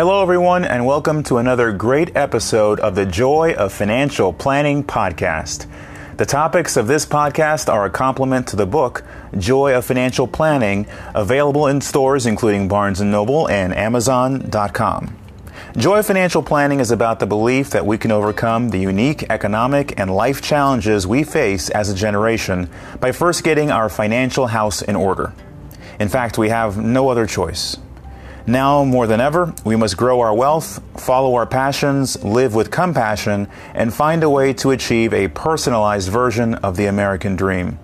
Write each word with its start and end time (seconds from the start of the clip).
Hello, 0.00 0.22
everyone, 0.22 0.64
and 0.64 0.86
welcome 0.86 1.22
to 1.24 1.36
another 1.36 1.72
great 1.72 2.16
episode 2.16 2.80
of 2.80 2.94
the 2.94 3.04
Joy 3.04 3.52
of 3.52 3.70
Financial 3.70 4.32
Planning 4.32 4.82
podcast. 4.82 5.66
The 6.16 6.24
topics 6.24 6.78
of 6.78 6.86
this 6.86 7.04
podcast 7.04 7.70
are 7.70 7.84
a 7.84 7.90
complement 7.90 8.46
to 8.48 8.56
the 8.56 8.64
book 8.64 9.04
Joy 9.36 9.74
of 9.74 9.84
Financial 9.84 10.26
Planning, 10.26 10.86
available 11.14 11.66
in 11.66 11.82
stores 11.82 12.24
including 12.24 12.66
Barnes 12.66 13.00
& 13.00 13.02
Noble 13.02 13.46
and 13.50 13.74
amazon.com. 13.74 15.18
Joy 15.76 15.98
of 15.98 16.06
Financial 16.06 16.42
Planning 16.42 16.80
is 16.80 16.90
about 16.90 17.20
the 17.20 17.26
belief 17.26 17.68
that 17.68 17.84
we 17.84 17.98
can 17.98 18.10
overcome 18.10 18.70
the 18.70 18.78
unique 18.78 19.24
economic 19.28 20.00
and 20.00 20.10
life 20.10 20.40
challenges 20.40 21.06
we 21.06 21.24
face 21.24 21.68
as 21.68 21.90
a 21.90 21.94
generation 21.94 22.70
by 23.00 23.12
first 23.12 23.44
getting 23.44 23.70
our 23.70 23.90
financial 23.90 24.46
house 24.46 24.80
in 24.80 24.96
order. 24.96 25.34
In 25.98 26.08
fact, 26.08 26.38
we 26.38 26.48
have 26.48 26.78
no 26.78 27.10
other 27.10 27.26
choice. 27.26 27.76
Now 28.46 28.84
more 28.84 29.06
than 29.06 29.20
ever, 29.20 29.54
we 29.64 29.76
must 29.76 29.96
grow 29.96 30.20
our 30.20 30.34
wealth, 30.34 30.82
follow 31.00 31.34
our 31.34 31.46
passions, 31.46 32.22
live 32.24 32.54
with 32.54 32.70
compassion, 32.70 33.48
and 33.74 33.92
find 33.92 34.22
a 34.22 34.30
way 34.30 34.52
to 34.54 34.70
achieve 34.70 35.12
a 35.12 35.28
personalized 35.28 36.08
version 36.08 36.54
of 36.56 36.76
the 36.76 36.86
American 36.86 37.36
dream. 37.36 37.78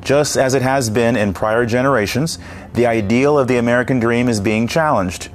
Just 0.00 0.36
as 0.36 0.54
it 0.54 0.62
has 0.62 0.90
been 0.90 1.16
in 1.16 1.32
prior 1.32 1.66
generations, 1.66 2.38
the 2.74 2.86
ideal 2.86 3.38
of 3.38 3.48
the 3.48 3.56
American 3.56 4.00
dream 4.00 4.28
is 4.28 4.40
being 4.40 4.66
challenged, 4.66 5.30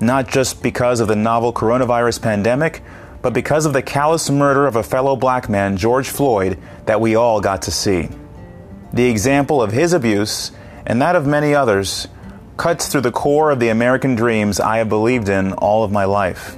not 0.00 0.28
just 0.28 0.62
because 0.62 1.00
of 1.00 1.08
the 1.08 1.16
novel 1.16 1.52
coronavirus 1.52 2.22
pandemic, 2.22 2.82
but 3.20 3.32
because 3.32 3.64
of 3.64 3.72
the 3.72 3.82
callous 3.82 4.28
murder 4.28 4.66
of 4.66 4.76
a 4.76 4.82
fellow 4.82 5.16
black 5.16 5.48
man, 5.48 5.76
George 5.76 6.08
Floyd, 6.08 6.58
that 6.84 7.00
we 7.00 7.14
all 7.16 7.40
got 7.40 7.62
to 7.62 7.70
see. 7.70 8.08
The 8.92 9.08
example 9.08 9.62
of 9.62 9.72
his 9.72 9.92
abuse, 9.92 10.52
and 10.86 11.00
that 11.00 11.16
of 11.16 11.26
many 11.26 11.54
others, 11.54 12.06
cuts 12.56 12.88
through 12.88 13.00
the 13.02 13.10
core 13.10 13.50
of 13.50 13.60
the 13.60 13.68
American 13.68 14.14
dreams 14.14 14.60
I 14.60 14.78
have 14.78 14.88
believed 14.88 15.28
in 15.28 15.52
all 15.54 15.84
of 15.84 15.92
my 15.92 16.04
life. 16.04 16.56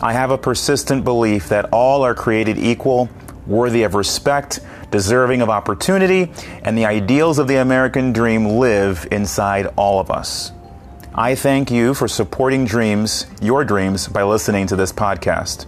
I 0.00 0.12
have 0.12 0.30
a 0.30 0.38
persistent 0.38 1.04
belief 1.04 1.48
that 1.48 1.66
all 1.72 2.02
are 2.02 2.14
created 2.14 2.58
equal, 2.58 3.08
worthy 3.46 3.82
of 3.82 3.94
respect, 3.94 4.60
deserving 4.90 5.42
of 5.42 5.50
opportunity, 5.50 6.32
and 6.62 6.76
the 6.76 6.86
ideals 6.86 7.38
of 7.38 7.48
the 7.48 7.56
American 7.56 8.12
dream 8.12 8.46
live 8.46 9.06
inside 9.10 9.66
all 9.76 10.00
of 10.00 10.10
us. 10.10 10.52
I 11.14 11.34
thank 11.34 11.70
you 11.70 11.94
for 11.94 12.06
supporting 12.06 12.64
dreams, 12.64 13.26
your 13.40 13.64
dreams, 13.64 14.06
by 14.06 14.22
listening 14.22 14.68
to 14.68 14.76
this 14.76 14.92
podcast. 14.92 15.66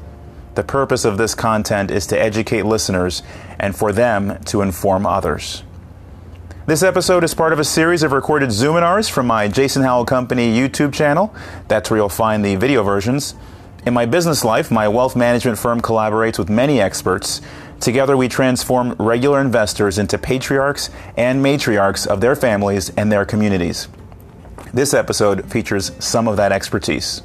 The 0.54 0.62
purpose 0.62 1.04
of 1.04 1.18
this 1.18 1.34
content 1.34 1.90
is 1.90 2.06
to 2.08 2.20
educate 2.20 2.66
listeners 2.66 3.22
and 3.58 3.74
for 3.74 3.92
them 3.92 4.42
to 4.44 4.62
inform 4.62 5.06
others. 5.06 5.62
This 6.70 6.84
episode 6.84 7.24
is 7.24 7.34
part 7.34 7.52
of 7.52 7.58
a 7.58 7.64
series 7.64 8.04
of 8.04 8.12
recorded 8.12 8.50
Zoominars 8.50 9.10
from 9.10 9.26
my 9.26 9.48
Jason 9.48 9.82
Howell 9.82 10.04
Company 10.04 10.56
YouTube 10.56 10.94
channel. 10.94 11.34
That's 11.66 11.90
where 11.90 11.98
you'll 11.98 12.08
find 12.08 12.44
the 12.44 12.54
video 12.54 12.84
versions. 12.84 13.34
In 13.84 13.92
my 13.92 14.06
business 14.06 14.44
life, 14.44 14.70
my 14.70 14.86
wealth 14.86 15.16
management 15.16 15.58
firm 15.58 15.80
collaborates 15.80 16.38
with 16.38 16.48
many 16.48 16.80
experts. 16.80 17.41
Together, 17.80 18.16
we 18.16 18.28
transform 18.28 18.92
regular 19.00 19.41
investors 19.41 19.98
into 19.98 20.16
patriarchs 20.16 20.91
and 21.16 21.44
matriarchs 21.44 22.06
of 22.06 22.20
their 22.20 22.36
families 22.36 22.91
and 22.91 23.10
their 23.10 23.24
communities. 23.24 23.88
This 24.72 24.94
episode 24.94 25.50
features 25.50 25.91
some 25.98 26.28
of 26.28 26.36
that 26.36 26.52
expertise. 26.52 27.22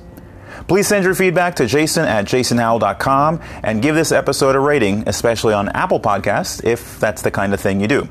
Please 0.68 0.88
send 0.88 1.06
your 1.06 1.14
feedback 1.14 1.56
to 1.58 1.68
jason 1.68 2.06
at 2.06 2.26
jasonhowell.com 2.26 3.40
and 3.62 3.84
give 3.84 3.94
this 3.94 4.12
episode 4.12 4.56
a 4.56 4.60
rating, 4.60 5.08
especially 5.08 5.54
on 5.54 5.70
Apple 5.70 6.00
Podcasts, 6.00 6.64
if 6.64 7.00
that's 7.00 7.22
the 7.22 7.30
kind 7.30 7.54
of 7.54 7.62
thing 7.62 7.80
you 7.80 7.88
do. 7.88 8.10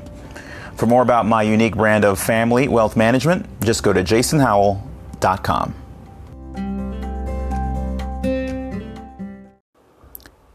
For 0.75 0.85
more 0.85 1.01
about 1.01 1.25
my 1.25 1.41
unique 1.41 1.75
brand 1.75 2.03
of 2.03 2.19
family 2.19 2.67
wealth 2.67 2.95
management, 2.97 3.45
just 3.61 3.83
go 3.83 3.93
to 3.93 4.03
jasonhowell.com. 4.03 5.75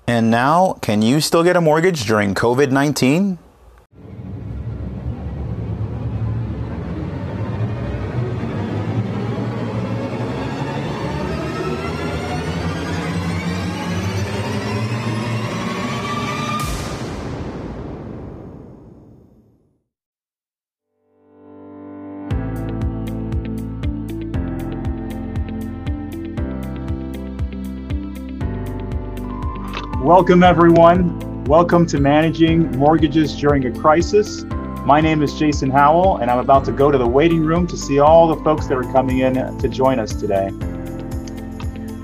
And 0.06 0.30
now, 0.30 0.74
can 0.82 1.02
you 1.02 1.20
still 1.20 1.44
get 1.44 1.56
a 1.56 1.60
mortgage 1.60 2.04
during 2.04 2.34
COVID 2.34 2.70
19? 2.70 3.38
Welcome, 30.10 30.42
everyone. 30.42 31.44
Welcome 31.44 31.86
to 31.86 32.00
Managing 32.00 32.68
Mortgages 32.72 33.32
During 33.36 33.66
a 33.66 33.70
Crisis. 33.80 34.42
My 34.84 35.00
name 35.00 35.22
is 35.22 35.38
Jason 35.38 35.70
Howell, 35.70 36.16
and 36.16 36.28
I'm 36.28 36.40
about 36.40 36.64
to 36.64 36.72
go 36.72 36.90
to 36.90 36.98
the 36.98 37.06
waiting 37.06 37.44
room 37.44 37.64
to 37.68 37.76
see 37.76 38.00
all 38.00 38.26
the 38.26 38.42
folks 38.42 38.66
that 38.66 38.76
are 38.76 38.92
coming 38.92 39.20
in 39.20 39.34
to 39.58 39.68
join 39.68 40.00
us 40.00 40.12
today. 40.12 40.50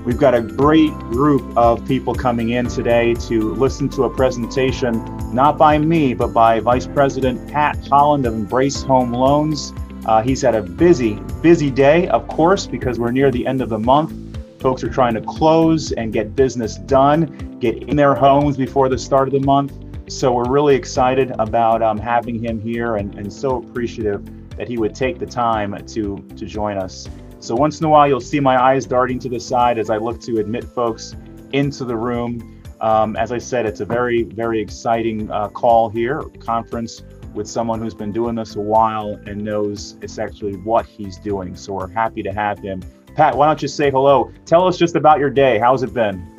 We've 0.05 0.17
got 0.17 0.33
a 0.33 0.41
great 0.41 0.93
group 1.11 1.57
of 1.57 1.85
people 1.85 2.15
coming 2.15 2.51
in 2.51 2.67
today 2.67 3.13
to 3.13 3.53
listen 3.55 3.89
to 3.89 4.05
a 4.05 4.09
presentation, 4.09 4.93
not 5.35 5.57
by 5.57 5.77
me, 5.77 6.13
but 6.13 6.27
by 6.27 6.61
Vice 6.61 6.87
President 6.87 7.45
Pat 7.51 7.75
Holland 7.87 8.25
of 8.25 8.33
Embrace 8.33 8.83
Home 8.83 9.11
Loans. 9.11 9.73
Uh, 10.05 10.21
he's 10.21 10.41
had 10.41 10.55
a 10.55 10.61
busy, 10.61 11.15
busy 11.41 11.69
day, 11.69 12.07
of 12.07 12.25
course, 12.29 12.67
because 12.67 12.99
we're 12.99 13.11
near 13.11 13.31
the 13.31 13.45
end 13.45 13.61
of 13.61 13.67
the 13.67 13.79
month. 13.79 14.13
Folks 14.61 14.81
are 14.81 14.89
trying 14.89 15.13
to 15.13 15.21
close 15.21 15.91
and 15.91 16.13
get 16.13 16.37
business 16.37 16.77
done, 16.77 17.46
get 17.59 17.83
in 17.83 17.95
their 17.95 18.15
homes 18.15 18.57
before 18.57 18.89
the 18.89 18.97
start 18.97 19.27
of 19.27 19.33
the 19.33 19.45
month. 19.45 19.73
So 20.09 20.31
we're 20.31 20.49
really 20.49 20.75
excited 20.75 21.31
about 21.39 21.81
um, 21.81 21.97
having 21.97 22.41
him 22.41 22.59
here 22.59 22.95
and, 22.95 23.13
and 23.15 23.31
so 23.31 23.57
appreciative 23.57 24.25
that 24.57 24.67
he 24.67 24.77
would 24.77 24.95
take 24.95 25.19
the 25.19 25.25
time 25.25 25.75
to, 25.87 26.17
to 26.17 26.45
join 26.45 26.77
us. 26.77 27.07
So 27.39 27.55
once 27.55 27.79
in 27.79 27.85
a 27.85 27.89
while, 27.89 28.07
you'll 28.07 28.19
see 28.19 28.39
my 28.39 28.61
eyes 28.61 28.85
darting 28.85 29.19
to 29.19 29.29
the 29.29 29.39
side 29.39 29.77
as 29.77 29.89
I 29.89 29.97
look 29.97 30.21
to 30.21 30.39
admit 30.39 30.63
folks 30.63 31.15
into 31.53 31.85
the 31.85 31.95
room. 31.95 32.61
Um, 32.79 33.15
as 33.15 33.31
I 33.31 33.37
said, 33.37 33.65
it's 33.65 33.79
a 33.79 33.85
very, 33.85 34.23
very 34.23 34.61
exciting 34.61 35.29
uh, 35.31 35.49
call 35.49 35.89
here, 35.89 36.21
conference 36.39 37.03
with 37.33 37.47
someone 37.47 37.79
who's 37.79 37.93
been 37.93 38.11
doing 38.11 38.35
this 38.35 38.55
a 38.55 38.61
while 38.61 39.19
and 39.25 39.43
knows 39.43 39.97
it's 40.01 40.17
actually 40.17 40.55
what 40.57 40.85
he's 40.85 41.17
doing. 41.17 41.55
So 41.55 41.73
we're 41.73 41.89
happy 41.89 42.23
to 42.23 42.31
have 42.31 42.59
him 42.59 42.81
Pat, 43.17 43.35
why 43.35 43.47
don't 43.47 43.59
you 43.63 43.67
say 43.67 43.89
hello? 43.89 44.31
Tell 44.45 44.67
us 44.67 44.77
just 44.77 44.95
about 44.95 45.17
your 45.17 45.31
day. 45.31 45.57
How's 45.57 45.81
it 45.81 45.91
been? 45.91 46.36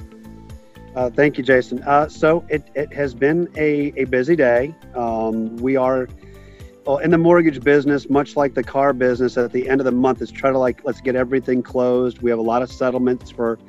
Uh, 0.98 1.09
thank 1.09 1.38
you, 1.38 1.44
Jason. 1.44 1.81
Uh, 1.84 2.09
so 2.09 2.44
it, 2.48 2.72
it 2.75 2.92
has 2.92 3.14
been 3.14 3.48
a, 3.56 3.92
a 3.97 4.03
busy 4.06 4.34
day. 4.34 4.75
Um, 4.97 5.56
we 5.59 5.76
are 5.76 6.09
well, 6.84 6.98
in 6.98 7.12
the 7.12 7.19
mortgage 7.19 7.62
business, 7.62 8.10
much 8.10 8.34
like 8.34 8.54
the 8.54 8.64
car 8.64 8.92
business, 8.92 9.37
at 9.37 9.53
the 9.53 9.69
end 9.69 9.81
of 9.81 9.84
the 9.84 9.92
month 9.92 10.20
is 10.22 10.32
try 10.32 10.50
to 10.50 10.58
like, 10.58 10.81
let's 10.82 11.00
get 11.00 11.14
everything 11.14 11.62
closed. 11.62 12.20
We 12.20 12.31
have 12.31 12.41
a 12.41 12.42
lot 12.42 12.62
of 12.62 12.72
settlements 12.72 13.31
for 13.31 13.60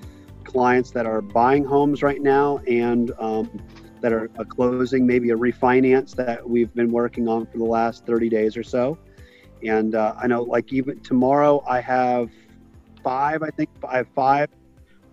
clients 0.44 0.89
that 0.89 1.06
are 1.06 1.22
buying 1.22 1.63
homes 1.63 2.01
right 2.01 2.19
now 2.19 2.62
and 2.68 3.12
um, 3.19 3.62
that 4.01 4.12
are 4.12 4.28
closing 4.45 5.06
maybe 5.06 5.29
a 5.29 5.35
refinance 5.35 6.16
that 6.16 6.50
we've 6.50 6.73
been 6.73 6.91
working 6.91 7.28
on 7.28 7.45
for 7.45 7.59
the 7.59 7.63
last 7.63 8.07
30 8.07 8.28
days 8.29 8.57
or 8.57 8.63
so. 8.63 8.97
And 9.63 9.94
uh, 9.94 10.16
I 10.18 10.25
know 10.25 10.41
like 10.41 10.73
even 10.73 11.00
tomorrow 11.01 11.63
I 11.68 11.79
have 11.81 12.31
five. 13.03 13.44
I 13.44 13.51
think 13.51 13.69
I 13.88 13.97
have 13.97 14.07
five 14.16 14.50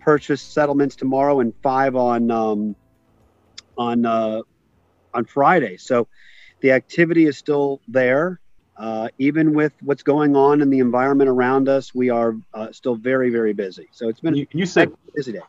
purchase 0.06 0.40
settlements 0.40 0.94
tomorrow 0.94 1.40
and 1.40 1.52
five 1.62 1.96
on 1.96 2.30
um, 2.30 2.76
on 3.76 4.06
uh, 4.06 4.40
on 5.12 5.24
Friday. 5.24 5.76
So 5.76 6.06
the 6.60 6.70
activity 6.70 7.26
is 7.26 7.36
still 7.36 7.80
there. 7.88 8.40
Uh, 8.76 9.08
even 9.18 9.52
with 9.54 9.72
what's 9.82 10.04
going 10.04 10.36
on 10.36 10.62
in 10.62 10.70
the 10.70 10.78
environment 10.78 11.28
around 11.28 11.68
us, 11.68 11.94
we 11.94 12.10
are 12.10 12.36
uh, 12.54 12.70
still 12.72 12.94
very, 12.94 13.30
very 13.30 13.52
busy. 13.52 13.88
So 13.90 14.08
it's 14.08 14.20
been 14.20 14.36
you, 14.36 14.46
you 14.52 14.66
said 14.66 14.92
busy 15.14 15.32
day. 15.32 15.40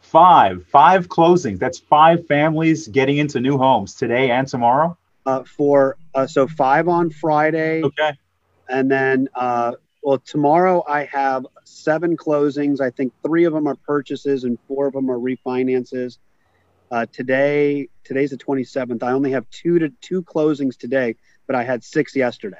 Five, 0.00 0.64
five 0.66 1.08
closings. 1.08 1.58
That's 1.58 1.78
five 1.78 2.26
families 2.26 2.88
getting 2.88 3.18
into 3.18 3.40
new 3.40 3.58
homes 3.58 3.94
today 3.94 4.30
and 4.30 4.48
tomorrow. 4.48 4.96
Uh, 5.26 5.42
for 5.44 5.98
uh, 6.14 6.26
so 6.26 6.46
five 6.46 6.88
on 6.88 7.10
Friday. 7.10 7.82
Okay. 7.82 8.12
And 8.70 8.90
then 8.90 9.28
uh, 9.34 9.72
well, 10.02 10.18
tomorrow 10.18 10.84
I 10.86 11.04
have 11.04 11.46
seven 11.64 12.16
closings. 12.16 12.80
I 12.80 12.90
think 12.90 13.12
three 13.24 13.44
of 13.44 13.52
them 13.52 13.66
are 13.66 13.74
purchases 13.74 14.44
and 14.44 14.58
four 14.68 14.86
of 14.86 14.92
them 14.92 15.10
are 15.10 15.18
refinances. 15.18 16.18
Uh, 16.90 17.06
today, 17.12 17.88
today's 18.04 18.30
the 18.30 18.38
27th. 18.38 19.02
I 19.02 19.12
only 19.12 19.32
have 19.32 19.44
two 19.50 19.78
to 19.78 19.90
two 20.00 20.22
closings 20.22 20.76
today, 20.76 21.16
but 21.46 21.56
I 21.56 21.64
had 21.64 21.84
six 21.84 22.16
yesterday. 22.16 22.56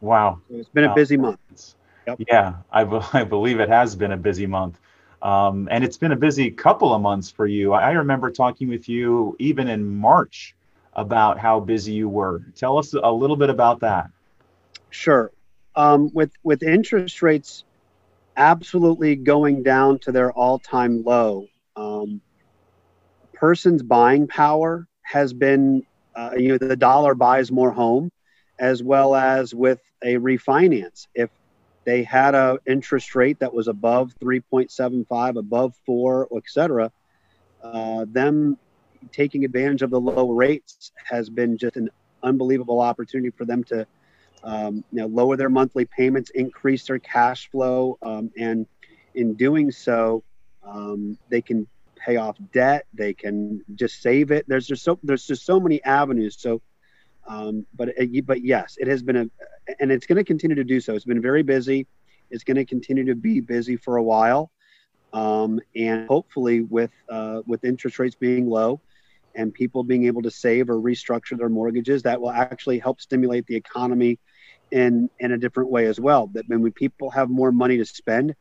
Wow, 0.00 0.40
so 0.48 0.56
it's 0.56 0.68
been 0.68 0.84
wow. 0.84 0.92
a 0.92 0.94
busy 0.94 1.16
month. 1.16 1.38
Yep. 2.06 2.20
Yeah, 2.28 2.54
I, 2.70 2.84
be- 2.84 3.00
I 3.12 3.24
believe 3.24 3.60
it 3.60 3.68
has 3.68 3.94
been 3.96 4.12
a 4.12 4.16
busy 4.16 4.46
month. 4.46 4.78
Um, 5.22 5.68
and 5.70 5.82
it's 5.82 5.96
been 5.96 6.12
a 6.12 6.16
busy 6.16 6.50
couple 6.50 6.94
of 6.94 7.02
months 7.02 7.30
for 7.30 7.46
you. 7.46 7.72
I 7.72 7.90
remember 7.92 8.30
talking 8.30 8.68
with 8.68 8.88
you 8.88 9.34
even 9.38 9.66
in 9.66 9.96
March 9.96 10.54
about 10.92 11.38
how 11.38 11.58
busy 11.60 11.92
you 11.92 12.08
were. 12.08 12.42
Tell 12.54 12.78
us 12.78 12.94
a 12.94 13.10
little 13.10 13.36
bit 13.36 13.50
about 13.50 13.80
that. 13.80 14.08
Sure 14.90 15.32
um, 15.76 16.10
with 16.12 16.32
with 16.42 16.62
interest 16.62 17.22
rates 17.22 17.64
absolutely 18.36 19.16
going 19.16 19.62
down 19.62 19.98
to 20.00 20.12
their 20.12 20.32
all-time 20.32 21.02
low. 21.04 21.46
Um, 21.74 22.20
person's 23.32 23.82
buying 23.82 24.26
power 24.26 24.86
has 25.02 25.32
been, 25.32 25.82
uh, 26.14 26.32
you 26.36 26.48
know, 26.48 26.58
the 26.58 26.76
dollar 26.76 27.14
buys 27.14 27.50
more 27.50 27.70
home, 27.70 28.10
as 28.58 28.82
well 28.82 29.14
as 29.14 29.54
with 29.54 29.80
a 30.02 30.14
refinance. 30.14 31.06
If 31.14 31.30
they 31.84 32.02
had 32.02 32.34
a 32.34 32.58
interest 32.66 33.14
rate 33.14 33.38
that 33.38 33.52
was 33.54 33.68
above 33.68 34.14
3.75, 34.20 35.36
above 35.36 35.74
four, 35.86 36.28
etc., 36.36 36.90
uh, 37.62 38.04
them 38.08 38.58
taking 39.12 39.44
advantage 39.44 39.82
of 39.82 39.90
the 39.90 40.00
low 40.00 40.30
rates 40.30 40.92
has 41.04 41.30
been 41.30 41.56
just 41.56 41.76
an 41.76 41.88
unbelievable 42.22 42.80
opportunity 42.80 43.30
for 43.30 43.44
them 43.44 43.62
to 43.64 43.86
um, 44.46 44.84
you 44.92 45.00
know, 45.00 45.06
lower 45.06 45.36
their 45.36 45.50
monthly 45.50 45.84
payments, 45.84 46.30
increase 46.30 46.86
their 46.86 47.00
cash 47.00 47.50
flow, 47.50 47.98
um, 48.02 48.30
and 48.38 48.66
in 49.14 49.34
doing 49.34 49.72
so, 49.72 50.22
um, 50.62 51.18
they 51.28 51.42
can 51.42 51.66
pay 51.96 52.16
off 52.16 52.36
debt. 52.52 52.86
They 52.94 53.12
can 53.12 53.64
just 53.74 54.00
save 54.00 54.30
it. 54.30 54.44
There's 54.46 54.68
just 54.68 54.84
so 54.84 55.00
there's 55.02 55.26
just 55.26 55.44
so 55.44 55.58
many 55.58 55.82
avenues. 55.82 56.36
So, 56.38 56.62
um, 57.26 57.66
but 57.74 57.88
uh, 57.88 58.04
but 58.24 58.44
yes, 58.44 58.76
it 58.78 58.86
has 58.86 59.02
been 59.02 59.16
a, 59.16 59.26
and 59.80 59.90
it's 59.90 60.06
going 60.06 60.16
to 60.16 60.24
continue 60.24 60.54
to 60.54 60.64
do 60.64 60.80
so. 60.80 60.94
It's 60.94 61.04
been 61.04 61.22
very 61.22 61.42
busy. 61.42 61.88
It's 62.30 62.44
going 62.44 62.56
to 62.56 62.64
continue 62.64 63.04
to 63.06 63.16
be 63.16 63.40
busy 63.40 63.76
for 63.76 63.96
a 63.96 64.02
while, 64.02 64.52
um, 65.12 65.60
and 65.74 66.06
hopefully 66.06 66.60
with 66.60 66.92
uh, 67.08 67.42
with 67.46 67.64
interest 67.64 67.98
rates 67.98 68.14
being 68.14 68.48
low, 68.48 68.80
and 69.34 69.52
people 69.52 69.82
being 69.82 70.06
able 70.06 70.22
to 70.22 70.30
save 70.30 70.70
or 70.70 70.76
restructure 70.76 71.36
their 71.36 71.48
mortgages, 71.48 72.04
that 72.04 72.20
will 72.20 72.30
actually 72.30 72.78
help 72.78 73.00
stimulate 73.00 73.44
the 73.48 73.56
economy 73.56 74.20
in 74.70 75.10
in 75.18 75.32
a 75.32 75.38
different 75.38 75.70
way 75.70 75.86
as 75.86 76.00
well. 76.00 76.28
That 76.28 76.44
when 76.48 76.70
people 76.72 77.10
have 77.10 77.28
more 77.28 77.52
money 77.52 77.76
to 77.78 77.84
spend, 77.84 78.34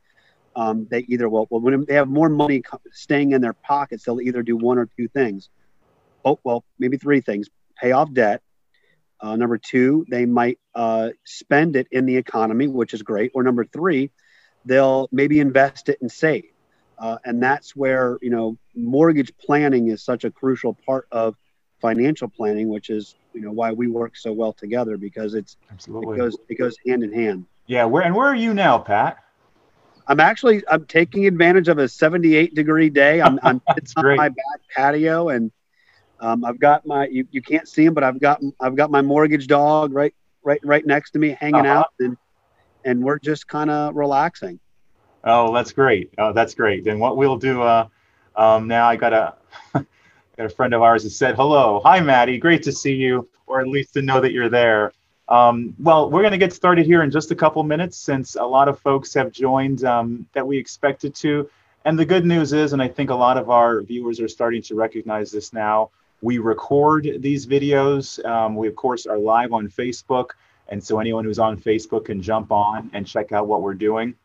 um, 0.55 0.87
they 0.89 0.99
either 1.07 1.29
will 1.29 1.47
well 1.49 1.61
when 1.61 1.85
they 1.85 1.95
have 1.95 2.07
more 2.07 2.29
money 2.29 2.63
staying 2.91 3.31
in 3.31 3.41
their 3.41 3.53
pockets, 3.53 4.03
they'll 4.03 4.21
either 4.21 4.43
do 4.43 4.57
one 4.57 4.77
or 4.77 4.87
two 4.97 5.07
things. 5.07 5.49
Oh 6.23 6.39
well, 6.43 6.63
maybe 6.79 6.97
three 6.97 7.21
things: 7.21 7.49
pay 7.79 7.91
off 7.91 8.11
debt. 8.13 8.41
Uh, 9.21 9.35
number 9.35 9.57
two, 9.57 10.05
they 10.09 10.25
might 10.25 10.59
uh, 10.75 11.09
spend 11.23 11.75
it 11.75 11.87
in 11.91 12.05
the 12.05 12.17
economy, 12.17 12.67
which 12.67 12.93
is 12.93 13.01
great. 13.01 13.31
Or 13.33 13.43
number 13.43 13.63
three, 13.65 14.11
they'll 14.65 15.07
maybe 15.11 15.39
invest 15.39 15.89
it 15.89 15.99
and 16.01 16.11
save. 16.11 16.43
Uh, 16.97 17.17
and 17.25 17.41
that's 17.41 17.75
where 17.75 18.17
you 18.21 18.29
know 18.29 18.57
mortgage 18.75 19.31
planning 19.37 19.89
is 19.89 20.03
such 20.03 20.23
a 20.23 20.31
crucial 20.31 20.77
part 20.85 21.07
of 21.11 21.35
financial 21.85 22.27
planning, 22.27 22.69
which 22.69 22.89
is 22.89 23.15
you 23.33 23.41
know 23.41 23.51
why 23.51 23.71
we 23.71 23.87
work 23.87 24.15
so 24.15 24.31
well 24.31 24.53
together 24.53 24.97
because 24.97 25.33
it's 25.33 25.57
Absolutely. 25.71 26.15
it 26.15 26.17
goes 26.17 26.37
it 26.49 26.55
goes 26.55 26.75
hand 26.87 27.03
in 27.03 27.13
hand. 27.13 27.45
Yeah, 27.67 27.85
where 27.85 28.03
and 28.03 28.15
where 28.15 28.27
are 28.27 28.35
you 28.35 28.53
now, 28.53 28.77
Pat? 28.77 29.17
I'm 30.07 30.19
actually 30.19 30.63
I'm 30.67 30.85
taking 30.85 31.27
advantage 31.27 31.67
of 31.67 31.77
a 31.77 31.87
78 31.87 32.55
degree 32.55 32.89
day. 32.89 33.21
I'm, 33.21 33.39
I'm 33.43 33.61
it's 33.77 33.93
on 33.95 34.03
great. 34.03 34.17
my 34.17 34.29
back 34.29 34.61
patio 34.75 35.29
and 35.29 35.51
um, 36.19 36.45
I've 36.45 36.59
got 36.59 36.85
my 36.85 37.07
you, 37.07 37.27
you 37.31 37.41
can't 37.41 37.67
see 37.67 37.85
him, 37.85 37.93
but 37.93 38.03
I've 38.03 38.19
got 38.19 38.41
I've 38.59 38.75
got 38.75 38.89
my 38.89 39.01
mortgage 39.01 39.47
dog 39.47 39.93
right 39.93 40.13
right 40.43 40.59
right 40.63 40.85
next 40.85 41.11
to 41.11 41.19
me 41.19 41.37
hanging 41.39 41.65
uh-huh. 41.65 41.79
out 41.79 41.93
and 41.99 42.17
and 42.83 43.03
we're 43.03 43.19
just 43.19 43.47
kind 43.47 43.69
of 43.69 43.95
relaxing. 43.95 44.59
Oh, 45.23 45.53
that's 45.53 45.71
great. 45.71 46.13
Oh, 46.19 46.33
that's 46.33 46.53
great. 46.53 46.85
And 46.87 46.99
what 46.99 47.17
we'll 47.17 47.37
do 47.37 47.63
uh, 47.63 47.87
um, 48.35 48.67
now, 48.67 48.87
I 48.87 48.95
got 48.95 49.39
a 50.37 50.49
friend 50.49 50.73
of 50.73 50.81
ours 50.81 51.03
has 51.03 51.15
said 51.15 51.35
hello, 51.35 51.81
hi 51.83 51.99
Maddie, 51.99 52.37
great 52.37 52.63
to 52.63 52.71
see 52.71 52.93
you, 52.93 53.27
or 53.47 53.61
at 53.61 53.67
least 53.67 53.93
to 53.93 54.01
know 54.01 54.19
that 54.19 54.31
you're 54.31 54.49
there. 54.49 54.91
Um, 55.27 55.73
well, 55.79 56.11
we're 56.11 56.21
going 56.21 56.33
to 56.33 56.37
get 56.37 56.53
started 56.53 56.85
here 56.85 57.01
in 57.03 57.09
just 57.09 57.31
a 57.31 57.35
couple 57.35 57.63
minutes 57.63 57.97
since 57.97 58.35
a 58.35 58.43
lot 58.43 58.67
of 58.67 58.79
folks 58.79 59.13
have 59.13 59.31
joined 59.31 59.83
um, 59.83 60.27
that 60.33 60.45
we 60.45 60.57
expected 60.57 61.15
to. 61.15 61.49
And 61.85 61.97
the 61.97 62.05
good 62.05 62.25
news 62.25 62.53
is, 62.53 62.73
and 62.73 62.81
I 62.81 62.87
think 62.87 63.09
a 63.09 63.15
lot 63.15 63.37
of 63.37 63.49
our 63.49 63.81
viewers 63.81 64.19
are 64.19 64.27
starting 64.27 64.61
to 64.63 64.75
recognize 64.75 65.31
this 65.31 65.53
now, 65.53 65.89
we 66.21 66.37
record 66.37 67.07
these 67.19 67.47
videos. 67.47 68.23
Um, 68.25 68.55
we, 68.55 68.67
of 68.67 68.75
course, 68.75 69.05
are 69.05 69.17
live 69.17 69.53
on 69.53 69.67
Facebook. 69.67 70.31
And 70.69 70.83
so 70.83 70.99
anyone 70.99 71.25
who's 71.25 71.39
on 71.39 71.57
Facebook 71.57 72.05
can 72.05 72.21
jump 72.21 72.51
on 72.51 72.89
and 72.93 73.05
check 73.05 73.31
out 73.31 73.47
what 73.47 73.61
we're 73.61 73.75
doing. 73.75 74.15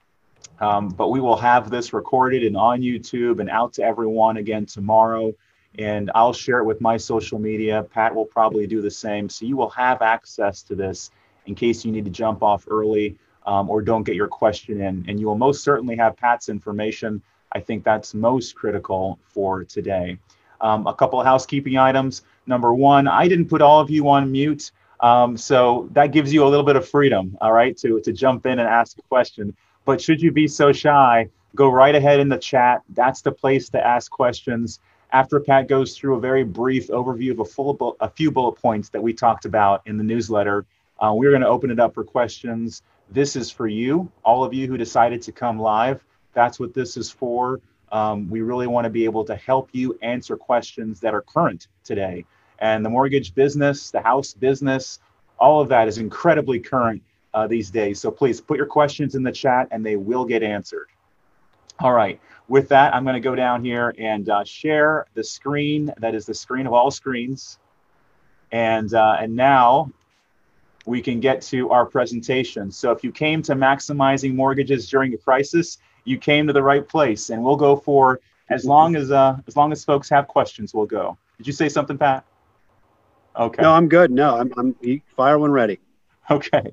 Um, 0.61 0.89
but 0.89 1.09
we 1.09 1.21
will 1.21 1.37
have 1.37 1.71
this 1.71 1.93
recorded 1.93 2.45
and 2.45 2.57
on 2.57 2.81
YouTube 2.81 3.41
and 3.41 3.49
out 3.49 3.75
to 3.75 3.83
everyone 3.83 4.37
again 4.37 4.67
tomorrow 4.67 5.35
and 5.79 6.11
I'll 6.15 6.33
share 6.33 6.59
it 6.59 6.65
with 6.65 6.81
my 6.81 6.97
social 6.97 7.39
media. 7.39 7.87
Pat 7.93 8.15
will 8.15 8.25
probably 8.25 8.67
do 8.67 8.83
the 8.83 8.91
same. 8.91 9.29
So 9.29 9.47
you 9.47 9.57
will 9.57 9.71
have 9.71 10.03
access 10.03 10.63
to 10.65 10.75
this 10.75 11.11
in 11.47 11.55
case 11.55 11.85
you 11.85 11.93
need 11.93 12.05
to 12.05 12.11
jump 12.11 12.43
off 12.43 12.67
early 12.69 13.17
um, 13.47 13.71
or 13.71 13.81
don't 13.83 14.03
get 14.03 14.17
your 14.17 14.29
question 14.29 14.81
in. 14.81 15.05
And 15.09 15.19
you 15.21 15.27
will 15.27 15.39
most 15.39 15.63
certainly 15.63 15.97
have 15.97 16.17
Pat's 16.17 16.49
information. 16.49 17.23
I 17.53 17.61
think 17.61 17.85
that's 17.85 18.15
most 18.15 18.55
critical 18.55 19.19
for 19.23 19.65
today. 19.65 20.19
Um, 20.61 20.87
a 20.87 20.95
couple 20.95 21.21
of 21.21 21.27
housekeeping 21.27 21.79
items. 21.79 22.23
Number 22.47 22.75
one, 22.75 23.09
I 23.09 23.29
didn't 23.29 23.49
put 23.49 23.63
all 23.63 23.81
of 23.81 23.91
you 23.91 24.09
on 24.09 24.31
mute. 24.31 24.73
Um, 25.01 25.37
so 25.37 25.89
that 25.93 26.13
gives 26.13 26.33
you 26.33 26.45
a 26.45 26.49
little 26.49 26.65
bit 26.65 26.77
of 26.77 26.87
freedom, 26.87 27.39
all 27.41 27.53
right, 27.53 27.75
to, 27.79 28.01
to 28.01 28.13
jump 28.13 28.45
in 28.45 28.59
and 28.59 28.69
ask 28.69 28.99
a 28.99 29.03
question. 29.03 29.57
But 29.87 30.01
should 30.01 30.21
you 30.21 30.31
be 30.31 30.47
so 30.47 30.73
shy, 30.73 31.31
go 31.55 31.71
right 31.71 31.95
ahead 31.95 32.21
in 32.21 32.29
the 32.29 32.37
chat. 32.37 32.83
That's 32.91 33.23
the 33.23 33.33
place 33.33 33.71
to 33.71 33.85
ask 33.85 34.11
questions 34.11 34.79
after 35.13 35.41
Pat 35.41 35.69
goes 35.69 35.97
through 35.97 36.17
a 36.17 36.21
very 36.21 36.45
brief 36.45 36.89
overview 36.89 37.33
of 37.33 37.41
a 37.41 37.45
full 37.45 37.75
bu- 37.75 37.97
a 38.01 38.09
few 38.09 38.31
bullet 38.31 38.53
points 38.53 38.89
that 38.91 39.03
we 39.03 39.13
talked 39.13 39.45
about 39.45 39.83
in 39.87 39.97
the 39.97 40.05
newsletter, 40.05 40.67
uh, 41.01 41.13
we're 41.15 41.31
going 41.31 41.43
to 41.43 41.49
open 41.49 41.71
it 41.71 41.81
up 41.81 41.95
for 41.95 42.05
questions. 42.05 42.83
This 43.11 43.35
is 43.37 43.51
for 43.51 43.67
you, 43.67 44.11
all 44.25 44.45
of 44.45 44.55
you 44.55 44.67
who 44.69 44.77
decided 44.77 45.23
to 45.23 45.33
come 45.33 45.59
live. 45.59 46.05
That's 46.33 46.61
what 46.61 46.75
this 46.75 46.97
is 46.97 47.11
for. 47.11 47.61
Um, 47.91 48.31
we 48.31 48.41
really 48.41 48.69
want 48.69 48.85
to 48.85 48.91
be 48.91 49.05
able 49.05 49.25
to 49.25 49.35
help 49.35 49.71
you 49.73 49.99
answer 50.03 50.37
questions 50.37 51.01
that 51.01 51.13
are 51.13 51.23
current 51.23 51.67
today. 51.83 52.25
And 52.61 52.85
the 52.85 52.91
mortgage 52.91 53.35
business, 53.35 53.91
the 53.91 54.01
house 54.01 54.35
business, 54.35 55.01
all 55.39 55.61
of 55.61 55.69
that 55.71 55.89
is 55.89 55.99
incredibly 55.99 56.61
current 56.61 57.03
uh, 57.35 57.47
these 57.47 57.71
days. 57.71 58.01
So 58.01 58.11
please 58.11 58.41
put 58.41 58.59
your 58.59 58.67
questions 58.67 59.15
in 59.15 59.23
the 59.23 59.33
chat 59.33 59.69
and 59.71 59.85
they 59.85 59.97
will 59.97 60.25
get 60.25 60.43
answered. 60.43 60.89
All 61.81 61.93
right. 61.93 62.21
With 62.51 62.71
that, 62.71 62.93
I'm 62.93 63.05
going 63.05 63.15
to 63.15 63.21
go 63.21 63.37
down 63.37 63.65
here 63.65 63.95
and 63.97 64.29
uh, 64.29 64.43
share 64.43 65.07
the 65.15 65.23
screen. 65.23 65.93
That 65.99 66.17
is 66.17 66.27
the 66.27 66.35
screen 66.35 66.67
of 66.67 66.73
all 66.73 66.91
screens. 66.91 67.61
And, 68.51 68.93
uh, 68.93 69.19
and 69.21 69.37
now 69.37 69.93
we 70.85 71.01
can 71.01 71.21
get 71.21 71.43
to 71.43 71.71
our 71.71 71.87
presentation. 71.87 72.73
So 72.73 72.91
if 72.91 73.05
you 73.05 73.13
came 73.13 73.41
to 73.43 73.55
maximizing 73.55 74.35
mortgages 74.35 74.91
during 74.91 75.15
a 75.15 75.17
crisis, 75.17 75.79
you 76.03 76.19
came 76.19 76.49
to 76.49 76.53
the 76.53 76.61
right 76.61 76.87
place. 76.87 77.31
And 77.31 77.45
we'll 77.45 77.55
go 77.55 77.77
for 77.77 78.19
as 78.49 78.65
long 78.65 78.97
as 78.97 79.13
uh, 79.13 79.37
as 79.47 79.57
long 79.57 79.71
as 79.71 79.85
folks 79.85 80.09
have 80.09 80.27
questions, 80.27 80.75
we'll 80.75 80.87
go. 80.87 81.17
Did 81.39 81.47
you 81.47 81.53
say 81.53 81.69
something, 81.69 81.97
Pat? 81.97 82.25
Okay. 83.37 83.63
No, 83.63 83.73
I'm 83.73 83.89
good. 83.89 84.11
No, 84.11 84.37
I'm, 84.37 84.53
I'm 84.57 85.03
fire 85.17 85.39
when 85.39 85.53
ready. 85.53 85.79
Okay. 86.29 86.73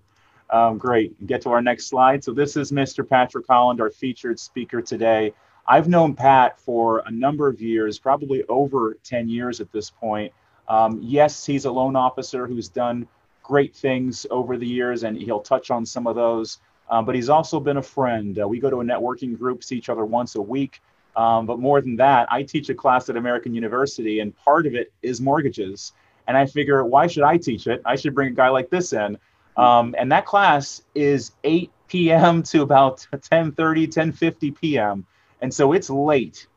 Um, 0.49 0.77
great. 0.77 1.27
Get 1.27 1.41
to 1.41 1.49
our 1.49 1.61
next 1.61 1.87
slide. 1.87 2.23
So 2.23 2.31
this 2.31 2.55
is 2.57 2.71
Mr. 2.71 3.07
Patrick 3.07 3.45
Holland, 3.47 3.81
our 3.81 3.89
featured 3.89 4.39
speaker 4.39 4.81
today. 4.81 5.33
I've 5.67 5.87
known 5.87 6.15
Pat 6.15 6.59
for 6.59 7.03
a 7.05 7.11
number 7.11 7.47
of 7.47 7.61
years, 7.61 7.99
probably 7.99 8.43
over 8.45 8.97
10 9.03 9.29
years 9.29 9.59
at 9.59 9.71
this 9.71 9.89
point. 9.89 10.31
Um, 10.67 10.99
yes, 11.01 11.45
he's 11.45 11.65
a 11.65 11.71
loan 11.71 11.95
officer 11.95 12.47
who's 12.47 12.69
done 12.69 13.07
great 13.43 13.75
things 13.75 14.25
over 14.29 14.57
the 14.57 14.67
years, 14.67 15.03
and 15.03 15.17
he'll 15.17 15.41
touch 15.41 15.71
on 15.71 15.85
some 15.85 16.07
of 16.07 16.15
those. 16.15 16.59
Um, 16.89 17.05
but 17.05 17.15
he's 17.15 17.29
also 17.29 17.59
been 17.59 17.77
a 17.77 17.81
friend. 17.81 18.39
Uh, 18.39 18.47
we 18.47 18.59
go 18.59 18.69
to 18.69 18.81
a 18.81 18.83
networking 18.83 19.37
group, 19.37 19.63
see 19.63 19.77
each 19.77 19.89
other 19.89 20.05
once 20.05 20.35
a 20.35 20.41
week. 20.41 20.81
Um, 21.15 21.45
but 21.45 21.59
more 21.59 21.81
than 21.81 21.95
that, 21.97 22.31
I 22.31 22.43
teach 22.43 22.69
a 22.69 22.75
class 22.75 23.09
at 23.09 23.17
American 23.17 23.53
University, 23.53 24.19
and 24.19 24.35
part 24.37 24.67
of 24.67 24.75
it 24.75 24.91
is 25.01 25.19
mortgages. 25.19 25.93
And 26.27 26.37
I 26.37 26.45
figure, 26.45 26.83
why 26.85 27.07
should 27.07 27.23
I 27.23 27.37
teach 27.37 27.67
it? 27.67 27.81
I 27.85 27.95
should 27.95 28.13
bring 28.13 28.29
a 28.29 28.35
guy 28.35 28.49
like 28.49 28.69
this 28.69 28.93
in 28.93 29.17
um, 29.57 29.95
and 29.97 30.11
that 30.11 30.25
class 30.25 30.83
is 30.93 31.31
8 31.43 31.71
p.m. 31.87 32.43
to 32.43 32.61
about 32.61 33.05
10:30, 33.11 33.87
10:50 33.87 34.55
p.m. 34.55 35.05
And 35.41 35.53
so 35.53 35.73
it's 35.73 35.89
late 35.89 36.47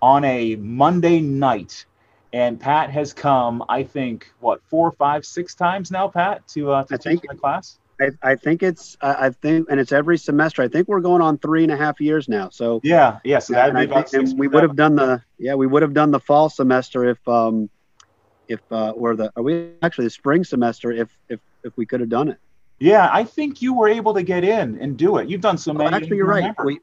on 0.00 0.24
a 0.24 0.56
Monday 0.56 1.20
night. 1.20 1.84
And 2.32 2.60
Pat 2.60 2.90
has 2.90 3.12
come, 3.12 3.64
I 3.68 3.82
think, 3.82 4.30
what 4.40 4.60
four, 4.68 4.92
five, 4.92 5.24
six 5.24 5.54
times 5.54 5.90
now, 5.90 6.08
Pat, 6.08 6.46
to 6.48 6.72
uh, 6.72 6.84
to 6.84 6.94
I 6.94 6.96
teach 6.98 7.20
think, 7.20 7.40
class. 7.40 7.78
I, 8.00 8.10
I, 8.22 8.34
think 8.36 8.62
it's 8.62 8.96
I 9.00 9.30
think, 9.30 9.68
and 9.70 9.80
it's 9.80 9.92
every 9.92 10.18
semester. 10.18 10.62
I 10.62 10.68
think 10.68 10.88
we're 10.88 11.00
going 11.00 11.22
on 11.22 11.38
three 11.38 11.62
and 11.62 11.72
a 11.72 11.76
half 11.76 12.00
years 12.00 12.28
now. 12.28 12.50
So 12.50 12.80
yeah, 12.84 13.18
yeah. 13.24 13.38
So 13.38 13.54
that 13.54 13.74
we 14.36 14.46
would 14.46 14.62
have 14.62 14.76
done 14.76 14.96
the 14.96 15.22
yeah 15.38 15.54
we 15.54 15.66
would 15.66 15.82
have 15.82 15.94
done 15.94 16.10
the 16.10 16.20
fall 16.20 16.48
semester 16.50 17.06
if 17.06 17.26
um 17.26 17.70
if 18.46 18.60
uh 18.70 18.90
or 18.90 19.16
the 19.16 19.32
are 19.34 19.42
we 19.42 19.70
actually 19.82 20.04
the 20.04 20.10
spring 20.10 20.44
semester 20.44 20.92
if 20.92 21.08
if 21.28 21.40
if 21.64 21.76
we 21.76 21.86
could 21.86 22.00
have 22.00 22.08
done 22.10 22.28
it. 22.28 22.38
Yeah, 22.78 23.08
I 23.12 23.24
think 23.24 23.60
you 23.60 23.74
were 23.74 23.88
able 23.88 24.14
to 24.14 24.22
get 24.22 24.44
in 24.44 24.78
and 24.80 24.96
do 24.96 25.16
it. 25.16 25.28
You've 25.28 25.40
done 25.40 25.58
so 25.58 25.72
many. 25.72 25.90
Oh, 25.90 25.96
actually, 25.96 26.18
you're 26.18 26.26
right. 26.26 26.54
We 26.64 26.80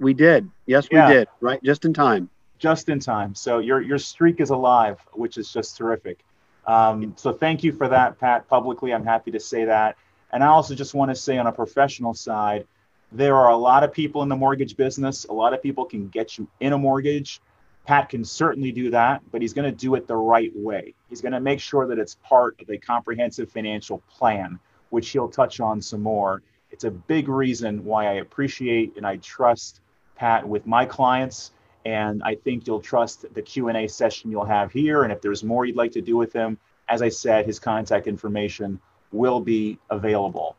we 0.00 0.14
did. 0.14 0.50
Yes, 0.66 0.88
we 0.90 0.98
did. 0.98 1.28
Right, 1.40 1.62
just 1.62 1.84
in 1.84 1.92
time. 1.92 2.28
Just 2.58 2.88
in 2.88 2.98
time. 3.00 3.34
So 3.34 3.58
your 3.58 3.80
your 3.80 3.98
streak 3.98 4.40
is 4.40 4.50
alive, 4.50 4.98
which 5.12 5.38
is 5.38 5.52
just 5.52 5.76
terrific. 5.76 6.18
Um, 6.66 7.14
so 7.16 7.32
thank 7.32 7.62
you 7.64 7.72
for 7.72 7.88
that, 7.88 8.18
Pat. 8.18 8.48
Publicly, 8.48 8.92
I'm 8.92 9.04
happy 9.04 9.30
to 9.30 9.40
say 9.40 9.64
that. 9.66 9.96
And 10.32 10.44
I 10.44 10.48
also 10.48 10.74
just 10.74 10.94
want 10.94 11.10
to 11.10 11.14
say, 11.14 11.38
on 11.38 11.46
a 11.46 11.52
professional 11.52 12.14
side, 12.14 12.66
There 13.10 13.36
are 13.36 13.50
a 13.50 13.56
lot 13.56 13.84
of 13.84 13.92
people 13.92 14.22
in 14.22 14.28
the 14.28 14.36
mortgage 14.36 14.76
business. 14.76 15.24
A 15.24 15.32
lot 15.32 15.54
of 15.54 15.62
people 15.62 15.84
can 15.86 16.08
get 16.08 16.36
you 16.36 16.46
in 16.60 16.72
a 16.74 16.78
mortgage. 16.78 17.40
Pat 17.86 18.10
can 18.10 18.22
certainly 18.22 18.70
do 18.70 18.90
that, 18.90 19.22
but 19.32 19.40
he's 19.40 19.54
going 19.54 19.70
to 19.70 19.76
do 19.76 19.94
it 19.94 20.06
the 20.06 20.16
right 20.16 20.52
way. 20.54 20.94
He's 21.08 21.22
going 21.22 21.32
to 21.32 21.40
make 21.40 21.58
sure 21.58 21.86
that 21.86 21.98
it's 21.98 22.16
part 22.22 22.60
of 22.60 22.68
a 22.68 22.76
comprehensive 22.76 23.50
financial 23.50 24.02
plan, 24.10 24.58
which 24.90 25.08
he'll 25.08 25.28
touch 25.28 25.58
on 25.60 25.80
some 25.80 26.02
more. 26.02 26.42
It's 26.70 26.84
a 26.84 26.90
big 26.90 27.28
reason 27.28 27.82
why 27.82 28.08
I 28.08 28.14
appreciate 28.14 28.94
and 28.98 29.06
I 29.06 29.16
trust 29.16 29.80
Pat 30.18 30.46
with 30.46 30.66
my 30.66 30.84
clients 30.84 31.52
and 31.84 32.22
I 32.22 32.34
think 32.34 32.66
you'll 32.66 32.80
trust 32.80 33.24
the 33.32 33.40
Q&A 33.40 33.86
session 33.88 34.30
you'll 34.30 34.44
have 34.44 34.72
here 34.72 35.04
and 35.04 35.12
if 35.12 35.20
there's 35.22 35.44
more 35.44 35.64
you'd 35.64 35.76
like 35.76 35.92
to 35.92 36.02
do 36.02 36.16
with 36.16 36.32
him, 36.32 36.58
as 36.88 37.02
I 37.02 37.08
said, 37.08 37.46
his 37.46 37.58
contact 37.58 38.06
information 38.06 38.80
will 39.12 39.40
be 39.40 39.78
available. 39.90 40.56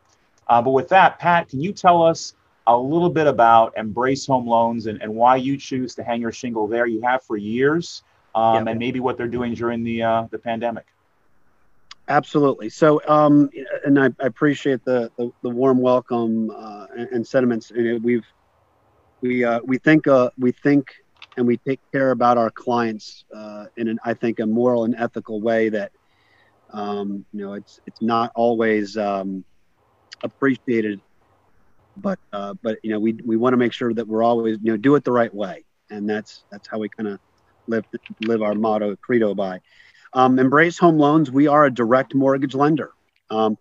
Uh, 0.48 0.60
but 0.60 0.70
with 0.70 0.88
that, 0.88 1.18
Pat, 1.18 1.48
can 1.48 1.60
you 1.60 1.72
tell 1.72 2.02
us 2.02 2.34
a 2.66 2.76
little 2.76 3.10
bit 3.10 3.26
about 3.26 3.76
Embrace 3.76 4.26
Home 4.26 4.46
Loans 4.46 4.86
and, 4.86 5.00
and 5.02 5.14
why 5.14 5.36
you 5.36 5.56
choose 5.56 5.94
to 5.94 6.02
hang 6.02 6.20
your 6.20 6.32
shingle 6.32 6.66
there? 6.66 6.86
You 6.86 7.00
have 7.02 7.22
for 7.22 7.36
years, 7.36 8.02
um, 8.34 8.66
and 8.66 8.78
maybe 8.78 9.00
what 9.00 9.16
they're 9.16 9.28
doing 9.28 9.54
during 9.54 9.84
the 9.84 10.02
uh, 10.02 10.26
the 10.30 10.38
pandemic. 10.38 10.86
Absolutely. 12.08 12.68
So, 12.68 13.00
um, 13.06 13.50
and 13.84 13.98
I, 13.98 14.06
I 14.20 14.26
appreciate 14.26 14.84
the, 14.84 15.12
the, 15.16 15.30
the 15.42 15.48
warm 15.48 15.78
welcome 15.78 16.50
uh, 16.50 16.86
and, 16.96 17.08
and, 17.10 17.26
sentiments. 17.26 17.70
And 17.70 18.02
we've 18.02 18.26
we 19.22 19.44
uh, 19.44 19.60
we 19.64 19.78
think 19.78 20.06
uh, 20.06 20.30
we 20.38 20.52
think 20.52 20.86
and 21.36 21.46
we 21.46 21.58
take 21.66 21.80
care 21.92 22.10
about 22.10 22.38
our 22.38 22.50
clients 22.50 23.24
uh, 23.34 23.66
in 23.76 23.88
an 23.88 23.98
I 24.04 24.14
think 24.14 24.40
a 24.40 24.46
moral 24.46 24.84
and 24.84 24.94
ethical 24.96 25.40
way 25.40 25.68
that 25.70 25.92
um, 26.72 27.24
you 27.32 27.44
know 27.44 27.54
it's 27.54 27.78
it's 27.86 28.02
not 28.02 28.32
always 28.34 28.96
um, 28.96 29.44
appreciated, 30.22 31.00
but 31.96 32.18
uh, 32.32 32.54
but 32.62 32.78
you 32.82 32.92
know 32.92 33.00
we 33.00 33.14
we 33.24 33.36
want 33.36 33.52
to 33.52 33.58
make 33.58 33.72
sure 33.72 33.92
that 33.94 34.06
we're 34.06 34.22
always 34.22 34.58
you 34.62 34.72
know 34.72 34.76
do 34.76 34.94
it 34.94 35.04
the 35.04 35.12
right 35.12 35.34
way, 35.34 35.64
and 35.90 36.08
that's 36.08 36.44
that's 36.50 36.68
how 36.68 36.78
we 36.78 36.88
kind 36.88 37.08
of 37.08 37.20
live 37.66 37.84
live 38.20 38.42
our 38.42 38.54
motto 38.54 38.96
credo 39.02 39.34
by. 39.34 39.60
Um, 40.12 40.38
Embrace 40.38 40.78
Home 40.78 40.98
Loans, 40.98 41.30
we 41.30 41.46
are 41.46 41.66
a 41.66 41.70
direct 41.70 42.14
mortgage 42.14 42.54
lender. 42.54 42.90
Um, 43.30 43.56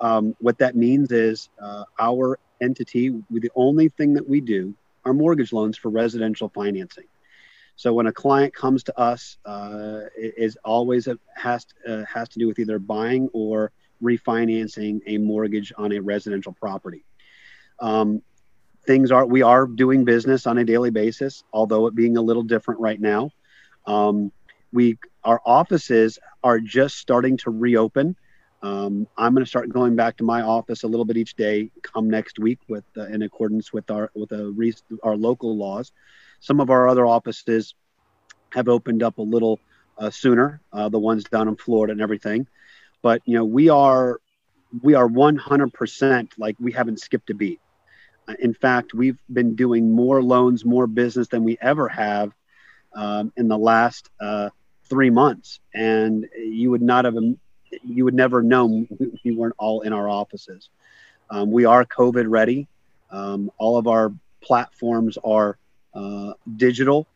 um, 0.00 0.34
what 0.38 0.58
that 0.58 0.76
means 0.76 1.12
is 1.12 1.50
uh, 1.62 1.84
our 2.00 2.38
entity, 2.62 3.10
the 3.30 3.50
only 3.54 3.90
thing 3.90 4.14
that 4.14 4.26
we 4.26 4.40
do 4.40 4.74
are 5.04 5.12
mortgage 5.12 5.52
loans 5.52 5.76
for 5.76 5.90
residential 5.90 6.48
financing. 6.48 7.04
So 7.76 7.92
when 7.92 8.06
a 8.06 8.12
client 8.12 8.54
comes 8.54 8.84
to 8.84 8.98
us, 8.98 9.36
uh, 9.44 10.02
it 10.16 10.34
is 10.36 10.56
always 10.64 11.08
a, 11.08 11.18
has 11.34 11.66
uh, 11.88 12.04
has 12.04 12.28
to 12.30 12.38
do 12.38 12.46
with 12.46 12.58
either 12.58 12.78
buying 12.78 13.28
or 13.32 13.72
refinancing 14.02 15.00
a 15.06 15.18
mortgage 15.18 15.72
on 15.76 15.92
a 15.92 16.00
residential 16.00 16.52
property. 16.52 17.04
Um, 17.80 18.22
things 18.86 19.10
are 19.10 19.26
we 19.26 19.42
are 19.42 19.66
doing 19.66 20.04
business 20.04 20.46
on 20.46 20.58
a 20.58 20.64
daily 20.64 20.90
basis, 20.90 21.42
although 21.52 21.86
it 21.86 21.94
being 21.94 22.16
a 22.16 22.22
little 22.22 22.42
different 22.42 22.80
right 22.80 23.00
now. 23.00 23.30
Um, 23.86 24.30
we 24.72 24.98
our 25.24 25.40
offices 25.44 26.18
are 26.42 26.60
just 26.60 26.98
starting 26.98 27.36
to 27.38 27.50
reopen. 27.50 28.16
Um, 28.64 29.06
I'm 29.18 29.34
going 29.34 29.44
to 29.44 29.48
start 29.48 29.68
going 29.68 29.94
back 29.94 30.16
to 30.16 30.24
my 30.24 30.40
office 30.40 30.84
a 30.84 30.88
little 30.88 31.04
bit 31.04 31.18
each 31.18 31.34
day. 31.34 31.70
Come 31.82 32.08
next 32.08 32.38
week 32.38 32.60
with 32.66 32.84
uh, 32.96 33.04
in 33.08 33.20
accordance 33.20 33.74
with 33.74 33.90
our 33.90 34.10
with 34.14 34.32
a, 34.32 34.72
our 35.02 35.16
local 35.16 35.54
laws. 35.54 35.92
Some 36.40 36.60
of 36.60 36.70
our 36.70 36.88
other 36.88 37.04
offices 37.04 37.74
have 38.54 38.70
opened 38.70 39.02
up 39.02 39.18
a 39.18 39.22
little 39.22 39.60
uh, 39.98 40.08
sooner, 40.08 40.62
uh, 40.72 40.88
the 40.88 40.98
ones 40.98 41.24
down 41.24 41.46
in 41.46 41.56
Florida 41.56 41.92
and 41.92 42.00
everything. 42.00 42.46
But 43.02 43.20
you 43.26 43.36
know, 43.36 43.44
we 43.44 43.68
are 43.68 44.18
we 44.82 44.94
are 44.94 45.08
100% 45.08 46.28
like 46.38 46.56
we 46.58 46.72
haven't 46.72 47.00
skipped 47.00 47.28
a 47.28 47.34
beat. 47.34 47.60
Uh, 48.26 48.34
in 48.38 48.54
fact, 48.54 48.94
we've 48.94 49.18
been 49.30 49.56
doing 49.56 49.92
more 49.92 50.22
loans, 50.22 50.64
more 50.64 50.86
business 50.86 51.28
than 51.28 51.44
we 51.44 51.58
ever 51.60 51.86
have 51.90 52.32
um, 52.94 53.30
in 53.36 53.46
the 53.48 53.58
last 53.58 54.08
uh, 54.22 54.48
three 54.88 55.10
months, 55.10 55.60
and 55.74 56.26
you 56.34 56.70
would 56.70 56.80
not 56.80 57.04
have 57.04 57.14
you 57.82 58.04
would 58.04 58.14
never 58.14 58.42
know 58.42 58.86
we 59.24 59.32
weren't 59.32 59.54
all 59.58 59.80
in 59.82 59.92
our 59.92 60.08
offices. 60.08 60.68
Um, 61.30 61.50
we 61.50 61.64
are 61.64 61.84
COVID 61.84 62.26
ready. 62.28 62.68
Um, 63.10 63.50
all 63.58 63.76
of 63.76 63.86
our 63.86 64.12
platforms 64.40 65.18
are 65.24 65.58
uh, 65.94 66.34
digital. 66.56 67.06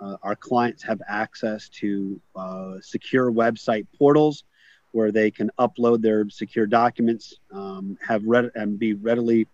Uh, 0.00 0.16
our 0.22 0.36
clients 0.36 0.82
have 0.82 1.00
access 1.08 1.68
to 1.70 2.20
uh, 2.36 2.74
secure 2.80 3.32
website 3.32 3.86
portals 3.98 4.44
where 4.92 5.10
they 5.10 5.30
can 5.30 5.50
upload 5.58 6.00
their 6.00 6.28
secure 6.30 6.66
documents, 6.66 7.38
um, 7.52 7.98
have 8.06 8.24
read 8.24 8.50
and 8.54 8.78
be 8.78 8.94
readily 8.94 9.46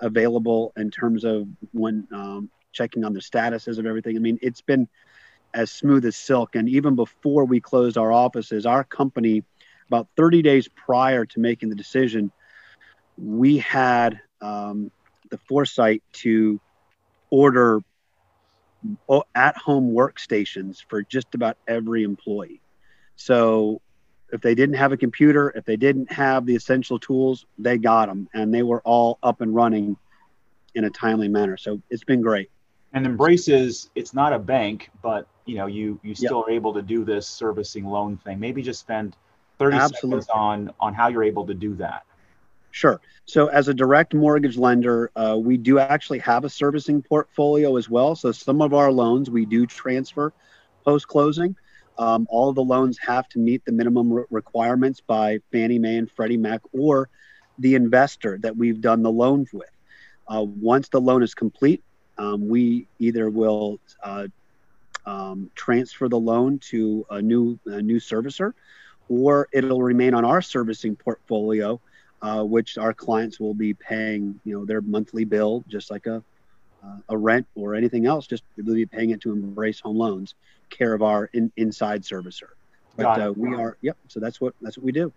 available 0.00 0.72
in 0.76 0.90
terms 0.90 1.24
of 1.24 1.48
when 1.72 2.06
um, 2.12 2.50
checking 2.72 3.04
on 3.04 3.12
the 3.12 3.20
statuses 3.20 3.78
of 3.78 3.86
everything. 3.86 4.16
I 4.16 4.20
mean, 4.20 4.38
it's 4.42 4.60
been 4.60 4.88
as 5.54 5.70
smooth 5.70 6.04
as 6.04 6.16
silk. 6.16 6.56
And 6.56 6.68
even 6.68 6.96
before 6.96 7.44
we 7.44 7.60
closed 7.60 7.96
our 7.96 8.12
offices, 8.12 8.66
our 8.66 8.84
company, 8.84 9.44
about 9.88 10.08
30 10.16 10.42
days 10.42 10.68
prior 10.68 11.24
to 11.26 11.40
making 11.40 11.68
the 11.68 11.74
decision, 11.74 12.30
we 13.16 13.58
had 13.58 14.20
um, 14.40 14.90
the 15.30 15.38
foresight 15.38 16.02
to 16.12 16.60
order 17.30 17.80
at 19.34 19.56
home 19.56 19.92
workstations 19.92 20.84
for 20.88 21.02
just 21.02 21.34
about 21.34 21.56
every 21.66 22.02
employee. 22.02 22.60
So 23.16 23.80
if 24.32 24.40
they 24.40 24.54
didn't 24.54 24.76
have 24.76 24.92
a 24.92 24.96
computer, 24.96 25.52
if 25.54 25.64
they 25.64 25.76
didn't 25.76 26.10
have 26.12 26.44
the 26.46 26.56
essential 26.56 26.98
tools, 26.98 27.46
they 27.58 27.78
got 27.78 28.08
them 28.08 28.28
and 28.34 28.52
they 28.52 28.62
were 28.62 28.80
all 28.82 29.18
up 29.22 29.40
and 29.40 29.54
running 29.54 29.96
in 30.74 30.84
a 30.84 30.90
timely 30.90 31.28
manner. 31.28 31.56
So 31.56 31.80
it's 31.90 32.04
been 32.04 32.20
great. 32.20 32.50
And 32.92 33.06
Embraces, 33.06 33.90
it's 33.94 34.14
not 34.14 34.32
a 34.32 34.38
bank, 34.38 34.90
but 35.02 35.26
you 35.46 35.56
know, 35.56 35.66
you 35.66 35.98
you 36.02 36.14
still 36.14 36.38
yep. 36.38 36.48
are 36.48 36.50
able 36.50 36.72
to 36.74 36.82
do 36.82 37.04
this 37.04 37.26
servicing 37.26 37.84
loan 37.84 38.16
thing. 38.18 38.38
Maybe 38.38 38.62
just 38.62 38.80
spend 38.80 39.16
30 39.58 39.76
Absolutely. 39.76 40.20
seconds 40.22 40.28
on 40.34 40.70
on 40.80 40.94
how 40.94 41.08
you're 41.08 41.24
able 41.24 41.46
to 41.46 41.54
do 41.54 41.74
that. 41.76 42.04
Sure. 42.70 43.00
So, 43.26 43.46
as 43.46 43.68
a 43.68 43.74
direct 43.74 44.14
mortgage 44.14 44.56
lender, 44.56 45.10
uh, 45.14 45.38
we 45.40 45.56
do 45.56 45.78
actually 45.78 46.18
have 46.18 46.44
a 46.44 46.50
servicing 46.50 47.02
portfolio 47.02 47.76
as 47.76 47.88
well. 47.88 48.16
So, 48.16 48.32
some 48.32 48.60
of 48.60 48.74
our 48.74 48.90
loans 48.90 49.30
we 49.30 49.46
do 49.46 49.64
transfer 49.64 50.32
post 50.84 51.06
closing. 51.06 51.56
Um, 51.96 52.26
all 52.28 52.48
of 52.48 52.56
the 52.56 52.64
loans 52.64 52.98
have 52.98 53.28
to 53.28 53.38
meet 53.38 53.64
the 53.64 53.70
minimum 53.72 54.12
re- 54.12 54.24
requirements 54.28 55.00
by 55.00 55.38
Fannie 55.52 55.78
Mae 55.78 55.96
and 55.96 56.10
Freddie 56.10 56.36
Mac 56.36 56.62
or 56.72 57.08
the 57.58 57.76
investor 57.76 58.38
that 58.38 58.56
we've 58.56 58.80
done 58.80 59.02
the 59.02 59.12
loan 59.12 59.46
with. 59.52 59.70
Uh, 60.26 60.42
once 60.42 60.88
the 60.88 61.00
loan 61.00 61.22
is 61.22 61.34
complete, 61.34 61.82
um, 62.18 62.48
we 62.48 62.88
either 62.98 63.30
will 63.30 63.78
uh, 64.02 64.26
um, 65.06 65.50
transfer 65.54 66.08
the 66.08 66.18
loan 66.18 66.58
to 66.70 67.06
a 67.10 67.22
new 67.22 67.58
a 67.66 67.82
new 67.82 68.00
servicer, 68.00 68.52
or 69.08 69.48
it'll 69.52 69.82
remain 69.82 70.14
on 70.14 70.24
our 70.24 70.42
servicing 70.42 70.96
portfolio 70.96 71.80
uh, 72.24 72.42
which 72.42 72.78
our 72.78 72.94
clients 72.94 73.38
will 73.38 73.52
be 73.52 73.74
paying, 73.74 74.40
you 74.44 74.58
know, 74.58 74.64
their 74.64 74.80
monthly 74.80 75.24
bill 75.24 75.62
just 75.68 75.90
like 75.90 76.06
a 76.06 76.22
uh, 76.82 76.96
a 77.10 77.16
rent 77.16 77.46
or 77.54 77.74
anything 77.74 78.06
else. 78.06 78.26
Just 78.26 78.42
they'll 78.56 78.74
be 78.74 78.86
paying 78.86 79.10
it 79.10 79.20
to 79.22 79.32
Embrace 79.32 79.80
Home 79.80 79.98
Loans, 79.98 80.34
care 80.70 80.94
of 80.94 81.02
our 81.02 81.26
in, 81.34 81.52
inside 81.58 82.02
servicer. 82.02 82.48
But 82.96 83.20
uh, 83.20 83.32
we 83.36 83.54
are, 83.54 83.76
yep. 83.82 83.98
So 84.08 84.20
that's 84.20 84.40
what 84.40 84.54
that's 84.62 84.78
what 84.78 84.84
we 84.84 84.92
do. 84.92 85.12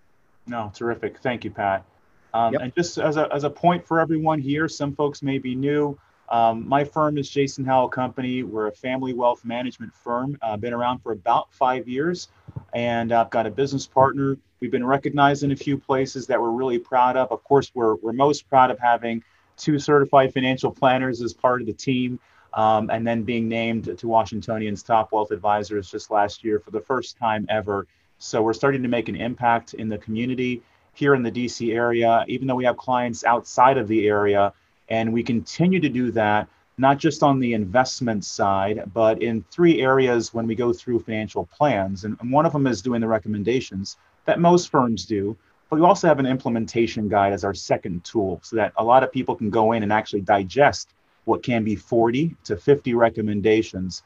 No, 0.48 0.70
terrific. 0.76 1.20
Thank 1.20 1.46
you, 1.46 1.52
Pat. 1.52 1.86
Um, 2.34 2.54
yep. 2.54 2.62
And 2.62 2.76
just 2.76 2.98
as 2.98 3.16
a, 3.16 3.34
as 3.34 3.46
a 3.46 3.50
point 3.50 3.88
for 3.88 4.02
everyone 4.02 4.40
here, 4.40 4.68
some 4.68 4.94
folks 4.94 5.22
may 5.22 5.38
be 5.38 5.56
new. 5.56 5.98
Um, 6.30 6.68
my 6.68 6.84
firm 6.84 7.18
is 7.18 7.30
Jason 7.30 7.66
Howell 7.66 7.90
Company. 7.90 8.44
We're 8.44 8.68
a 8.68 8.72
family 8.72 9.14
wealth 9.14 9.46
management 9.46 9.94
firm. 9.94 10.38
Uh, 10.42 10.58
been 10.58 10.74
around 10.74 11.00
for 11.00 11.14
about 11.14 11.54
five 11.54 11.88
years, 11.88 12.30
and 12.74 13.12
I've 13.12 13.30
got 13.30 13.46
a 13.46 13.52
business 13.52 13.88
partner 13.88 14.38
We've 14.60 14.72
been 14.72 14.86
recognized 14.86 15.44
in 15.44 15.52
a 15.52 15.56
few 15.56 15.78
places 15.78 16.26
that 16.28 16.42
we're 16.42 16.50
really 16.50 16.80
proud 16.80 17.16
of. 17.16 17.32
Of 17.32 17.44
course, 17.44 17.72
we're, 17.76 17.96
we're 17.96 18.14
most 18.14 18.50
proud 18.50 18.72
of 18.72 18.80
having 18.80 19.24
two 19.56 19.78
certified 19.78 20.34
financial 20.34 20.72
planners 20.72 21.22
as 21.22 21.34
part 21.34 21.62
of 21.62 21.68
the 21.68 21.74
team, 21.74 22.20
um, 22.54 22.90
and 22.90 23.06
then 23.06 23.24
being 23.24 23.48
named 23.48 23.98
to 23.98 24.08
Washingtonian's 24.08 24.82
top 24.82 25.12
wealth 25.12 25.32
advisors 25.32 25.92
just 25.92 26.10
last 26.10 26.44
year 26.44 26.60
for 26.60 26.72
the 26.72 26.82
first 26.82 27.18
time 27.18 27.46
ever. 27.50 27.88
So 28.18 28.42
we're 28.42 28.54
starting 28.54 28.82
to 28.82 28.90
make 28.90 29.10
an 29.10 29.16
impact 29.16 29.76
in 29.76 29.90
the 29.90 29.98
community 30.00 30.64
here 30.94 31.14
in 31.14 31.22
the 31.22 31.32
DC 31.32 31.76
area, 31.76 32.26
even 32.28 32.48
though 32.48 32.56
we 32.56 32.66
have 32.66 32.78
clients 32.78 33.24
outside 33.24 33.78
of 33.78 33.88
the 33.88 34.08
area, 34.08 34.54
and 34.90 35.12
we 35.12 35.24
continue 35.24 35.80
to 35.80 35.90
do 35.90 36.12
that 36.12 36.48
not 36.78 37.00
just 37.00 37.24
on 37.24 37.40
the 37.40 37.54
investment 37.54 38.24
side, 38.24 38.92
but 38.94 39.22
in 39.22 39.44
three 39.50 39.82
areas 39.82 40.34
when 40.34 40.46
we 40.46 40.54
go 40.54 40.72
through 40.72 41.00
financial 41.00 41.46
plans. 41.46 42.04
And, 42.04 42.18
one 42.32 42.46
of 42.46 42.54
them 42.54 42.68
is 42.68 42.82
doing 42.82 43.02
the 43.02 43.08
recommendations 43.08 43.98
that 44.26 44.40
most 44.40 44.70
firms 44.70 45.06
do. 45.06 45.36
But 45.70 45.80
we 45.80 45.86
also 45.86 46.08
have 46.08 46.20
an 46.20 46.26
implementation 46.26 47.10
guide 47.10 47.34
as 47.34 47.44
our 47.44 47.54
second 47.54 48.04
tool 48.06 48.40
so 48.44 48.56
that 48.56 48.74
a 48.78 48.84
lot 48.84 49.04
of 49.04 49.12
people 49.12 49.36
can 49.36 49.50
go 49.50 49.74
in 49.74 49.84
and 49.84 49.92
actually 49.92 50.22
digest 50.22 50.94
what 51.26 51.44
can 51.44 51.64
be 51.64 51.76
40 51.76 52.36
to 52.46 52.56
50 52.56 52.94
recommendations. 52.94 54.04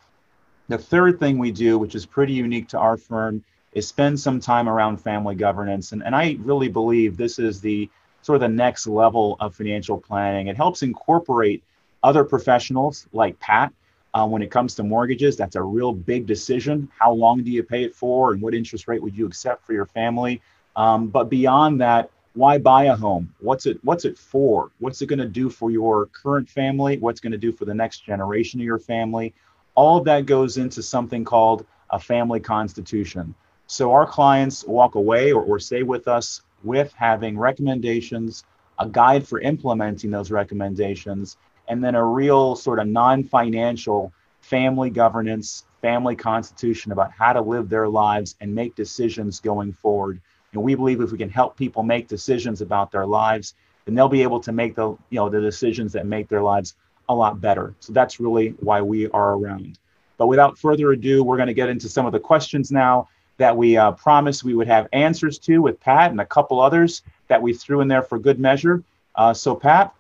The 0.70 0.78
third 0.78 1.20
thing 1.20 1.38
we 1.38 1.52
do, 1.52 1.78
which 1.78 1.94
is 1.94 2.06
pretty 2.06 2.34
unique 2.34 2.70
to 2.70 2.80
our 2.80 2.98
firm, 2.98 3.44
is 3.74 3.88
spend 3.88 4.20
some 4.20 4.40
time 4.40 4.68
around 4.68 4.98
family 4.98 5.36
governance. 5.36 5.92
And, 5.92 6.04
and 6.04 6.16
I 6.16 6.38
really 6.40 6.68
believe 6.68 7.16
this 7.16 7.38
is 7.38 7.62
the 7.62 7.90
sort 8.22 8.36
of 8.36 8.42
the 8.42 8.50
next 8.50 8.88
level 8.88 9.38
of 9.40 9.56
financial 9.56 9.98
planning. 9.98 10.48
It 10.48 10.58
helps 10.58 10.84
incorporate 10.84 11.64
other 12.04 12.24
professionals 12.24 13.08
like 13.14 13.40
Pat. 13.40 13.74
Uh, 14.14 14.28
when 14.28 14.42
it 14.42 14.52
comes 14.52 14.76
to 14.76 14.84
mortgages, 14.84 15.38
that's 15.38 15.56
a 15.56 15.62
real 15.62 15.94
big 15.94 16.26
decision. 16.26 16.90
How 17.00 17.14
long 17.14 17.44
do 17.44 17.52
you 17.52 17.64
pay 17.64 17.84
it 17.84 17.96
for, 17.96 18.34
and 18.34 18.42
what 18.42 18.54
interest 18.54 18.88
rate 18.88 19.02
would 19.02 19.16
you 19.16 19.26
accept 19.26 19.66
for 19.66 19.72
your 19.72 19.86
family? 19.86 20.42
Um, 20.76 21.08
but 21.08 21.30
beyond 21.30 21.80
that, 21.80 22.10
why 22.34 22.58
buy 22.58 22.86
a 22.86 22.96
home? 22.96 23.34
What's 23.40 23.66
it 23.66 23.80
What's 23.84 24.06
it 24.06 24.18
for? 24.18 24.72
What's 24.80 25.02
it 25.02 25.08
going 25.08 25.20
to 25.20 25.28
do 25.28 25.50
for 25.50 25.72
your 25.72 26.08
current 26.08 26.50
family? 26.50 26.98
What's 26.98 27.20
going 27.20 27.32
to 27.32 27.38
do 27.38 27.52
for 27.52 27.66
the 27.66 27.74
next 27.74 28.06
generation 28.06 28.60
of 28.60 28.66
your 28.66 28.80
family? 28.80 29.34
All 29.76 29.98
of 29.98 30.06
that 30.06 30.26
goes 30.26 30.58
into 30.58 30.82
something 30.82 31.24
called 31.24 31.66
a 31.90 32.00
family 32.00 32.40
constitution. 32.40 33.36
So 33.68 33.92
our 33.94 34.06
clients 34.06 34.66
walk 34.66 34.96
away 34.96 35.32
or, 35.32 35.42
or 35.42 35.60
stay 35.60 35.84
with 35.84 36.08
us 36.08 36.42
with 36.64 36.94
having 36.94 37.38
recommendations, 37.38 38.44
a 38.80 38.88
guide 38.88 39.28
for 39.28 39.40
implementing 39.40 40.12
those 40.12 40.32
recommendations, 40.32 41.38
and 41.68 41.84
then 41.84 41.96
a 41.96 42.06
real 42.06 42.56
sort 42.56 42.80
of 42.80 42.88
non 42.88 43.24
financial 43.24 44.12
family 44.42 44.90
governance, 44.90 45.66
family 45.82 46.16
constitution 46.16 46.92
about 46.92 47.12
how 47.12 47.34
to 47.34 47.42
live 47.42 47.70
their 47.70 47.88
lives 47.88 48.36
and 48.42 48.54
make 48.54 48.76
decisions 48.76 49.40
going 49.40 49.72
forward. 49.72 50.20
And 50.54 50.64
we 50.64 50.76
believe 50.76 51.00
if 51.02 51.12
we 51.12 51.18
can 51.18 51.30
help 51.30 51.58
people 51.58 51.84
make 51.84 52.08
decisions 52.08 52.62
about 52.62 52.92
their 52.92 53.06
lives, 53.06 53.56
then 53.86 53.96
they'll 53.96 54.10
be 54.10 54.24
able 54.24 54.42
to 54.42 54.52
make 54.52 54.76
the 54.76 54.90
you 54.90 55.20
know 55.20 55.30
the 55.30 55.42
decisions 55.42 55.94
that 55.94 56.06
make 56.06 56.28
their 56.28 56.44
lives 56.44 56.76
a 57.10 57.16
lot 57.16 57.42
better. 57.42 57.76
So 57.80 57.94
that's 57.94 58.20
really 58.20 58.50
why 58.60 58.82
we 58.82 59.10
are 59.10 59.34
around. 59.34 59.80
But 60.18 60.28
without 60.28 60.58
further 60.58 60.92
ado, 60.92 61.24
we're 61.24 61.38
going 61.38 61.48
to 61.48 61.54
get 61.54 61.70
into 61.70 61.90
some 61.90 62.06
of 62.06 62.12
the 62.12 62.20
questions 62.20 62.72
now 62.72 63.08
that 63.42 63.58
we 63.58 63.76
uh, 63.76 63.92
promised 63.92 64.44
we 64.44 64.54
would 64.54 64.68
have 64.68 64.88
answers 64.94 65.40
to 65.40 65.64
with 65.64 65.80
Pat 65.80 66.12
and 66.12 66.22
a 66.22 66.26
couple 66.26 66.60
others 66.60 67.02
that 67.28 67.42
we 67.42 67.54
threw 67.54 67.82
in 67.82 67.88
there 67.88 68.04
for 68.04 68.20
good 68.20 68.40
measure. 68.40 68.84
Uh, 69.16 69.34
so 69.34 69.56
Pat, 69.56 69.94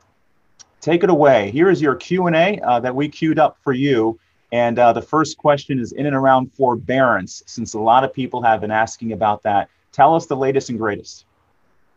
take 0.79 1.03
it 1.03 1.09
away. 1.09 1.49
Here 1.51 1.69
is 1.69 1.81
your 1.81 1.95
Q&A 1.95 2.59
uh, 2.59 2.79
that 2.79 2.95
we 2.95 3.09
queued 3.09 3.39
up 3.39 3.57
for 3.63 3.73
you. 3.73 4.19
And 4.51 4.77
uh, 4.77 4.93
the 4.93 5.01
first 5.01 5.37
question 5.37 5.79
is 5.79 5.91
in 5.91 6.05
and 6.05 6.15
around 6.15 6.53
forbearance, 6.53 7.41
since 7.45 7.73
a 7.73 7.79
lot 7.79 8.03
of 8.03 8.13
people 8.13 8.41
have 8.43 8.61
been 8.61 8.71
asking 8.71 9.13
about 9.13 9.43
that. 9.43 9.69
Tell 9.91 10.13
us 10.15 10.27
the 10.27 10.35
latest 10.35 10.69
and 10.69 10.77
greatest. 10.77 11.25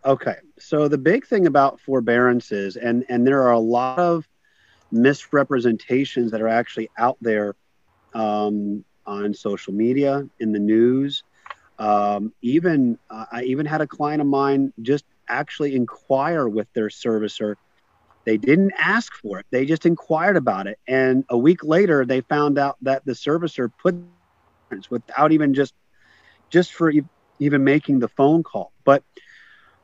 Okay, 0.04 0.36
so 0.58 0.88
the 0.88 0.98
big 0.98 1.26
thing 1.26 1.46
about 1.46 1.80
forbearance 1.80 2.52
is, 2.52 2.76
and, 2.76 3.04
and 3.08 3.26
there 3.26 3.42
are 3.42 3.52
a 3.52 3.58
lot 3.58 3.98
of 3.98 4.28
misrepresentations 4.92 6.30
that 6.30 6.40
are 6.40 6.48
actually 6.48 6.90
out 6.96 7.16
there 7.20 7.54
um, 8.14 8.84
on 9.06 9.34
social 9.34 9.72
media, 9.72 10.26
in 10.40 10.52
the 10.52 10.58
news, 10.58 11.22
um, 11.78 12.32
even 12.42 12.98
uh, 13.10 13.26
I 13.32 13.42
even 13.44 13.66
had 13.66 13.80
a 13.80 13.86
client 13.86 14.20
of 14.20 14.26
mine 14.26 14.72
just 14.82 15.04
actually 15.28 15.74
inquire 15.74 16.48
with 16.48 16.68
their 16.74 16.88
servicer. 16.88 17.54
They 18.24 18.36
didn't 18.36 18.72
ask 18.78 19.12
for 19.14 19.40
it; 19.40 19.46
they 19.50 19.66
just 19.66 19.86
inquired 19.86 20.36
about 20.36 20.66
it, 20.66 20.78
and 20.86 21.24
a 21.28 21.36
week 21.36 21.64
later, 21.64 22.04
they 22.04 22.20
found 22.22 22.58
out 22.58 22.76
that 22.82 23.04
the 23.04 23.12
servicer 23.12 23.70
put 23.82 23.96
without 24.90 25.32
even 25.32 25.54
just 25.54 25.74
just 26.50 26.72
for 26.72 26.92
even 27.38 27.64
making 27.64 27.98
the 27.98 28.08
phone 28.08 28.42
call. 28.42 28.72
But 28.84 29.02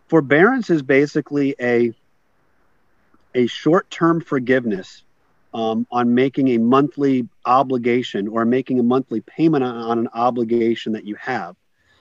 forbearance 0.08 0.70
is 0.70 0.82
basically 0.82 1.54
a 1.60 1.92
a 3.34 3.46
short-term 3.46 4.20
forgiveness 4.20 5.04
um, 5.54 5.86
on 5.90 6.14
making 6.14 6.48
a 6.48 6.58
monthly 6.58 7.28
obligation 7.44 8.28
or 8.28 8.44
making 8.44 8.80
a 8.80 8.82
monthly 8.82 9.20
payment 9.20 9.64
on 9.64 9.98
an 9.98 10.08
obligation 10.14 10.92
that 10.92 11.04
you 11.04 11.14
have 11.16 11.54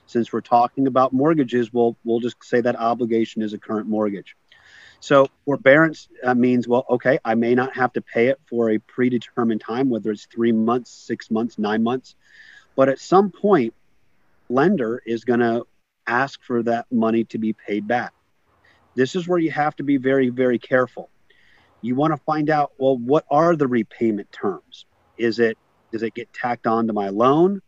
since 0.09 0.33
we're 0.33 0.41
talking 0.41 0.87
about 0.87 1.13
mortgages, 1.13 1.71
we'll 1.71 1.95
we'll 2.03 2.19
just 2.19 2.43
say 2.43 2.61
that 2.61 2.75
obligation 2.75 3.43
is 3.43 3.53
a 3.53 3.59
current 3.59 3.87
mortgage. 3.87 4.35
So 5.01 5.27
forbearance 5.45 6.09
uh, 6.24 6.33
means, 6.33 6.67
well, 6.67 6.83
okay, 6.89 7.19
I 7.24 7.35
may 7.35 7.53
not 7.53 7.75
have 7.75 7.93
to 7.93 8.01
pay 8.01 8.27
it 8.27 8.39
for 8.50 8.72
a 8.72 8.79
predetermined 8.79 9.61
time, 9.61 9.89
whether 9.89 10.11
it's 10.11 10.25
three 10.25 10.51
months, 10.51 10.91
six 10.91 11.29
months, 11.29 11.59
nine 11.59 11.83
months, 11.83 12.15
but 12.75 12.89
at 12.89 13.00
some 13.00 13.29
point, 13.29 13.75
lender 14.50 15.01
is 15.05 15.24
going 15.24 15.41
to 15.41 15.65
ask 16.07 16.41
for 16.43 16.63
that 16.63 16.87
money 16.91 17.24
to 17.25 17.37
be 17.37 17.53
paid 17.53 17.87
back. 17.87 18.11
This 18.95 19.15
is 19.15 19.27
where 19.27 19.39
you 19.39 19.51
have 19.51 19.75
to 19.75 19.83
be 19.83 19.98
very, 19.98 20.29
very 20.29 20.57
careful. 20.57 21.09
You 21.81 21.95
want 21.95 22.13
to 22.13 22.22
find 22.25 22.50
out, 22.50 22.72
well, 22.79 22.98
what 22.98 23.25
are 23.29 23.55
the 23.55 23.67
repayment 23.67 24.31
terms? 24.31 24.85
Is 25.17 25.39
it 25.39 25.57
does 25.91 26.03
it 26.03 26.15
get 26.15 26.33
tacked 26.33 26.65
on 26.65 26.87
to 26.87 26.93
my 26.93 27.09
loan? 27.09 27.61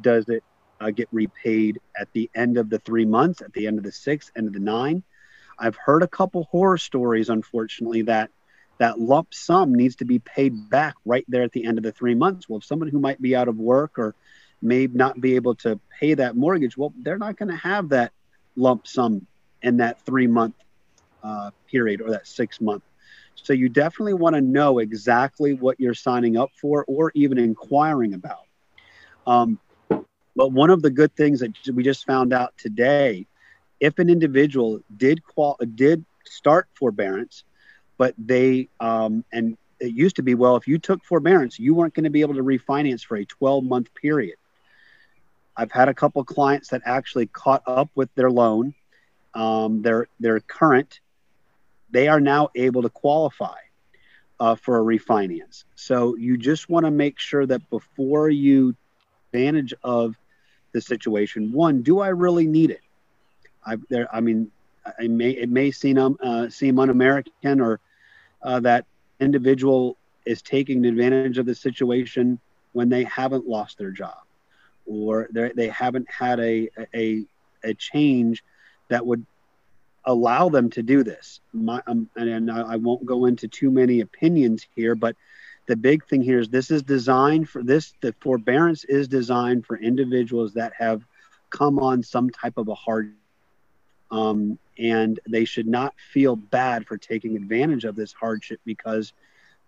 Does 0.00 0.28
it 0.28 0.42
uh, 0.80 0.90
get 0.90 1.08
repaid 1.12 1.80
at 1.98 2.12
the 2.12 2.30
end 2.34 2.58
of 2.58 2.70
the 2.70 2.78
three 2.78 3.04
months, 3.04 3.42
at 3.42 3.52
the 3.52 3.66
end 3.66 3.78
of 3.78 3.84
the 3.84 3.92
six, 3.92 4.30
end 4.36 4.46
of 4.46 4.52
the 4.52 4.60
nine. 4.60 5.02
I've 5.58 5.76
heard 5.76 6.02
a 6.02 6.08
couple 6.08 6.44
horror 6.44 6.78
stories, 6.78 7.28
unfortunately, 7.28 8.02
that 8.02 8.30
that 8.78 9.00
lump 9.00 9.32
sum 9.32 9.74
needs 9.74 9.96
to 9.96 10.04
be 10.04 10.18
paid 10.18 10.68
back 10.68 10.94
right 11.06 11.24
there 11.28 11.42
at 11.42 11.52
the 11.52 11.64
end 11.64 11.78
of 11.78 11.84
the 11.84 11.92
three 11.92 12.14
months. 12.14 12.46
Well, 12.48 12.58
if 12.58 12.64
someone 12.64 12.88
who 12.88 13.00
might 13.00 13.20
be 13.20 13.34
out 13.34 13.48
of 13.48 13.56
work 13.56 13.98
or 13.98 14.14
may 14.60 14.86
not 14.86 15.18
be 15.18 15.36
able 15.36 15.54
to 15.56 15.80
pay 15.98 16.12
that 16.14 16.36
mortgage, 16.36 16.76
well, 16.76 16.92
they're 17.02 17.18
not 17.18 17.36
going 17.36 17.48
to 17.48 17.56
have 17.56 17.88
that 17.90 18.12
lump 18.54 18.86
sum 18.86 19.26
in 19.62 19.78
that 19.78 20.04
three 20.04 20.26
month 20.26 20.54
uh, 21.22 21.50
period 21.70 22.02
or 22.02 22.10
that 22.10 22.26
six 22.26 22.60
month. 22.60 22.82
So 23.34 23.52
you 23.52 23.68
definitely 23.68 24.14
want 24.14 24.34
to 24.34 24.40
know 24.40 24.78
exactly 24.78 25.54
what 25.54 25.80
you're 25.80 25.94
signing 25.94 26.36
up 26.36 26.50
for 26.60 26.84
or 26.86 27.12
even 27.14 27.38
inquiring 27.38 28.14
about. 28.14 28.46
Um, 29.26 29.58
but 30.36 30.52
one 30.52 30.70
of 30.70 30.82
the 30.82 30.90
good 30.90 31.16
things 31.16 31.40
that 31.40 31.52
we 31.72 31.82
just 31.82 32.06
found 32.06 32.32
out 32.32 32.52
today, 32.58 33.26
if 33.80 33.98
an 33.98 34.10
individual 34.10 34.80
did 34.94 35.24
qual 35.24 35.58
did 35.74 36.04
start 36.24 36.68
forbearance, 36.74 37.44
but 37.96 38.14
they 38.18 38.68
um, 38.78 39.24
and 39.32 39.56
it 39.80 39.92
used 39.92 40.16
to 40.16 40.22
be 40.22 40.34
well, 40.34 40.56
if 40.56 40.68
you 40.68 40.78
took 40.78 41.02
forbearance, 41.04 41.58
you 41.58 41.74
weren't 41.74 41.94
going 41.94 42.04
to 42.04 42.10
be 42.10 42.20
able 42.20 42.34
to 42.34 42.42
refinance 42.42 43.04
for 43.04 43.16
a 43.16 43.24
12 43.24 43.64
month 43.64 43.94
period. 43.94 44.36
I've 45.56 45.72
had 45.72 45.88
a 45.88 45.94
couple 45.94 46.22
clients 46.24 46.68
that 46.68 46.82
actually 46.84 47.26
caught 47.26 47.62
up 47.66 47.88
with 47.94 48.14
their 48.14 48.30
loan, 48.30 48.74
um, 49.34 49.80
their 49.82 50.40
current. 50.40 51.00
They 51.90 52.08
are 52.08 52.20
now 52.20 52.50
able 52.54 52.82
to 52.82 52.90
qualify 52.90 53.56
uh, 54.38 54.56
for 54.56 54.78
a 54.78 54.82
refinance. 54.82 55.64
So 55.76 56.14
you 56.16 56.36
just 56.36 56.68
want 56.68 56.84
to 56.84 56.90
make 56.90 57.18
sure 57.18 57.46
that 57.46 57.70
before 57.70 58.28
you 58.28 58.74
advantage 59.32 59.74
of 59.82 60.16
the 60.76 60.82
situation. 60.82 61.52
One, 61.52 61.80
do 61.80 62.00
I 62.00 62.08
really 62.08 62.46
need 62.46 62.70
it? 62.70 62.82
I, 63.64 63.76
there, 63.88 64.14
I 64.14 64.20
mean, 64.20 64.50
I 65.00 65.08
may 65.08 65.30
it 65.30 65.48
may 65.48 65.70
seem 65.70 65.96
um, 65.96 66.18
uh, 66.22 66.50
seem 66.50 66.78
un-American 66.78 67.60
or 67.62 67.80
uh, 68.42 68.60
that 68.60 68.84
individual 69.18 69.96
is 70.26 70.42
taking 70.42 70.84
advantage 70.84 71.38
of 71.38 71.46
the 71.46 71.54
situation 71.54 72.38
when 72.74 72.90
they 72.90 73.04
haven't 73.04 73.48
lost 73.48 73.78
their 73.78 73.90
job 73.90 74.20
or 74.84 75.28
they 75.32 75.68
haven't 75.68 76.08
had 76.10 76.38
a, 76.40 76.68
a 76.94 77.24
a 77.64 77.72
change 77.74 78.44
that 78.88 79.04
would 79.04 79.24
allow 80.04 80.50
them 80.50 80.68
to 80.70 80.82
do 80.82 81.02
this. 81.02 81.40
My, 81.52 81.82
um, 81.86 82.08
and 82.16 82.50
I 82.50 82.76
won't 82.76 83.04
go 83.06 83.24
into 83.24 83.48
too 83.48 83.70
many 83.70 84.02
opinions 84.02 84.68
here, 84.76 84.94
but 84.94 85.16
the 85.66 85.76
big 85.76 86.04
thing 86.06 86.22
here 86.22 86.38
is 86.38 86.48
this 86.48 86.70
is 86.70 86.82
designed 86.82 87.48
for 87.48 87.62
this 87.62 87.92
the 88.00 88.14
forbearance 88.20 88.84
is 88.84 89.08
designed 89.08 89.66
for 89.66 89.76
individuals 89.76 90.54
that 90.54 90.72
have 90.78 91.04
come 91.50 91.78
on 91.78 92.02
some 92.02 92.30
type 92.30 92.56
of 92.56 92.68
a 92.68 92.74
hard 92.74 93.12
um, 94.10 94.58
and 94.78 95.18
they 95.28 95.44
should 95.44 95.66
not 95.66 95.94
feel 96.12 96.36
bad 96.36 96.86
for 96.86 96.96
taking 96.96 97.36
advantage 97.36 97.84
of 97.84 97.96
this 97.96 98.12
hardship 98.12 98.60
because 98.64 99.12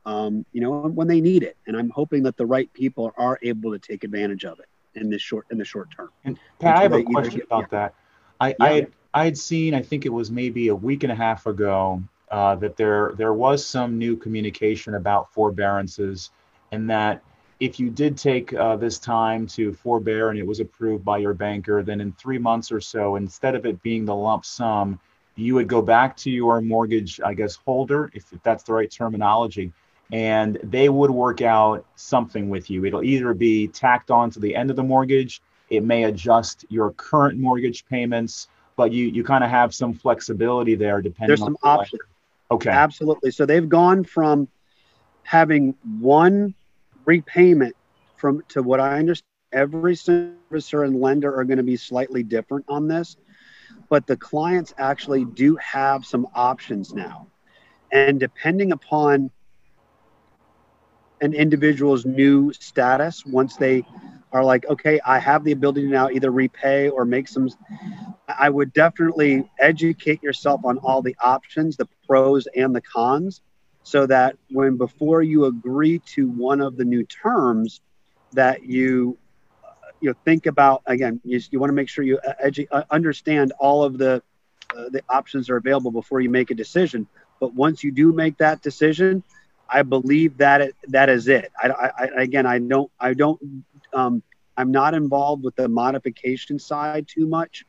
um, 0.06 0.44
you 0.52 0.60
know 0.60 0.82
when 0.82 1.08
they 1.08 1.20
need 1.20 1.42
it 1.42 1.56
and 1.66 1.76
i'm 1.76 1.90
hoping 1.90 2.22
that 2.22 2.36
the 2.36 2.46
right 2.46 2.72
people 2.72 3.12
are 3.16 3.38
able 3.42 3.72
to 3.72 3.78
take 3.78 4.04
advantage 4.04 4.44
of 4.44 4.58
it 4.60 4.68
in 4.94 5.10
this 5.10 5.22
short 5.22 5.46
in 5.50 5.58
the 5.58 5.64
short 5.64 5.88
term 5.94 6.10
and 6.24 6.38
pat 6.58 6.76
i 6.76 6.82
have 6.82 6.92
a 6.92 7.02
question 7.02 7.36
get, 7.36 7.46
about 7.46 7.60
yeah. 7.60 7.66
that 7.70 7.94
i 8.40 8.48
yeah. 8.48 8.54
i 8.60 8.86
i 9.14 9.24
had 9.24 9.36
seen 9.36 9.74
i 9.74 9.82
think 9.82 10.06
it 10.06 10.12
was 10.12 10.30
maybe 10.30 10.68
a 10.68 10.74
week 10.74 11.02
and 11.02 11.12
a 11.12 11.14
half 11.14 11.46
ago 11.46 12.02
uh, 12.30 12.54
that 12.56 12.76
there 12.76 13.12
there 13.16 13.34
was 13.34 13.64
some 13.64 13.98
new 13.98 14.16
communication 14.16 14.94
about 14.94 15.32
forbearances, 15.32 16.30
and 16.72 16.88
that 16.90 17.22
if 17.60 17.80
you 17.80 17.90
did 17.90 18.16
take 18.16 18.52
uh, 18.54 18.76
this 18.76 18.98
time 18.98 19.46
to 19.46 19.72
forbear 19.72 20.30
and 20.30 20.38
it 20.38 20.46
was 20.46 20.60
approved 20.60 21.04
by 21.04 21.18
your 21.18 21.34
banker, 21.34 21.82
then 21.82 22.00
in 22.00 22.12
three 22.12 22.38
months 22.38 22.70
or 22.70 22.80
so, 22.80 23.16
instead 23.16 23.54
of 23.54 23.66
it 23.66 23.82
being 23.82 24.04
the 24.04 24.14
lump 24.14 24.44
sum, 24.44 25.00
you 25.34 25.54
would 25.54 25.68
go 25.68 25.82
back 25.82 26.16
to 26.18 26.30
your 26.30 26.60
mortgage, 26.60 27.20
I 27.20 27.34
guess, 27.34 27.56
holder, 27.56 28.10
if, 28.14 28.32
if 28.32 28.42
that's 28.42 28.62
the 28.62 28.72
right 28.72 28.90
terminology, 28.90 29.72
and 30.12 30.58
they 30.62 30.88
would 30.88 31.10
work 31.10 31.42
out 31.42 31.84
something 31.96 32.48
with 32.48 32.70
you. 32.70 32.84
It'll 32.84 33.02
either 33.02 33.34
be 33.34 33.68
tacked 33.68 34.10
on 34.10 34.30
to 34.30 34.40
the 34.40 34.54
end 34.54 34.70
of 34.70 34.76
the 34.76 34.84
mortgage, 34.84 35.42
it 35.70 35.82
may 35.82 36.04
adjust 36.04 36.64
your 36.68 36.92
current 36.92 37.38
mortgage 37.38 37.86
payments, 37.86 38.48
but 38.76 38.92
you 38.92 39.06
you 39.06 39.24
kind 39.24 39.44
of 39.44 39.50
have 39.50 39.74
some 39.74 39.92
flexibility 39.92 40.74
there 40.74 41.02
depending. 41.02 41.28
There's 41.28 41.40
some 41.40 41.58
options. 41.62 42.02
Okay. 42.50 42.70
Absolutely. 42.70 43.30
So 43.30 43.46
they've 43.46 43.68
gone 43.68 44.04
from 44.04 44.48
having 45.24 45.74
one 45.98 46.54
repayment 47.06 47.74
from 48.16 48.42
to 48.50 48.62
what 48.62 48.80
I 48.80 48.98
understand 48.98 49.34
every 49.52 49.94
servicer 49.94 50.84
and 50.84 51.00
lender 51.00 51.34
are 51.34 51.44
going 51.44 51.58
to 51.58 51.62
be 51.64 51.76
slightly 51.76 52.22
different 52.22 52.64
on 52.68 52.88
this. 52.88 53.16
but 53.88 54.06
the 54.06 54.16
clients 54.16 54.72
actually 54.78 55.24
do 55.24 55.56
have 55.56 56.04
some 56.04 56.26
options 56.34 56.94
now. 56.94 57.28
And 57.92 58.20
depending 58.20 58.72
upon 58.72 59.30
an 61.20 61.32
individual's 61.34 62.04
new 62.04 62.52
status, 62.52 63.24
once 63.26 63.56
they 63.56 63.84
are 64.32 64.44
like, 64.44 64.66
okay, 64.68 65.00
I 65.06 65.18
have 65.18 65.44
the 65.44 65.52
ability 65.52 65.82
to 65.82 65.88
now 65.88 66.10
either 66.10 66.30
repay 66.30 66.88
or 66.88 67.04
make 67.04 67.28
some, 67.28 67.48
I 68.28 68.48
would 68.50 68.72
definitely 68.72 69.44
educate 69.58 70.22
yourself 70.22 70.60
on 70.64 70.78
all 70.78 71.02
the 71.02 71.16
options, 71.22 71.76
the 71.76 71.88
pros 72.06 72.46
and 72.56 72.74
the 72.74 72.82
cons, 72.82 73.40
so 73.82 74.06
that 74.06 74.36
when 74.50 74.76
before 74.76 75.22
you 75.22 75.44
agree 75.46 76.00
to 76.14 76.28
one 76.28 76.60
of 76.60 76.76
the 76.76 76.84
new 76.84 77.04
terms, 77.04 77.80
that 78.32 78.62
you 78.64 79.18
you 80.00 80.10
know 80.10 80.14
think 80.24 80.46
about 80.46 80.82
again 80.86 81.20
you, 81.24 81.40
you 81.50 81.58
want 81.60 81.70
to 81.70 81.74
make 81.74 81.88
sure 81.88 82.04
you 82.04 82.18
uh, 82.26 82.32
edu- 82.44 82.66
uh, 82.70 82.82
understand 82.90 83.52
all 83.58 83.84
of 83.84 83.98
the 83.98 84.22
uh, 84.76 84.88
the 84.90 85.02
options 85.08 85.48
are 85.50 85.56
available 85.56 85.90
before 85.90 86.20
you 86.20 86.30
make 86.30 86.50
a 86.50 86.54
decision. 86.54 87.06
But 87.40 87.54
once 87.54 87.82
you 87.84 87.92
do 87.92 88.12
make 88.12 88.38
that 88.38 88.62
decision 88.62 89.22
i 89.70 89.82
believe 89.82 90.38
that 90.38 90.60
it, 90.60 90.74
that 90.88 91.08
is 91.08 91.28
it. 91.28 91.50
I, 91.62 91.68
I, 91.98 92.06
again 92.22 92.46
i 92.46 92.58
don't 92.58 92.90
i 92.98 93.14
don't 93.14 93.38
um, 93.94 94.22
i'm 94.56 94.70
not 94.70 94.94
involved 94.94 95.44
with 95.44 95.54
the 95.56 95.68
modification 95.68 96.58
side 96.58 97.06
too 97.08 97.26
much 97.26 97.64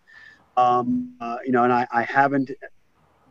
um, 0.57 1.15
uh, 1.21 1.37
you 1.45 1.51
know 1.51 1.63
and 1.63 1.71
I, 1.73 1.87
I 1.91 2.03
haven't 2.03 2.51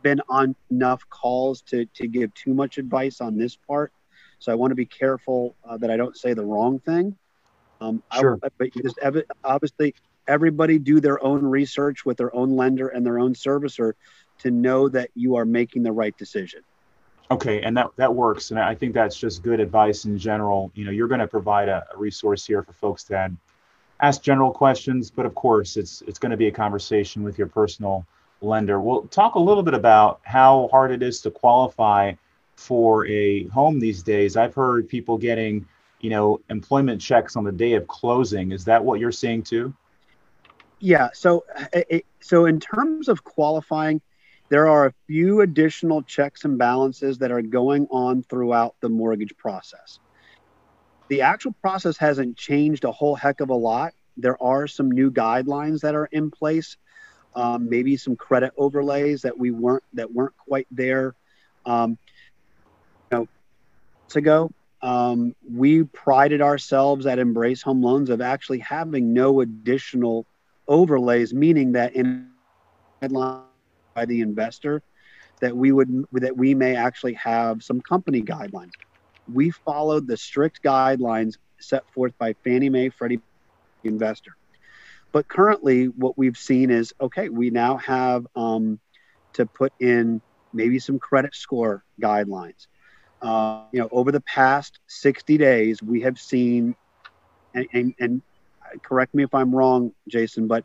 been 0.01 0.21
on 0.29 0.55
enough 0.71 1.07
calls 1.09 1.61
to 1.63 1.85
to 1.85 2.07
give 2.07 2.33
too 2.33 2.53
much 2.53 2.77
advice 2.77 3.21
on 3.21 3.37
this 3.37 3.55
part 3.55 3.91
so 4.39 4.51
i 4.51 4.55
want 4.55 4.71
to 4.71 4.75
be 4.75 4.85
careful 4.85 5.55
uh, 5.67 5.77
that 5.77 5.91
i 5.91 5.97
don't 5.97 6.17
say 6.17 6.33
the 6.33 6.45
wrong 6.45 6.79
thing 6.79 7.15
um, 7.81 8.03
sure. 8.13 8.39
I, 8.43 8.49
but 8.57 8.73
just 8.73 8.99
obviously, 9.43 9.95
everybody 10.27 10.79
do 10.79 10.99
their 10.99 11.23
own 11.23 11.43
research 11.43 12.05
with 12.05 12.17
their 12.17 12.33
own 12.35 12.55
lender 12.55 12.87
and 12.87 13.05
their 13.05 13.19
own 13.19 13.33
servicer 13.33 13.93
to 14.39 14.51
know 14.51 14.89
that 14.89 15.09
you 15.15 15.35
are 15.35 15.45
making 15.45 15.83
the 15.83 15.91
right 15.91 16.15
decision. 16.17 16.61
Okay, 17.31 17.61
and 17.61 17.77
that 17.77 17.91
that 17.95 18.13
works, 18.13 18.51
and 18.51 18.59
I 18.59 18.73
think 18.73 18.93
that's 18.93 19.15
just 19.15 19.43
good 19.43 19.59
advice 19.59 20.05
in 20.05 20.17
general. 20.17 20.71
You 20.73 20.85
know, 20.85 20.91
you're 20.91 21.07
going 21.07 21.19
to 21.19 21.27
provide 21.27 21.69
a, 21.69 21.85
a 21.93 21.97
resource 21.97 22.45
here 22.45 22.63
for 22.63 22.73
folks 22.73 23.03
that 23.05 23.31
ask 24.01 24.23
general 24.23 24.51
questions, 24.51 25.11
but 25.11 25.25
of 25.25 25.35
course, 25.35 25.77
it's 25.77 26.01
it's 26.07 26.17
going 26.17 26.31
to 26.31 26.37
be 26.37 26.47
a 26.47 26.51
conversation 26.51 27.23
with 27.23 27.37
your 27.37 27.47
personal 27.47 28.05
lender. 28.41 28.81
We'll 28.81 29.03
talk 29.03 29.35
a 29.35 29.39
little 29.39 29.63
bit 29.63 29.75
about 29.75 30.21
how 30.23 30.69
hard 30.71 30.91
it 30.91 31.03
is 31.03 31.21
to 31.21 31.31
qualify 31.31 32.13
for 32.55 33.05
a 33.05 33.45
home 33.47 33.79
these 33.79 34.01
days. 34.01 34.35
I've 34.35 34.55
heard 34.55 34.89
people 34.89 35.17
getting 35.17 35.67
you 35.99 36.09
know, 36.09 36.39
employment 36.49 37.01
checks 37.01 37.35
on 37.35 37.43
the 37.43 37.51
day 37.51 37.73
of 37.73 37.87
closing. 37.87 38.51
Is 38.51 38.65
that 38.65 38.83
what 38.83 38.99
you're 38.99 39.11
seeing 39.11 39.43
too? 39.43 39.73
Yeah. 40.79 41.09
So, 41.13 41.45
it, 41.73 42.05
so 42.21 42.45
in 42.45 42.59
terms 42.59 43.09
of 43.09 43.23
qualifying, 43.23 44.01
there 44.49 44.67
are 44.67 44.87
a 44.87 44.93
few 45.07 45.41
additional 45.41 46.01
checks 46.01 46.43
and 46.43 46.57
balances 46.57 47.19
that 47.19 47.31
are 47.31 47.41
going 47.41 47.87
on 47.91 48.23
throughout 48.23 48.75
the 48.81 48.89
mortgage 48.89 49.35
process. 49.37 49.99
The 51.07 51.21
actual 51.21 51.53
process 51.61 51.97
hasn't 51.97 52.35
changed 52.37 52.83
a 52.83 52.91
whole 52.91 53.15
heck 53.15 53.39
of 53.41 53.49
a 53.49 53.55
lot. 53.55 53.93
There 54.17 54.41
are 54.41 54.67
some 54.67 54.91
new 54.91 55.11
guidelines 55.11 55.81
that 55.81 55.95
are 55.95 56.07
in 56.11 56.29
place, 56.29 56.77
um, 57.35 57.69
maybe 57.69 57.95
some 57.95 58.15
credit 58.15 58.51
overlays 58.57 59.21
that 59.21 59.37
we 59.37 59.51
weren't 59.51 59.83
that 59.93 60.11
weren't 60.11 60.37
quite 60.37 60.67
there. 60.71 61.15
Um, 61.65 61.97
you 63.11 63.19
know, 63.19 63.27
ago, 64.15 64.51
um, 64.81 65.35
we 65.51 65.83
prided 65.83 66.41
ourselves 66.41 67.05
at 67.05 67.19
Embrace 67.19 67.61
Home 67.63 67.81
Loans 67.81 68.09
of 68.09 68.21
actually 68.21 68.59
having 68.59 69.13
no 69.13 69.41
additional 69.41 70.25
overlays, 70.67 71.33
meaning 71.33 71.73
that 71.73 71.95
in 71.95 72.29
headline 73.01 73.48
by 73.93 74.05
the 74.05 74.21
investor, 74.21 74.81
that 75.41 75.55
we 75.55 75.71
would 75.71 76.05
that 76.13 76.35
we 76.35 76.53
may 76.53 76.75
actually 76.75 77.13
have 77.13 77.63
some 77.63 77.81
company 77.81 78.21
guidelines. 78.21 78.73
We 79.31 79.51
followed 79.51 80.07
the 80.07 80.17
strict 80.17 80.63
guidelines 80.63 81.35
set 81.59 81.89
forth 81.93 82.17
by 82.17 82.33
Fannie 82.43 82.69
Mae, 82.69 82.89
Freddie 82.89 83.21
investor. 83.83 84.35
But 85.11 85.27
currently, 85.27 85.85
what 85.85 86.17
we've 86.17 86.37
seen 86.37 86.69
is 86.69 86.93
okay. 86.99 87.29
We 87.29 87.49
now 87.49 87.77
have 87.77 88.27
um, 88.35 88.79
to 89.33 89.45
put 89.45 89.73
in 89.79 90.21
maybe 90.53 90.79
some 90.79 90.99
credit 90.99 91.35
score 91.35 91.83
guidelines 92.01 92.67
uh, 93.21 93.63
you 93.71 93.79
know, 93.79 93.89
over 93.91 94.11
the 94.11 94.21
past 94.21 94.79
60 94.87 95.37
days, 95.37 95.81
we 95.81 96.01
have 96.01 96.19
seen, 96.19 96.75
and, 97.53 97.67
and, 97.73 97.93
and, 97.99 98.21
correct 98.83 99.15
me 99.15 99.23
if 99.23 99.33
I'm 99.33 99.53
wrong, 99.53 99.93
Jason, 100.07 100.47
but 100.47 100.63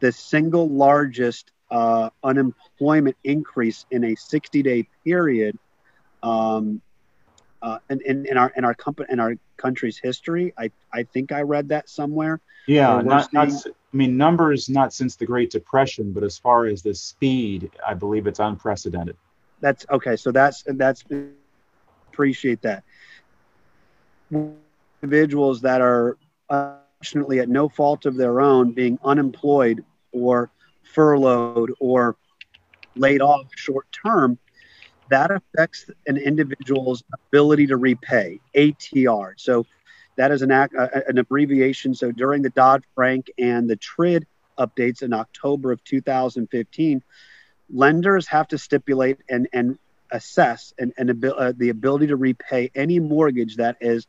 the 0.00 0.12
single 0.12 0.68
largest 0.68 1.50
uh, 1.72 2.10
unemployment 2.22 3.16
increase 3.24 3.86
in 3.90 4.04
a 4.04 4.14
60 4.14 4.62
day 4.62 4.86
period 5.04 5.58
um, 6.22 6.82
uh, 7.62 7.78
in, 7.88 8.00
in, 8.04 8.26
in, 8.26 8.36
our 8.36 8.52
in 8.56 8.64
our 8.64 8.74
company 8.74 9.08
in 9.10 9.18
our 9.18 9.34
country's 9.56 9.98
history. 9.98 10.52
I, 10.58 10.70
I 10.92 11.04
think 11.04 11.32
I 11.32 11.40
read 11.40 11.70
that 11.70 11.88
somewhere. 11.88 12.40
Yeah, 12.66 13.00
not, 13.00 13.32
not, 13.32 13.48
I 13.48 13.96
mean 13.96 14.16
numbers 14.16 14.68
not 14.68 14.92
since 14.92 15.16
the 15.16 15.24
Great 15.24 15.50
Depression, 15.50 16.12
but 16.12 16.22
as 16.22 16.36
far 16.36 16.66
as 16.66 16.82
the 16.82 16.94
speed, 16.94 17.70
I 17.86 17.94
believe 17.94 18.26
it's 18.26 18.38
unprecedented. 18.38 19.16
That's 19.60 19.86
okay. 19.90 20.16
So 20.16 20.30
that's 20.30 20.64
that's 20.66 21.04
appreciate 22.12 22.60
that. 22.62 22.84
Individuals 25.02 25.62
that 25.62 25.80
are 25.80 26.18
unfortunately 26.50 27.40
at 27.40 27.48
no 27.48 27.68
fault 27.68 28.04
of 28.04 28.16
their 28.16 28.40
own 28.40 28.72
being 28.72 28.98
unemployed 29.02 29.84
or 30.12 30.50
furloughed 30.82 31.72
or 31.80 32.16
laid 32.94 33.20
off 33.20 33.46
short 33.54 33.86
term, 33.92 34.38
that 35.10 35.30
affects 35.30 35.90
an 36.06 36.16
individual's 36.16 37.02
ability 37.28 37.66
to 37.66 37.76
repay 37.76 38.40
ATR. 38.54 39.34
So 39.36 39.66
that 40.16 40.30
is 40.30 40.42
an, 40.42 40.50
uh, 40.50 40.66
an 41.06 41.18
abbreviation. 41.18 41.94
So 41.94 42.12
during 42.12 42.42
the 42.42 42.50
Dodd 42.50 42.82
Frank 42.94 43.30
and 43.38 43.68
the 43.68 43.76
TRID 43.76 44.24
updates 44.58 45.02
in 45.02 45.12
October 45.12 45.72
of 45.72 45.82
2015, 45.84 47.02
lenders 47.70 48.26
have 48.28 48.48
to 48.48 48.58
stipulate 48.58 49.18
and, 49.28 49.48
and 49.52 49.78
assess 50.10 50.74
and, 50.78 50.92
and 50.98 51.24
uh, 51.24 51.52
the 51.56 51.70
ability 51.70 52.08
to 52.08 52.16
repay 52.16 52.70
any 52.74 53.00
mortgage 53.00 53.56
that 53.56 53.76
is 53.80 54.06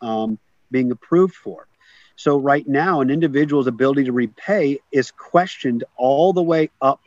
um, 0.00 0.38
being 0.70 0.90
approved 0.90 1.34
for. 1.34 1.66
So 2.16 2.38
right 2.38 2.66
now, 2.66 3.00
an 3.00 3.10
individual's 3.10 3.66
ability 3.66 4.04
to 4.04 4.12
repay 4.12 4.78
is 4.92 5.10
questioned 5.10 5.84
all 5.96 6.32
the 6.32 6.42
way 6.42 6.70
up 6.80 7.00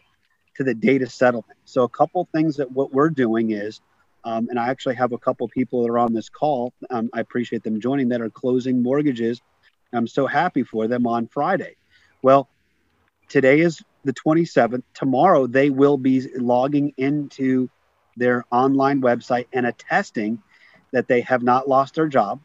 to 0.57 0.63
the 0.63 0.73
date 0.73 1.01
of 1.01 1.11
settlement. 1.11 1.57
So 1.65 1.83
a 1.83 1.89
couple 1.89 2.27
things 2.33 2.57
that 2.57 2.71
what 2.71 2.93
we're 2.93 3.09
doing 3.09 3.51
is, 3.51 3.79
um, 4.23 4.47
and 4.49 4.59
I 4.59 4.69
actually 4.69 4.95
have 4.95 5.13
a 5.13 5.17
couple 5.17 5.47
people 5.47 5.83
that 5.83 5.89
are 5.89 5.99
on 5.99 6.13
this 6.13 6.29
call. 6.29 6.73
Um, 6.89 7.09
I 7.13 7.21
appreciate 7.21 7.63
them 7.63 7.79
joining 7.79 8.09
that 8.09 8.21
are 8.21 8.29
closing 8.29 8.83
mortgages. 8.83 9.41
I'm 9.93 10.07
so 10.07 10.27
happy 10.27 10.63
for 10.63 10.87
them 10.87 11.07
on 11.07 11.27
Friday. 11.27 11.75
Well, 12.21 12.49
today 13.29 13.61
is 13.61 13.81
the 14.03 14.13
27th. 14.13 14.83
Tomorrow 14.93 15.47
they 15.47 15.69
will 15.69 15.97
be 15.97 16.27
logging 16.35 16.93
into 16.97 17.69
their 18.17 18.43
online 18.51 19.01
website 19.01 19.45
and 19.53 19.65
attesting 19.65 20.41
that 20.91 21.07
they 21.07 21.21
have 21.21 21.43
not 21.43 21.69
lost 21.69 21.95
their 21.95 22.07
job, 22.07 22.41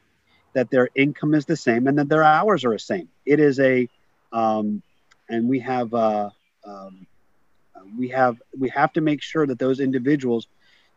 that 0.55 0.71
their 0.71 0.88
income 0.95 1.35
is 1.35 1.47
the 1.47 1.57
same, 1.57 1.87
and 1.87 1.99
that 1.99 2.09
their 2.09 2.23
hours 2.23 2.65
are 2.65 2.73
the 2.73 2.79
same. 2.79 3.09
It 3.25 3.41
is 3.41 3.59
a, 3.61 3.88
um, 4.33 4.83
and 5.29 5.49
we 5.49 5.61
have, 5.61 5.93
uh, 5.95 6.31
um, 6.65 7.07
we 7.99 8.09
have, 8.09 8.41
we 8.59 8.69
have 8.71 8.93
to 8.95 9.01
make 9.01 9.23
sure 9.23 9.47
that 9.47 9.59
those 9.59 9.81
individuals 9.81 10.47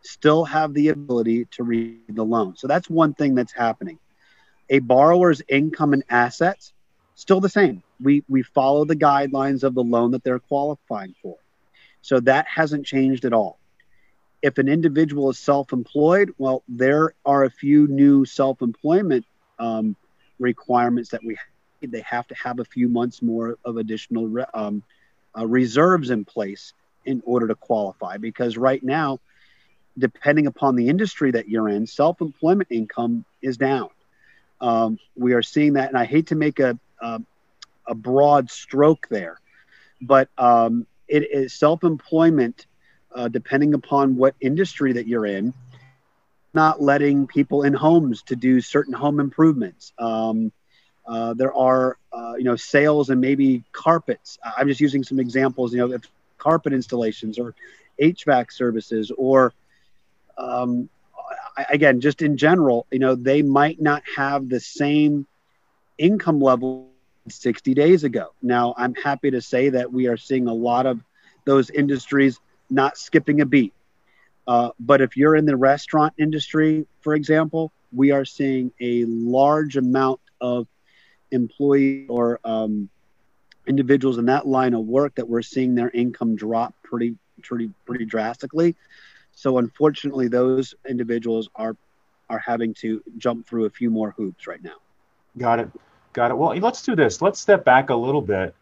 still 0.02 0.44
have 0.44 0.74
the 0.74 0.88
ability 0.88 1.46
to 1.52 1.64
read 1.64 2.00
the 2.08 2.24
loan. 2.24 2.56
So 2.56 2.66
that's 2.66 2.88
one 2.88 3.14
thing 3.14 3.34
that's 3.34 3.52
happening. 3.52 3.98
A 4.70 4.78
borrower's 4.80 5.42
income 5.48 5.92
and 5.92 6.04
assets 6.10 6.72
still 7.14 7.40
the 7.40 7.48
same. 7.48 7.82
We 8.00 8.24
we 8.28 8.42
follow 8.42 8.84
the 8.84 8.96
guidelines 8.96 9.62
of 9.62 9.74
the 9.74 9.82
loan 9.82 10.10
that 10.10 10.22
they're 10.22 10.38
qualifying 10.38 11.14
for. 11.22 11.36
So 12.02 12.20
that 12.20 12.46
hasn't 12.46 12.86
changed 12.86 13.24
at 13.24 13.32
all 13.32 13.58
if 14.42 14.58
an 14.58 14.68
individual 14.68 15.30
is 15.30 15.38
self-employed, 15.38 16.32
well, 16.38 16.62
there 16.68 17.14
are 17.24 17.44
a 17.44 17.50
few 17.50 17.88
new 17.88 18.24
self-employment 18.24 19.24
um, 19.58 19.96
requirements 20.38 21.10
that 21.10 21.24
we 21.24 21.36
they 21.82 22.00
have 22.00 22.26
to 22.26 22.34
have 22.34 22.58
a 22.58 22.64
few 22.64 22.88
months 22.88 23.22
more 23.22 23.58
of 23.64 23.76
additional 23.76 24.26
re- 24.26 24.44
um, 24.54 24.82
uh, 25.38 25.46
reserves 25.46 26.10
in 26.10 26.24
place 26.24 26.72
in 27.04 27.22
order 27.24 27.46
to 27.46 27.54
qualify. 27.54 28.16
Because 28.16 28.56
right 28.56 28.82
now, 28.82 29.20
depending 29.98 30.46
upon 30.46 30.74
the 30.74 30.88
industry 30.88 31.30
that 31.30 31.48
you're 31.48 31.68
in, 31.68 31.86
self-employment 31.86 32.68
income 32.70 33.24
is 33.42 33.56
down. 33.56 33.88
Um, 34.60 34.98
we 35.14 35.34
are 35.34 35.42
seeing 35.42 35.74
that, 35.74 35.88
and 35.88 35.98
I 35.98 36.06
hate 36.06 36.28
to 36.28 36.34
make 36.34 36.58
a 36.58 36.78
a, 37.00 37.20
a 37.86 37.94
broad 37.94 38.50
stroke 38.50 39.06
there, 39.10 39.38
but 40.00 40.28
um, 40.38 40.86
it 41.08 41.30
is 41.30 41.52
self-employment 41.52 42.66
uh, 43.14 43.28
depending 43.28 43.74
upon 43.74 44.16
what 44.16 44.34
industry 44.40 44.92
that 44.92 45.06
you're 45.06 45.26
in, 45.26 45.52
not 46.56 46.82
letting 46.82 47.28
people 47.28 47.64
in 47.64 47.74
homes 47.74 48.24
to 48.24 48.36
do 48.36 48.60
certain 48.60 48.94
home 48.94 49.20
improvements. 49.20 49.94
Um, 49.98 50.52
uh, 51.06 51.34
there 51.34 51.54
are, 51.54 51.98
uh, 52.12 52.34
you 52.38 52.44
know, 52.44 52.56
sales 52.56 53.10
and 53.10 53.20
maybe 53.20 53.64
carpets. 53.72 54.38
I'm 54.58 54.68
just 54.68 54.80
using 54.80 55.04
some 55.04 55.20
examples. 55.20 55.74
You 55.74 55.88
know, 55.88 55.98
carpet 56.38 56.72
installations 56.74 57.38
or 57.38 57.54
HVAC 58.02 58.52
services 58.52 59.12
or 59.16 59.54
um, 60.38 60.90
again, 61.70 62.00
just 62.00 62.22
in 62.22 62.36
general, 62.36 62.86
you 62.92 63.00
know, 63.00 63.14
they 63.14 63.42
might 63.42 63.80
not 63.80 64.02
have 64.16 64.48
the 64.48 64.60
same 64.60 65.26
income 65.98 66.40
level 66.40 66.90
60 67.28 67.74
days 67.74 68.04
ago. 68.04 68.26
Now, 68.42 68.74
I'm 68.76 68.94
happy 68.94 69.30
to 69.32 69.40
say 69.42 69.70
that 69.70 69.92
we 69.92 70.08
are 70.08 70.16
seeing 70.16 70.48
a 70.48 70.54
lot 70.54 70.86
of 70.86 71.00
those 71.46 71.70
industries 71.70 72.40
not 72.70 72.98
skipping 72.98 73.40
a 73.40 73.46
beat. 73.46 73.75
Uh, 74.46 74.70
but 74.78 75.00
if 75.00 75.16
you're 75.16 75.36
in 75.36 75.44
the 75.44 75.56
restaurant 75.56 76.14
industry, 76.18 76.86
for 77.00 77.14
example, 77.14 77.72
we 77.92 78.10
are 78.10 78.24
seeing 78.24 78.72
a 78.80 79.04
large 79.04 79.76
amount 79.76 80.20
of 80.40 80.66
employee 81.32 82.06
or 82.08 82.40
um, 82.44 82.88
individuals 83.66 84.18
in 84.18 84.26
that 84.26 84.46
line 84.46 84.74
of 84.74 84.84
work 84.84 85.14
that 85.16 85.28
we're 85.28 85.42
seeing 85.42 85.74
their 85.74 85.90
income 85.90 86.36
drop 86.36 86.74
pretty, 86.82 87.16
pretty, 87.42 87.70
pretty 87.84 88.04
drastically. 88.04 88.76
So 89.32 89.58
unfortunately, 89.58 90.28
those 90.28 90.74
individuals 90.88 91.48
are 91.54 91.76
are 92.28 92.38
having 92.38 92.74
to 92.74 93.00
jump 93.18 93.46
through 93.46 93.66
a 93.66 93.70
few 93.70 93.88
more 93.88 94.10
hoops 94.10 94.48
right 94.48 94.62
now. 94.62 94.74
Got 95.38 95.60
it. 95.60 95.70
Got 96.12 96.32
it. 96.32 96.34
Well, 96.36 96.56
let's 96.56 96.82
do 96.82 96.96
this. 96.96 97.22
Let's 97.22 97.38
step 97.38 97.64
back 97.64 97.90
a 97.90 97.94
little 97.94 98.22
bit, 98.22 98.54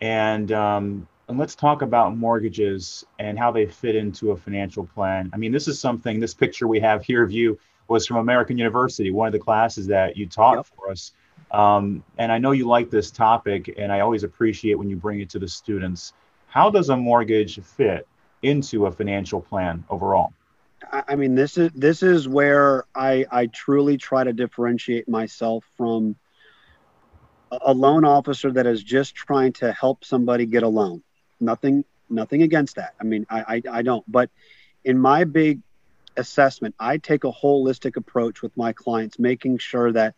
and 0.00 0.52
um, 0.52 1.08
and 1.28 1.38
let's 1.38 1.54
talk 1.54 1.82
about 1.82 2.16
mortgages 2.16 3.04
and 3.18 3.38
how 3.38 3.50
they 3.50 3.66
fit 3.66 3.94
into 3.94 4.30
a 4.30 4.36
financial 4.36 4.86
plan. 4.86 5.30
I 5.32 5.36
mean, 5.36 5.52
this 5.52 5.68
is 5.68 5.78
something. 5.78 6.20
This 6.20 6.34
picture 6.34 6.66
we 6.66 6.80
have 6.80 7.04
here 7.04 7.22
of 7.22 7.30
you 7.30 7.58
was 7.86 8.06
from 8.06 8.16
American 8.16 8.56
University, 8.56 9.10
one 9.10 9.26
of 9.26 9.32
the 9.32 9.38
classes 9.38 9.86
that 9.88 10.16
you 10.16 10.26
taught 10.26 10.56
yep. 10.56 10.66
for 10.66 10.90
us. 10.90 11.12
Um, 11.50 12.02
and 12.18 12.32
I 12.32 12.38
know 12.38 12.52
you 12.52 12.66
like 12.66 12.90
this 12.90 13.10
topic, 13.10 13.74
and 13.78 13.92
I 13.92 14.00
always 14.00 14.24
appreciate 14.24 14.74
when 14.74 14.88
you 14.88 14.96
bring 14.96 15.20
it 15.20 15.30
to 15.30 15.38
the 15.38 15.48
students. 15.48 16.12
How 16.46 16.70
does 16.70 16.88
a 16.88 16.96
mortgage 16.96 17.60
fit 17.62 18.06
into 18.42 18.86
a 18.86 18.92
financial 18.92 19.40
plan 19.40 19.84
overall? 19.90 20.32
I 20.92 21.16
mean, 21.16 21.34
this 21.34 21.58
is 21.58 21.70
this 21.74 22.02
is 22.02 22.28
where 22.28 22.84
I 22.94 23.26
I 23.30 23.46
truly 23.46 23.96
try 23.98 24.24
to 24.24 24.32
differentiate 24.32 25.08
myself 25.08 25.64
from 25.76 26.16
a 27.50 27.72
loan 27.72 28.04
officer 28.04 28.50
that 28.52 28.66
is 28.66 28.82
just 28.82 29.14
trying 29.14 29.52
to 29.54 29.72
help 29.72 30.04
somebody 30.04 30.46
get 30.46 30.62
a 30.62 30.68
loan. 30.68 31.02
Nothing 31.40 31.84
nothing 32.08 32.42
against 32.42 32.76
that. 32.76 32.94
I 33.00 33.04
mean, 33.04 33.26
I 33.30 33.40
I, 33.40 33.78
I 33.78 33.82
don't. 33.82 34.04
But 34.10 34.30
in 34.84 34.98
my 34.98 35.24
big 35.24 35.60
assessment, 36.16 36.74
I 36.78 36.98
take 36.98 37.24
a 37.24 37.32
holistic 37.32 37.96
approach 37.96 38.42
with 38.42 38.56
my 38.56 38.72
clients, 38.72 39.18
making 39.18 39.58
sure 39.58 39.92
that 39.92 40.14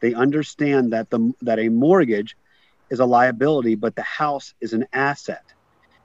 they 0.00 0.14
understand 0.14 0.92
that 0.92 1.10
the 1.10 1.32
that 1.42 1.58
a 1.58 1.68
mortgage 1.68 2.36
is 2.90 3.00
a 3.00 3.06
liability, 3.06 3.74
but 3.74 3.96
the 3.96 4.02
house 4.02 4.54
is 4.60 4.72
an 4.72 4.86
asset. 4.92 5.44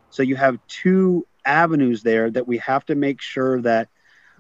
So 0.10 0.24
you 0.24 0.36
have 0.36 0.60
two 0.68 1.28
avenues 1.46 2.04
there 2.04 2.30
that 2.30 2.48
we 2.48 2.58
have 2.60 2.86
to 2.86 2.96
make 2.96 3.22
sure 3.22 3.62
that 3.62 3.90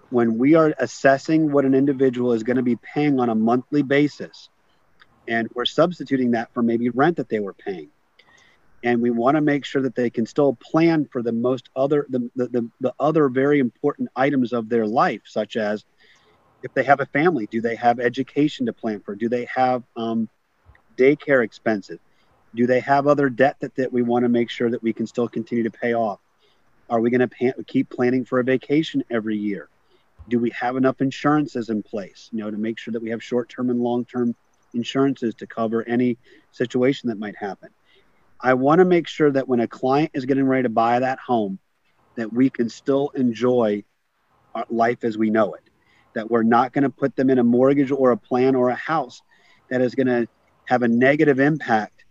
when 0.09 0.37
we 0.37 0.55
are 0.55 0.73
assessing 0.79 1.51
what 1.51 1.65
an 1.65 1.75
individual 1.75 2.33
is 2.33 2.43
going 2.43 2.57
to 2.57 2.63
be 2.63 2.75
paying 2.77 3.19
on 3.19 3.29
a 3.29 3.35
monthly 3.35 3.83
basis, 3.83 4.49
and 5.27 5.47
we're 5.53 5.65
substituting 5.65 6.31
that 6.31 6.53
for 6.53 6.63
maybe 6.63 6.89
rent 6.89 7.17
that 7.17 7.29
they 7.29 7.39
were 7.39 7.53
paying, 7.53 7.89
and 8.83 9.01
we 9.01 9.11
want 9.11 9.35
to 9.35 9.41
make 9.41 9.65
sure 9.65 9.81
that 9.81 9.95
they 9.95 10.09
can 10.09 10.25
still 10.25 10.55
plan 10.55 11.05
for 11.11 11.21
the 11.21 11.31
most 11.31 11.69
other 11.75 12.05
the, 12.09 12.29
the, 12.35 12.47
the, 12.47 12.71
the 12.79 12.93
other 12.99 13.29
very 13.29 13.59
important 13.59 14.09
items 14.15 14.53
of 14.53 14.69
their 14.69 14.85
life, 14.85 15.21
such 15.25 15.57
as 15.57 15.83
if 16.63 16.73
they 16.73 16.83
have 16.83 16.99
a 16.99 17.05
family, 17.07 17.47
do 17.47 17.61
they 17.61 17.75
have 17.75 17.99
education 17.99 18.65
to 18.65 18.73
plan 18.73 18.99
for? 19.01 19.15
Do 19.15 19.29
they 19.29 19.47
have 19.53 19.83
um, 19.95 20.29
daycare 20.97 21.43
expenses? 21.43 21.99
Do 22.55 22.67
they 22.67 22.79
have 22.81 23.07
other 23.07 23.29
debt 23.29 23.57
that, 23.61 23.75
that 23.75 23.93
we 23.93 24.01
want 24.01 24.23
to 24.23 24.29
make 24.29 24.49
sure 24.49 24.69
that 24.69 24.83
we 24.83 24.93
can 24.93 25.07
still 25.07 25.27
continue 25.27 25.63
to 25.63 25.71
pay 25.71 25.93
off? 25.93 26.19
Are 26.89 26.99
we 26.99 27.11
going 27.11 27.29
to 27.29 27.63
keep 27.65 27.89
planning 27.89 28.25
for 28.25 28.39
a 28.39 28.43
vacation 28.43 29.03
every 29.09 29.37
year? 29.37 29.69
Do 30.27 30.39
we 30.39 30.49
have 30.51 30.75
enough 30.75 31.01
insurances 31.01 31.69
in 31.69 31.83
place, 31.83 32.29
you 32.31 32.39
know, 32.39 32.51
to 32.51 32.57
make 32.57 32.79
sure 32.79 32.91
that 32.91 33.01
we 33.01 33.11
have 33.11 33.23
short-term 33.23 33.69
and 33.69 33.79
long-term 33.79 34.35
insurances 34.73 35.35
to 35.35 35.47
cover 35.47 35.87
any 35.87 36.17
situation 36.51 37.09
that 37.09 37.19
might 37.19 37.35
happen? 37.37 37.69
I 38.41 38.53
want 38.53 38.79
to 38.79 38.85
make 38.85 39.07
sure 39.07 39.31
that 39.31 39.47
when 39.47 39.59
a 39.59 39.67
client 39.67 40.11
is 40.13 40.25
getting 40.25 40.45
ready 40.45 40.63
to 40.63 40.69
buy 40.69 40.99
that 40.99 41.19
home, 41.19 41.59
that 42.15 42.31
we 42.31 42.49
can 42.49 42.69
still 42.69 43.09
enjoy 43.09 43.83
our 44.55 44.65
life 44.69 45.03
as 45.03 45.17
we 45.17 45.29
know 45.29 45.53
it. 45.53 45.63
That 46.13 46.31
we're 46.31 46.43
not 46.43 46.73
going 46.73 46.83
to 46.83 46.89
put 46.89 47.15
them 47.15 47.29
in 47.29 47.39
a 47.39 47.43
mortgage 47.43 47.91
or 47.91 48.11
a 48.11 48.17
plan 48.17 48.55
or 48.55 48.69
a 48.69 48.75
house 48.75 49.21
that 49.69 49.81
is 49.81 49.93
going 49.93 50.07
to 50.07 50.27
have 50.65 50.83
a 50.83 50.87
negative 50.87 51.39
impact 51.39 52.05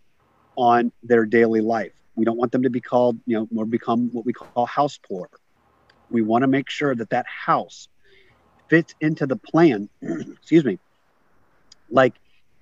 on 0.56 0.92
their 1.02 1.24
daily 1.24 1.60
life. 1.60 1.92
We 2.14 2.24
don't 2.24 2.36
want 2.36 2.52
them 2.52 2.64
to 2.64 2.70
be 2.70 2.80
called, 2.80 3.18
you 3.26 3.38
know, 3.38 3.48
or 3.56 3.64
become 3.64 4.10
what 4.12 4.24
we 4.24 4.32
call 4.32 4.66
house 4.66 4.98
poor. 4.98 5.28
We 6.10 6.22
want 6.22 6.42
to 6.42 6.48
make 6.48 6.68
sure 6.68 6.94
that 6.94 7.10
that 7.10 7.26
house 7.26 7.88
fits 8.68 8.94
into 9.00 9.26
the 9.26 9.36
plan. 9.36 9.88
excuse 10.02 10.64
me. 10.64 10.78
Like 11.90 12.14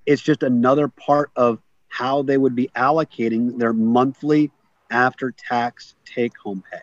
it's 0.05 0.23
just 0.23 0.43
another 0.43 0.89
part 0.89 1.31
of 1.37 1.59
how 1.89 2.23
they 2.23 2.39
would 2.39 2.55
be 2.55 2.69
allocating 2.77 3.59
their 3.59 3.73
monthly 3.73 4.51
after 4.91 5.33
tax 5.33 5.95
take 6.05 6.37
home 6.39 6.63
pay. 6.71 6.81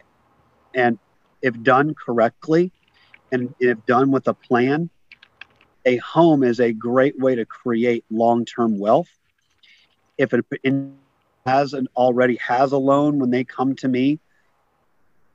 And 0.73 0.99
if 1.41 1.61
done 1.61 1.93
correctly 1.93 2.71
and 3.31 3.53
if 3.59 3.85
done 3.85 4.11
with 4.11 4.27
a 4.27 4.33
plan, 4.33 4.89
a 5.85 5.97
home 5.97 6.43
is 6.43 6.59
a 6.59 6.71
great 6.71 7.19
way 7.19 7.35
to 7.35 7.45
create 7.45 8.05
long 8.09 8.45
term 8.45 8.79
wealth. 8.79 9.09
If 10.17 10.33
it 10.33 10.45
has 11.45 11.73
an 11.73 11.87
already 11.95 12.37
has 12.37 12.71
a 12.71 12.77
loan 12.77 13.19
when 13.19 13.29
they 13.29 13.43
come 13.43 13.75
to 13.75 13.87
me 13.87 14.19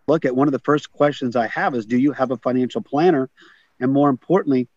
look 0.07 0.25
at 0.25 0.35
one 0.35 0.49
of 0.49 0.53
the 0.53 0.59
first 0.61 0.91
questions 0.93 1.37
i 1.37 1.47
have 1.47 1.75
is 1.75 1.85
do 1.85 1.99
you 1.99 2.13
have 2.13 2.31
a 2.31 2.37
financial 2.39 2.81
planner 2.81 3.29
and 3.81 3.93
more 3.93 4.09
importantly 4.09 4.69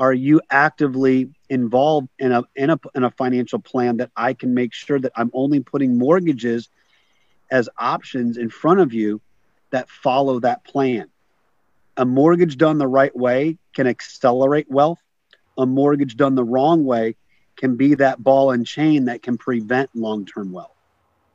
are 0.00 0.12
you 0.12 0.40
actively 0.50 1.30
involved 1.48 2.08
in 2.18 2.32
a, 2.32 2.42
in 2.56 2.70
a 2.70 2.80
in 2.96 3.04
a 3.04 3.10
financial 3.12 3.60
plan 3.60 3.98
that 3.98 4.10
i 4.16 4.34
can 4.34 4.54
make 4.54 4.72
sure 4.72 4.98
that 4.98 5.12
i'm 5.14 5.30
only 5.32 5.60
putting 5.60 5.96
mortgages 5.96 6.68
as 7.50 7.68
options 7.78 8.36
in 8.36 8.50
front 8.50 8.80
of 8.80 8.92
you 8.92 9.20
that 9.70 9.88
follow 9.88 10.40
that 10.40 10.64
plan 10.64 11.08
a 11.96 12.04
mortgage 12.04 12.56
done 12.56 12.78
the 12.78 12.86
right 12.86 13.14
way 13.14 13.56
can 13.74 13.86
accelerate 13.86 14.68
wealth 14.68 14.98
a 15.58 15.66
mortgage 15.66 16.16
done 16.16 16.34
the 16.34 16.44
wrong 16.44 16.84
way 16.84 17.14
can 17.60 17.76
be 17.76 17.94
that 17.94 18.22
ball 18.22 18.50
and 18.52 18.66
chain 18.66 19.04
that 19.04 19.22
can 19.22 19.36
prevent 19.36 19.90
long 19.94 20.24
term 20.24 20.50
wealth. 20.50 20.74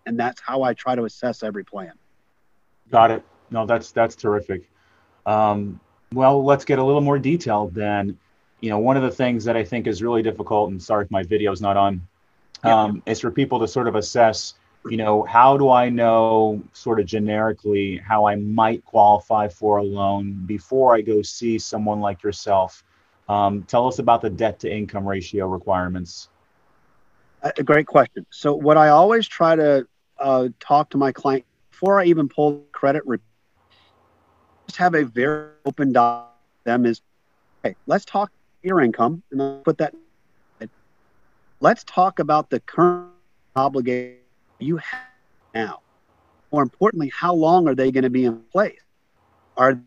And 0.08 0.20
that's 0.20 0.42
how 0.42 0.64
I 0.64 0.74
try 0.74 0.96
to 0.96 1.06
assess 1.06 1.44
every 1.44 1.64
plan. 1.64 1.94
Got 2.92 3.12
it. 3.12 3.24
No, 3.52 3.66
that's 3.66 3.92
that's 3.92 4.16
terrific. 4.16 4.70
Um, 5.26 5.80
well, 6.14 6.44
let's 6.44 6.66
get 6.66 6.80
a 6.80 6.84
little 6.84 7.02
more 7.02 7.20
detailed 7.20 7.74
then. 7.74 8.18
You 8.66 8.72
know, 8.72 8.80
one 8.80 8.98
of 8.98 9.04
the 9.04 9.12
things 9.12 9.46
that 9.46 9.56
I 9.56 9.64
think 9.64 9.86
is 9.86 10.02
really 10.02 10.24
difficult, 10.24 10.72
and 10.72 10.82
sorry 10.82 11.06
if 11.06 11.12
my 11.12 11.22
video 11.22 11.52
is 11.52 11.62
not 11.62 11.78
on, 11.78 12.02
um, 12.64 13.04
yeah. 13.06 13.12
is 13.12 13.20
for 13.20 13.30
people 13.30 13.60
to 13.60 13.68
sort 13.68 13.88
of 13.88 13.94
assess, 13.94 14.56
you 14.90 14.98
know, 14.98 15.22
how 15.22 15.56
do 15.56 15.70
I 15.70 15.90
know 15.90 16.64
sort 16.74 17.00
of 17.00 17.06
generically 17.06 17.98
how 17.98 18.26
I 18.26 18.38
might 18.38 18.84
qualify 18.84 19.50
for 19.50 19.78
a 19.78 19.84
loan 19.84 20.48
before 20.48 20.96
I 20.96 21.02
go 21.02 21.22
see 21.22 21.60
someone 21.60 22.00
like 22.00 22.24
yourself 22.24 22.84
um, 23.30 23.62
tell 23.64 23.88
us 23.88 24.00
about 24.00 24.24
the 24.24 24.32
debt 24.32 24.58
to 24.62 24.72
income 24.76 25.08
ratio 25.08 25.46
requirements. 25.48 26.30
A 27.44 27.62
great 27.62 27.86
question. 27.86 28.26
So, 28.32 28.56
what 28.56 28.78
I 28.78 28.90
always 28.90 29.28
try 29.28 29.56
to 29.56 29.88
uh, 30.20 30.48
talk 30.60 30.90
to 30.90 30.98
my 30.98 31.12
client 31.12 31.46
before 31.70 32.02
I 32.02 32.06
even 32.06 32.28
pull 32.28 32.66
credit 32.72 33.06
report, 33.06 33.30
just 34.66 34.78
have 34.78 34.96
a 34.96 35.06
very 35.06 35.50
open 35.68 35.94
dialogue 35.94 36.32
them 36.64 36.86
is, 36.86 37.02
hey, 37.64 37.76
let's 37.86 38.06
talk 38.06 38.32
your 38.66 38.82
income 38.82 39.24
and 39.32 39.64
put 39.64 39.78
that. 39.78 39.94
Let's 41.62 41.84
talk 41.84 42.20
about 42.20 42.50
the 42.50 42.60
current 42.60 43.12
obligation 43.56 44.20
you 44.60 44.78
have 44.78 45.00
now. 45.54 45.82
More 46.52 46.64
importantly, 46.64 47.12
how 47.16 47.34
long 47.34 47.68
are 47.68 47.76
they 47.76 47.92
going 47.92 48.04
to 48.04 48.10
be 48.10 48.26
in 48.26 48.42
place? 48.52 48.80
Are 49.58 49.80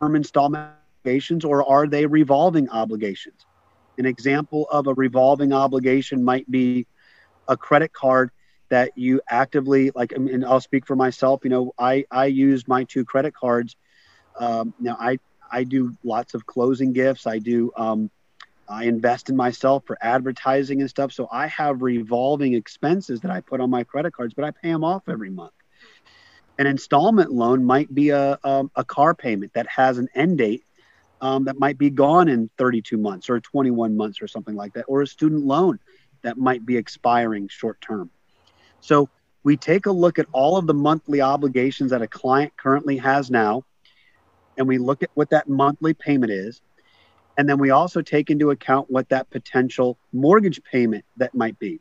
term 0.00 0.16
installment 0.16 0.70
obligations 1.04 1.44
or 1.44 1.68
are 1.68 1.86
they 1.86 2.06
revolving 2.06 2.68
obligations? 2.70 3.46
An 3.98 4.06
example 4.06 4.66
of 4.70 4.86
a 4.86 4.94
revolving 4.94 5.52
obligation 5.52 6.24
might 6.24 6.50
be 6.50 6.86
a 7.48 7.56
credit 7.56 7.92
card 7.92 8.30
that 8.70 8.92
you 8.96 9.20
actively 9.30 9.90
like 9.94 10.12
and 10.12 10.44
I'll 10.44 10.60
speak 10.60 10.86
for 10.86 10.96
myself 10.96 11.40
you 11.44 11.50
know 11.50 11.72
I 11.78 12.04
I 12.10 12.26
use 12.26 12.68
my 12.68 12.84
two 12.84 13.04
credit 13.04 13.34
cards 13.34 13.76
um, 14.38 14.74
now 14.78 14.96
I 15.00 15.18
I 15.50 15.64
do 15.64 15.96
lots 16.04 16.34
of 16.34 16.46
closing 16.46 16.92
gifts. 16.92 17.26
I 17.26 17.38
do 17.38 17.72
um, 17.76 18.10
I 18.68 18.84
invest 18.84 19.30
in 19.30 19.36
myself 19.36 19.84
for 19.86 19.96
advertising 20.02 20.80
and 20.80 20.90
stuff. 20.90 21.12
So 21.12 21.28
I 21.32 21.46
have 21.46 21.82
revolving 21.82 22.54
expenses 22.54 23.20
that 23.22 23.30
I 23.30 23.40
put 23.40 23.60
on 23.60 23.70
my 23.70 23.84
credit 23.84 24.12
cards 24.12 24.34
but 24.34 24.44
I 24.44 24.50
pay 24.50 24.70
them 24.70 24.84
off 24.84 25.08
every 25.08 25.30
month. 25.30 25.52
An 26.58 26.66
installment 26.66 27.32
loan 27.32 27.64
might 27.64 27.92
be 27.94 28.10
a, 28.10 28.38
a, 28.42 28.64
a 28.76 28.84
car 28.84 29.14
payment 29.14 29.54
that 29.54 29.68
has 29.68 29.98
an 29.98 30.08
end 30.14 30.38
date 30.38 30.64
um, 31.20 31.44
that 31.44 31.58
might 31.58 31.78
be 31.78 31.90
gone 31.90 32.28
in 32.28 32.50
32 32.58 32.96
months 32.96 33.30
or 33.30 33.40
21 33.40 33.96
months 33.96 34.20
or 34.20 34.28
something 34.28 34.54
like 34.54 34.74
that, 34.74 34.84
or 34.88 35.02
a 35.02 35.06
student 35.06 35.44
loan 35.44 35.78
that 36.22 36.36
might 36.36 36.66
be 36.66 36.76
expiring 36.76 37.48
short 37.48 37.80
term. 37.80 38.10
So 38.80 39.08
we 39.44 39.56
take 39.56 39.86
a 39.86 39.92
look 39.92 40.18
at 40.18 40.26
all 40.32 40.56
of 40.56 40.66
the 40.66 40.74
monthly 40.74 41.20
obligations 41.20 41.90
that 41.90 42.02
a 42.02 42.08
client 42.08 42.56
currently 42.56 42.96
has 42.98 43.30
now, 43.30 43.64
and 44.58 44.68
we 44.68 44.76
look 44.76 45.02
at 45.02 45.10
what 45.14 45.30
that 45.30 45.48
monthly 45.48 45.94
payment 45.94 46.32
is. 46.32 46.60
And 47.38 47.48
then 47.48 47.58
we 47.58 47.70
also 47.70 48.02
take 48.02 48.30
into 48.30 48.50
account 48.50 48.90
what 48.90 49.08
that 49.10 49.30
potential 49.30 49.96
mortgage 50.12 50.60
payment 50.64 51.04
that 51.16 51.34
might 51.34 51.58
be. 51.58 51.80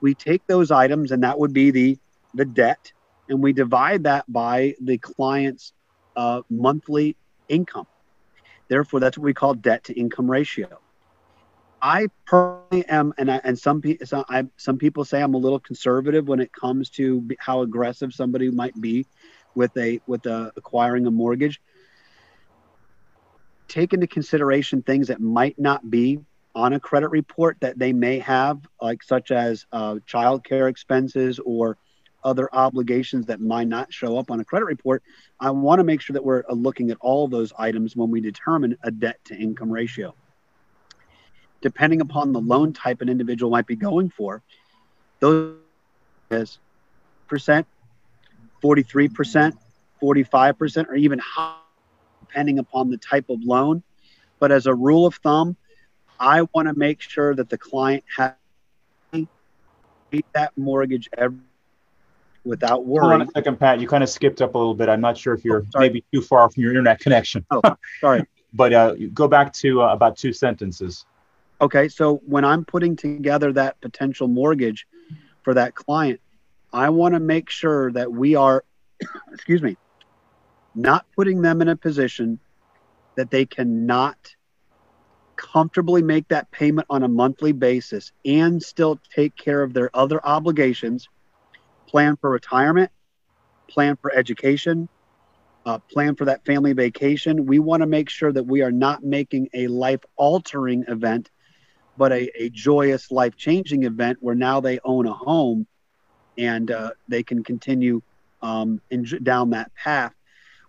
We 0.00 0.14
take 0.14 0.46
those 0.46 0.70
items, 0.70 1.12
and 1.12 1.22
that 1.22 1.38
would 1.38 1.52
be 1.52 1.70
the, 1.70 1.98
the 2.34 2.44
debt, 2.44 2.92
and 3.28 3.40
we 3.40 3.52
divide 3.52 4.02
that 4.04 4.30
by 4.30 4.74
the 4.80 4.98
client's 4.98 5.72
uh, 6.16 6.42
monthly 6.50 7.16
income. 7.48 7.86
Therefore, 8.68 8.98
that's 9.00 9.16
what 9.16 9.24
we 9.24 9.34
call 9.34 9.54
debt 9.54 9.84
to 9.84 9.98
income 9.98 10.30
ratio. 10.30 10.80
I 11.82 12.08
personally 12.26 12.84
am, 12.88 13.14
and 13.16 13.30
I, 13.30 13.40
and 13.42 13.58
some 13.58 13.80
people 13.80 14.06
some, 14.06 14.24
some 14.56 14.76
people 14.76 15.04
say 15.04 15.22
I'm 15.22 15.34
a 15.34 15.38
little 15.38 15.60
conservative 15.60 16.28
when 16.28 16.40
it 16.40 16.52
comes 16.52 16.90
to 16.90 17.26
how 17.38 17.62
aggressive 17.62 18.12
somebody 18.12 18.50
might 18.50 18.78
be 18.80 19.06
with 19.54 19.76
a 19.76 20.00
with 20.06 20.26
a, 20.26 20.52
acquiring 20.56 21.06
a 21.06 21.10
mortgage. 21.10 21.60
Take 23.70 23.94
into 23.94 24.06
consideration 24.06 24.82
things 24.82 25.08
that 25.08 25.20
might 25.20 25.58
not 25.58 25.88
be 25.88 26.20
on 26.54 26.72
a 26.72 26.80
credit 26.80 27.08
report 27.08 27.56
that 27.60 27.78
they 27.78 27.92
may 27.92 28.18
have, 28.18 28.58
like 28.82 29.02
such 29.02 29.30
as 29.30 29.64
uh, 29.72 29.96
child 30.06 30.44
care 30.44 30.68
expenses 30.68 31.38
or 31.38 31.78
other 32.22 32.48
obligations 32.52 33.26
that 33.26 33.40
might 33.40 33.68
not 33.68 33.92
show 33.92 34.18
up 34.18 34.30
on 34.30 34.40
a 34.40 34.44
credit 34.44 34.66
report. 34.66 35.02
I 35.38 35.50
want 35.52 35.78
to 35.78 35.84
make 35.84 36.00
sure 36.02 36.14
that 36.14 36.24
we're 36.24 36.42
uh, 36.50 36.52
looking 36.52 36.90
at 36.90 36.98
all 37.00 37.28
those 37.28 37.52
items 37.56 37.96
when 37.96 38.10
we 38.10 38.20
determine 38.20 38.76
a 38.82 38.90
debt 38.90 39.18
to 39.26 39.36
income 39.36 39.70
ratio 39.70 40.14
depending 41.60 42.00
upon 42.00 42.32
the 42.32 42.40
loan 42.40 42.72
type 42.72 43.00
an 43.00 43.08
individual 43.08 43.50
might 43.50 43.66
be 43.66 43.76
going 43.76 44.10
for, 44.10 44.42
those 45.20 45.56
is 46.30 46.58
percent, 47.28 47.66
43%, 48.62 49.56
45%, 50.02 50.88
or 50.88 50.94
even 50.94 51.18
higher, 51.18 51.56
depending 52.30 52.58
upon 52.58 52.90
the 52.90 52.96
type 52.96 53.28
of 53.28 53.42
loan. 53.42 53.82
But 54.38 54.52
as 54.52 54.66
a 54.66 54.74
rule 54.74 55.06
of 55.06 55.16
thumb, 55.16 55.56
I 56.18 56.42
want 56.54 56.68
to 56.68 56.74
make 56.74 57.00
sure 57.00 57.34
that 57.34 57.48
the 57.48 57.58
client 57.58 58.04
has 58.16 58.32
that 60.32 60.52
mortgage 60.56 61.08
every 61.16 61.38
without 62.44 62.84
worry. 62.86 63.02
Hold 63.02 63.12
on 63.12 63.22
a 63.22 63.30
second, 63.34 63.60
Pat. 63.60 63.80
You 63.80 63.86
kind 63.86 64.02
of 64.02 64.08
skipped 64.08 64.40
up 64.40 64.54
a 64.54 64.58
little 64.58 64.74
bit. 64.74 64.88
I'm 64.88 65.00
not 65.00 65.16
sure 65.16 65.34
if 65.34 65.44
you're 65.44 65.64
oh, 65.74 65.78
maybe 65.78 66.04
too 66.12 66.22
far 66.22 66.50
from 66.50 66.62
your 66.62 66.72
internet 66.72 66.98
connection. 67.00 67.44
oh, 67.50 67.62
sorry. 68.00 68.24
but 68.54 68.72
uh, 68.72 68.94
go 69.12 69.28
back 69.28 69.52
to 69.54 69.82
uh, 69.82 69.92
about 69.92 70.16
two 70.16 70.32
sentences. 70.32 71.04
Okay, 71.60 71.88
so 71.88 72.22
when 72.26 72.44
I'm 72.44 72.64
putting 72.64 72.96
together 72.96 73.52
that 73.52 73.80
potential 73.82 74.26
mortgage 74.26 74.86
for 75.42 75.54
that 75.54 75.74
client, 75.74 76.20
I 76.72 76.88
want 76.88 77.14
to 77.14 77.20
make 77.20 77.50
sure 77.50 77.92
that 77.92 78.10
we 78.10 78.34
are, 78.34 78.64
excuse 79.32 79.62
me, 79.62 79.76
not 80.74 81.06
putting 81.16 81.42
them 81.42 81.60
in 81.62 81.68
a 81.68 81.76
position 81.76 82.40
that 83.16 83.30
they 83.30 83.46
cannot 83.46 84.16
comfortably 85.36 86.02
make 86.02 86.28
that 86.28 86.50
payment 86.50 86.86
on 86.90 87.02
a 87.02 87.08
monthly 87.08 87.52
basis 87.52 88.12
and 88.24 88.62
still 88.62 89.00
take 89.14 89.34
care 89.36 89.62
of 89.62 89.72
their 89.72 89.90
other 89.94 90.24
obligations, 90.26 91.08
plan 91.88 92.16
for 92.20 92.30
retirement, 92.30 92.90
plan 93.68 93.96
for 94.00 94.12
education, 94.14 94.88
uh, 95.64 95.78
plan 95.90 96.14
for 96.16 96.26
that 96.26 96.44
family 96.44 96.72
vacation. 96.72 97.46
We 97.46 97.58
want 97.58 97.82
to 97.82 97.86
make 97.86 98.08
sure 98.10 98.32
that 98.32 98.44
we 98.44 98.62
are 98.62 98.72
not 98.72 99.02
making 99.02 99.48
a 99.54 99.66
life 99.68 100.00
altering 100.16 100.84
event 100.88 101.30
but 101.96 102.12
a, 102.12 102.30
a 102.42 102.50
joyous, 102.50 103.10
life 103.10 103.36
changing 103.36 103.84
event 103.84 104.18
where 104.20 104.34
now 104.34 104.60
they 104.60 104.78
own 104.84 105.06
a 105.06 105.12
home 105.12 105.66
and 106.38 106.70
uh, 106.70 106.90
they 107.08 107.22
can 107.22 107.42
continue 107.44 108.00
um, 108.40 108.80
in, 108.90 109.04
down 109.22 109.50
that 109.50 109.70
path 109.74 110.14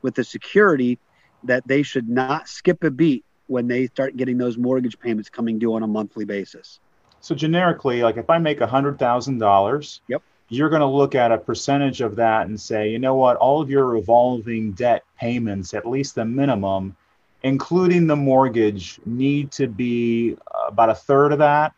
with 0.02 0.16
the 0.16 0.24
security 0.24 1.00
that 1.44 1.68
they 1.68 1.84
should 1.84 2.10
not 2.10 2.48
skip 2.48 2.84
a 2.84 2.92
beat 2.92 3.26
when 3.48 3.68
they 3.68 3.88
start 3.88 4.16
getting 4.16 4.38
those 4.38 4.58
mortgage 4.58 4.98
payments 5.00 5.30
coming 5.30 5.60
due 5.60 5.74
on 5.74 5.84
a 5.84 5.88
monthly 5.88 6.26
basis. 6.26 6.80
So 7.20 7.36
generically, 7.36 8.02
like 8.02 8.18
if 8.18 8.30
I 8.30 8.38
make 8.38 8.62
a 8.62 8.68
hundred 8.68 8.98
thousand 8.98 9.40
dollars, 9.40 10.02
yep, 10.08 10.22
you're 10.50 10.70
going 10.70 10.82
to 10.82 10.88
look 10.88 11.16
at 11.16 11.32
a 11.32 11.38
percentage 11.38 12.02
of 12.02 12.16
that 12.18 12.48
and 12.48 12.60
say, 12.60 12.90
you 12.90 13.00
know 13.00 13.16
what, 13.16 13.38
all 13.38 13.62
of 13.62 13.70
your 13.70 13.86
revolving 13.86 14.74
debt 14.74 15.04
payments, 15.18 15.74
at 15.74 15.88
least 15.88 16.16
the 16.16 16.26
minimum, 16.26 16.96
including 17.44 18.08
the 18.08 18.16
mortgage, 18.16 19.00
need 19.06 19.52
to 19.52 19.68
be 19.68 20.36
about 20.68 20.90
a 20.90 20.96
third 20.96 21.32
of 21.32 21.40
that. 21.40 21.74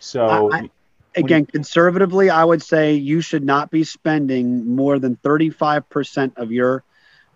So, 0.00 0.52
I, 0.52 0.70
again, 1.14 1.40
you, 1.40 1.46
conservatively, 1.46 2.30
I 2.30 2.44
would 2.44 2.62
say 2.62 2.94
you 2.94 3.20
should 3.20 3.44
not 3.44 3.70
be 3.70 3.84
spending 3.84 4.74
more 4.74 4.98
than 4.98 5.16
35% 5.16 6.36
of 6.36 6.52
your 6.52 6.84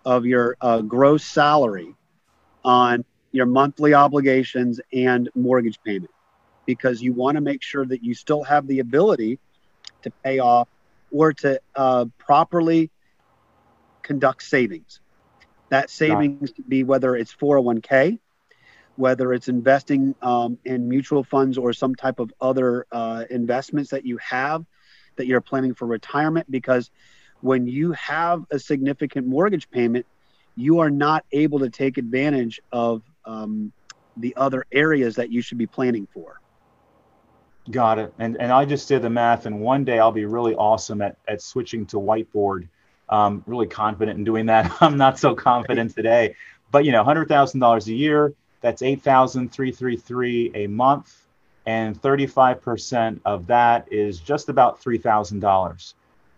of 0.04 0.26
your 0.26 0.56
uh, 0.60 0.80
gross 0.80 1.24
salary 1.24 1.94
on 2.64 3.04
your 3.32 3.46
monthly 3.46 3.94
obligations 3.94 4.80
and 4.92 5.28
mortgage 5.34 5.78
payment 5.84 6.10
because 6.66 7.02
you 7.02 7.12
want 7.12 7.36
to 7.36 7.40
make 7.40 7.62
sure 7.62 7.84
that 7.84 8.02
you 8.02 8.14
still 8.14 8.42
have 8.44 8.66
the 8.66 8.78
ability 8.78 9.38
to 10.02 10.10
pay 10.22 10.38
off 10.38 10.68
or 11.10 11.32
to 11.32 11.60
uh, 11.74 12.06
properly 12.18 12.90
conduct 14.02 14.42
savings. 14.42 15.00
That 15.70 15.90
savings 15.90 16.52
could 16.52 16.68
be 16.68 16.84
whether 16.84 17.16
it's 17.16 17.34
401k, 17.34 18.18
whether 18.96 19.32
it's 19.32 19.48
investing 19.48 20.14
um, 20.22 20.58
in 20.64 20.88
mutual 20.88 21.24
funds 21.24 21.58
or 21.58 21.72
some 21.72 21.94
type 21.94 22.20
of 22.20 22.32
other 22.40 22.86
uh, 22.92 23.24
investments 23.30 23.90
that 23.90 24.06
you 24.06 24.18
have 24.18 24.64
that 25.16 25.26
you're 25.26 25.40
planning 25.40 25.74
for 25.74 25.86
retirement. 25.86 26.50
Because 26.50 26.90
when 27.44 27.66
you 27.66 27.92
have 27.92 28.42
a 28.50 28.58
significant 28.58 29.26
mortgage 29.26 29.70
payment, 29.70 30.06
you 30.56 30.78
are 30.78 30.88
not 30.88 31.26
able 31.30 31.58
to 31.58 31.68
take 31.68 31.98
advantage 31.98 32.58
of 32.72 33.02
um, 33.26 33.70
the 34.16 34.34
other 34.36 34.64
areas 34.72 35.16
that 35.16 35.30
you 35.30 35.42
should 35.42 35.58
be 35.58 35.66
planning 35.66 36.08
for. 36.14 36.40
Got 37.70 37.98
it. 37.98 38.14
And 38.18 38.38
and 38.40 38.50
I 38.50 38.64
just 38.64 38.88
did 38.88 39.02
the 39.02 39.10
math, 39.10 39.44
and 39.44 39.60
one 39.60 39.84
day 39.84 39.98
I'll 39.98 40.10
be 40.10 40.24
really 40.24 40.54
awesome 40.54 41.02
at 41.02 41.18
at 41.28 41.42
switching 41.42 41.84
to 41.86 41.96
whiteboard 41.96 42.66
um, 43.10 43.44
really 43.46 43.66
confident 43.66 44.16
in 44.18 44.24
doing 44.24 44.46
that. 44.46 44.72
I'm 44.80 44.96
not 44.96 45.18
so 45.18 45.34
confident 45.34 45.94
today, 45.94 46.36
but 46.70 46.86
you 46.86 46.92
know, 46.92 47.04
hundred 47.04 47.28
thousand 47.28 47.60
dollars 47.60 47.88
a 47.88 47.94
year, 47.94 48.32
that's 48.62 48.80
eight 48.80 49.02
thousand 49.02 49.52
three 49.52 49.70
three 49.70 49.98
three 49.98 50.50
a 50.54 50.66
month, 50.66 51.26
and 51.66 52.00
35% 52.00 53.20
of 53.26 53.46
that 53.48 53.86
is 53.92 54.18
just 54.18 54.48
about 54.48 54.80
three 54.80 54.98
thousand 54.98 55.40
dollars. 55.40 55.94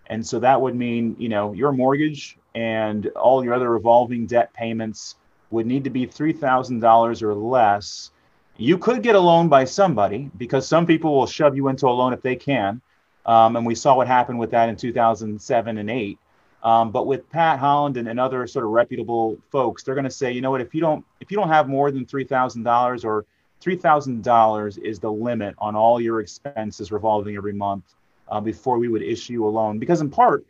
And 0.08 0.24
so 0.26 0.38
that 0.40 0.60
would 0.60 0.74
mean, 0.74 1.16
you 1.18 1.28
know, 1.28 1.52
your 1.52 1.72
mortgage 1.72 2.38
and 2.54 3.06
all 3.08 3.44
your 3.44 3.54
other 3.54 3.70
revolving 3.70 4.26
debt 4.26 4.52
payments 4.54 5.16
would 5.50 5.66
need 5.66 5.84
to 5.84 5.90
be 5.90 6.06
$3,000 6.06 7.22
or 7.22 7.34
less. 7.34 8.10
You 8.56 8.78
could 8.78 9.02
get 9.02 9.14
a 9.14 9.20
loan 9.20 9.48
by 9.48 9.64
somebody 9.64 10.30
because 10.36 10.66
some 10.66 10.86
people 10.86 11.14
will 11.14 11.26
shove 11.26 11.56
you 11.56 11.68
into 11.68 11.86
a 11.86 11.90
loan 11.90 12.12
if 12.12 12.22
they 12.22 12.36
can. 12.36 12.80
Um, 13.26 13.56
and 13.56 13.66
we 13.66 13.74
saw 13.74 13.96
what 13.96 14.06
happened 14.06 14.38
with 14.38 14.52
that 14.52 14.68
in 14.68 14.76
2007 14.76 15.78
and 15.78 15.90
8. 15.90 16.18
Um, 16.62 16.90
but 16.90 17.06
with 17.06 17.28
Pat 17.30 17.58
Holland 17.58 17.96
and, 17.96 18.08
and 18.08 18.18
other 18.18 18.46
sort 18.46 18.64
of 18.64 18.70
reputable 18.70 19.38
folks, 19.50 19.82
they're 19.82 19.94
going 19.94 20.04
to 20.04 20.10
say, 20.10 20.32
you 20.32 20.40
know 20.40 20.50
what, 20.50 20.60
if 20.60 20.74
you 20.74 20.80
don't 20.80 21.04
if 21.20 21.30
you 21.30 21.36
don't 21.36 21.48
have 21.48 21.68
more 21.68 21.92
than 21.92 22.06
three 22.06 22.24
thousand 22.24 22.64
dollars 22.64 23.04
or 23.04 23.24
three 23.60 23.76
thousand 23.76 24.24
dollars 24.24 24.76
is 24.78 24.98
the 24.98 25.12
limit 25.12 25.54
on 25.58 25.76
all 25.76 26.00
your 26.00 26.20
expenses 26.20 26.90
revolving 26.90 27.36
every 27.36 27.52
month 27.52 27.94
uh, 28.28 28.40
before 28.40 28.78
we 28.78 28.88
would 28.88 29.02
issue 29.02 29.46
a 29.46 29.48
loan. 29.48 29.78
Because 29.78 30.00
in 30.00 30.10
part, 30.10 30.44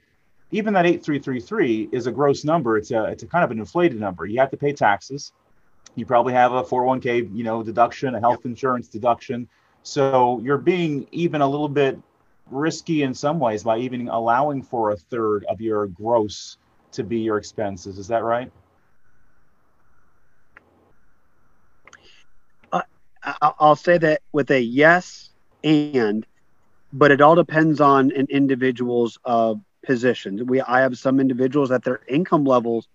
even 0.51 0.75
that 0.75 0.87
eight 0.87 1.05
three 1.05 1.19
three 1.19 1.41
three 1.41 1.89
is 1.93 2.07
a 2.07 2.13
gross 2.13 2.45
number. 2.45 2.77
It's 2.77 2.91
a 2.91 3.05
it's 3.05 3.23
a 3.23 3.27
kind 3.27 3.45
of 3.45 3.51
an 3.51 3.59
inflated 3.59 3.99
number. 3.99 4.27
You 4.27 4.39
have 4.41 4.51
to 4.51 4.57
pay 4.57 4.73
taxes. 4.73 5.33
You 5.95 6.05
probably 6.05 6.35
have 6.35 6.53
a 6.53 6.63
401k, 6.63 7.35
you 7.35 7.43
know, 7.43 7.63
deduction, 7.63 8.15
a 8.15 8.21
health 8.21 8.45
insurance 8.45 8.89
deduction. 8.89 9.49
So 9.83 10.41
you're 10.43 10.59
being 10.59 11.07
even 11.11 11.41
a 11.41 11.49
little 11.49 11.71
bit 11.71 11.99
risky 12.51 13.03
in 13.03 13.15
some 13.15 13.39
ways 13.39 13.63
by 13.63 13.79
even 13.79 14.09
allowing 14.09 14.63
for 14.63 14.91
a 14.91 14.97
third 14.97 15.45
of 15.49 15.61
your 15.61 15.87
gross 15.87 16.59
to 16.93 17.03
be 17.03 17.19
your 17.19 17.39
expenses. 17.39 17.99
Is 17.99 18.09
that 18.09 18.25
right? 18.25 18.51
Uh, 22.73 22.83
I'll 23.59 23.77
say 23.77 23.99
that 23.99 24.23
with 24.33 24.51
a 24.51 24.61
yes 24.61 25.31
and, 25.65 26.27
but 26.93 27.11
it 27.11 27.21
all 27.21 27.35
depends 27.35 27.81
on 27.81 28.13
an 28.13 28.27
individual's 28.31 29.19
uh, 29.25 29.55
position. 29.85 30.47
We 30.47 30.61
I 30.61 30.81
have 30.81 30.99
some 30.99 31.21
individuals 31.21 31.69
that 31.71 31.85
their 31.85 32.01
income 32.09 32.45
levels 32.45 32.89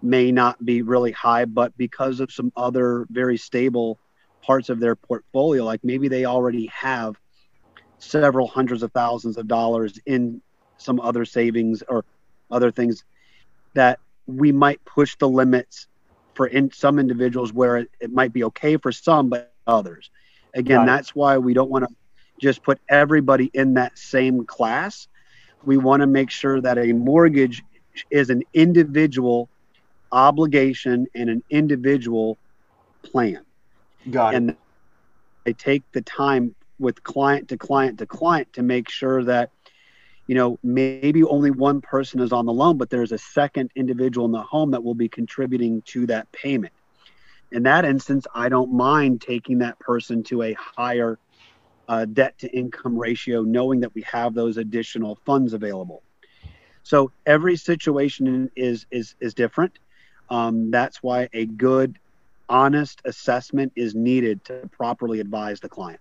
may 0.00 0.30
not 0.30 0.64
be 0.64 0.82
really 0.82 1.12
high, 1.12 1.44
but 1.44 1.76
because 1.76 2.20
of 2.20 2.32
some 2.32 2.52
other 2.56 3.06
very 3.10 3.36
stable 3.36 3.98
parts 4.42 4.68
of 4.68 4.78
their 4.80 4.94
portfolio, 4.94 5.64
like 5.64 5.82
maybe 5.82 6.08
they 6.08 6.24
already 6.24 6.66
have 6.66 7.16
several 7.98 8.46
hundreds 8.46 8.82
of 8.82 8.92
thousands 8.92 9.36
of 9.36 9.48
dollars 9.48 9.98
in 10.06 10.40
some 10.76 11.00
other 11.00 11.24
savings 11.24 11.82
or 11.88 12.04
other 12.50 12.70
things 12.70 13.04
that 13.74 13.98
we 14.26 14.52
might 14.52 14.84
push 14.84 15.16
the 15.16 15.28
limits 15.28 15.88
for 16.34 16.46
in 16.46 16.70
some 16.70 16.98
individuals 16.98 17.52
where 17.52 17.78
it, 17.78 17.90
it 18.00 18.12
might 18.12 18.32
be 18.32 18.44
okay 18.44 18.76
for 18.76 18.92
some 18.92 19.28
but 19.28 19.52
others 19.66 20.10
again 20.54 20.86
that's 20.86 21.14
why 21.14 21.36
we 21.36 21.52
don't 21.52 21.70
want 21.70 21.86
to 21.86 21.94
just 22.40 22.62
put 22.62 22.78
everybody 22.88 23.50
in 23.54 23.74
that 23.74 23.98
same 23.98 24.44
class 24.44 25.08
we 25.64 25.76
want 25.76 26.00
to 26.00 26.06
make 26.06 26.30
sure 26.30 26.60
that 26.60 26.78
a 26.78 26.92
mortgage 26.92 27.62
is 28.10 28.30
an 28.30 28.42
individual 28.54 29.48
obligation 30.12 31.06
and 31.14 31.28
an 31.28 31.42
individual 31.50 32.38
plan. 33.02 33.44
Got 34.10 34.34
it. 34.34 34.36
And 34.36 34.56
they 35.44 35.52
take 35.52 35.82
the 35.92 36.02
time 36.02 36.54
with 36.78 37.02
client 37.02 37.48
to 37.48 37.56
client 37.56 37.98
to 37.98 38.06
client 38.06 38.52
to 38.52 38.62
make 38.62 38.88
sure 38.88 39.24
that 39.24 39.50
you 40.26 40.34
know 40.34 40.58
maybe 40.62 41.24
only 41.24 41.50
one 41.50 41.80
person 41.80 42.20
is 42.20 42.32
on 42.32 42.46
the 42.46 42.52
loan 42.52 42.78
but 42.78 42.88
there's 42.88 43.10
a 43.10 43.18
second 43.18 43.70
individual 43.74 44.26
in 44.26 44.32
the 44.32 44.42
home 44.42 44.70
that 44.70 44.84
will 44.84 44.94
be 44.94 45.08
contributing 45.08 45.82
to 45.86 46.06
that 46.06 46.30
payment 46.30 46.72
in 47.50 47.64
that 47.64 47.84
instance 47.84 48.28
i 48.32 48.48
don't 48.48 48.72
mind 48.72 49.20
taking 49.20 49.58
that 49.58 49.76
person 49.80 50.22
to 50.22 50.42
a 50.42 50.52
higher 50.52 51.18
uh, 51.88 52.04
debt 52.04 52.38
to 52.38 52.48
income 52.56 52.96
ratio 52.98 53.42
knowing 53.42 53.80
that 53.80 53.94
we 53.94 54.02
have 54.02 54.34
those 54.34 54.56
additional 54.56 55.18
funds 55.26 55.52
available 55.52 56.02
so 56.82 57.10
every 57.26 57.56
situation 57.56 58.50
is 58.56 58.86
is 58.90 59.14
is 59.20 59.34
different 59.34 59.78
um, 60.30 60.70
that's 60.70 61.02
why 61.02 61.28
a 61.32 61.46
good 61.46 61.98
honest 62.48 63.00
assessment 63.04 63.72
is 63.76 63.94
needed 63.94 64.44
to 64.44 64.68
properly 64.72 65.20
advise 65.20 65.60
the 65.60 65.68
client 65.68 66.00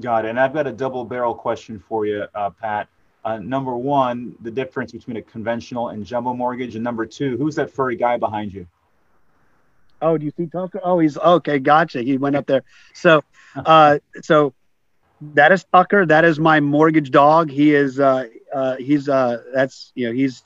Got 0.00 0.24
it. 0.24 0.30
And 0.30 0.40
I've 0.40 0.54
got 0.54 0.66
a 0.66 0.72
double 0.72 1.04
barrel 1.04 1.34
question 1.34 1.78
for 1.78 2.06
you, 2.06 2.24
uh, 2.34 2.50
Pat. 2.50 2.88
Uh, 3.22 3.38
number 3.38 3.76
one, 3.76 4.34
the 4.40 4.50
difference 4.50 4.92
between 4.92 5.18
a 5.18 5.22
conventional 5.22 5.90
and 5.90 6.06
jumbo 6.06 6.32
mortgage. 6.32 6.74
And 6.74 6.82
number 6.82 7.04
two, 7.04 7.36
who's 7.36 7.54
that 7.56 7.70
furry 7.70 7.96
guy 7.96 8.16
behind 8.16 8.52
you? 8.52 8.66
Oh, 10.00 10.16
do 10.16 10.24
you 10.24 10.32
see 10.34 10.46
Tucker? 10.46 10.80
Oh, 10.82 10.98
he's 10.98 11.18
okay. 11.18 11.58
Gotcha. 11.58 12.00
He 12.00 12.16
went 12.16 12.34
up 12.34 12.46
there. 12.46 12.62
So, 12.94 13.22
uh, 13.54 13.98
so 14.22 14.54
that 15.20 15.52
is 15.52 15.64
Tucker. 15.64 16.06
That 16.06 16.24
is 16.24 16.38
my 16.38 16.60
mortgage 16.60 17.10
dog. 17.10 17.50
He 17.50 17.74
is, 17.74 18.00
uh, 18.00 18.26
uh, 18.52 18.76
he's, 18.76 19.08
uh, 19.08 19.42
that's, 19.52 19.92
you 19.94 20.06
know, 20.06 20.12
he's, 20.14 20.42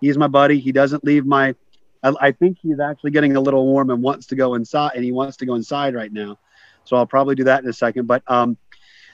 he's 0.00 0.18
my 0.18 0.28
buddy. 0.28 0.60
He 0.60 0.72
doesn't 0.72 1.04
leave 1.04 1.24
my, 1.24 1.54
I, 2.02 2.14
I 2.20 2.32
think 2.32 2.58
he's 2.60 2.80
actually 2.80 3.10
getting 3.10 3.36
a 3.36 3.40
little 3.40 3.66
warm 3.66 3.90
and 3.90 4.02
wants 4.02 4.26
to 4.28 4.36
go 4.36 4.54
inside 4.54 4.92
and 4.94 5.04
he 5.04 5.12
wants 5.12 5.36
to 5.38 5.46
go 5.46 5.54
inside 5.54 5.94
right 5.94 6.12
now. 6.12 6.38
So 6.84 6.96
I'll 6.96 7.06
probably 7.06 7.34
do 7.34 7.44
that 7.44 7.62
in 7.62 7.68
a 7.68 7.72
second. 7.72 8.06
But, 8.06 8.22
um, 8.26 8.56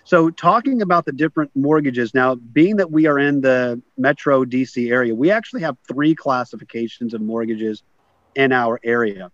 so, 0.07 0.29
talking 0.29 0.83
about 0.83 1.07
the 1.07 1.13
different 1.13 1.51
mortgages 1.55 2.13
now, 2.13 2.35
being 2.35 2.77
that 2.77 2.91
we 2.91 3.07
are 3.07 3.19
in 3.19 3.41
the 3.41 3.81
metro 3.97 4.45
DC 4.45 4.91
area, 4.93 5.15
we 5.15 5.31
actually 5.31 5.63
have 5.63 5.79
three 5.89 6.15
classifications 6.15 7.15
of 7.15 7.23
mortgages 7.23 7.83
in 8.35 8.53
our 8.53 8.79
area. 8.85 9.33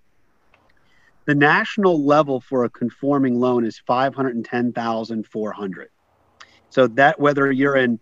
The 1.31 1.37
national 1.37 2.05
level 2.05 2.41
for 2.41 2.65
a 2.65 2.69
conforming 2.69 3.39
loan 3.39 3.65
is 3.65 3.79
510,400. 3.87 5.89
So 6.71 6.89
that 6.89 7.21
whether 7.21 7.53
you're 7.53 7.77
in 7.77 8.01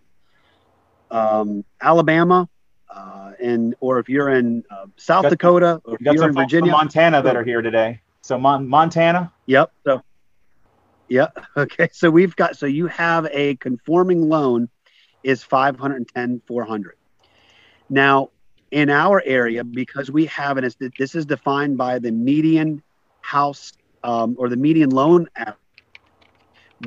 um, 1.11 1.63
Alabama, 1.79 2.49
uh, 2.89 3.33
and 3.39 3.75
or 3.81 3.99
if 3.99 4.09
you're 4.09 4.29
in 4.29 4.63
uh, 4.71 4.87
South 4.97 5.21
got, 5.21 5.29
Dakota, 5.29 5.79
or 5.85 5.93
if 5.93 6.01
you're 6.01 6.27
in 6.27 6.33
Virginia, 6.33 6.71
Montana 6.71 7.21
that 7.21 7.35
are 7.35 7.43
here 7.43 7.61
today. 7.61 8.01
So 8.23 8.39
Mon- 8.39 8.67
Montana. 8.67 9.31
Yep. 9.45 9.73
So 9.85 10.01
yeah. 11.07 11.27
Okay. 11.55 11.89
So 11.93 12.09
we've 12.09 12.35
got, 12.35 12.57
so 12.57 12.65
you 12.65 12.87
have 12.87 13.27
a 13.31 13.57
conforming 13.57 14.27
loan 14.27 14.69
is 15.21 15.43
510, 15.43 16.41
400. 16.47 16.95
Now, 17.91 18.31
in 18.71 18.89
our 18.89 19.21
area, 19.23 19.63
because 19.63 20.09
we 20.09 20.25
have 20.25 20.57
it, 20.57 20.75
this 20.97 21.13
is 21.13 21.27
defined 21.27 21.77
by 21.77 21.99
the 21.99 22.11
median 22.11 22.81
house 23.29 23.73
um, 24.03 24.35
or 24.39 24.49
the 24.49 24.57
median 24.57 24.89
loan 24.89 25.27
app. 25.35 25.59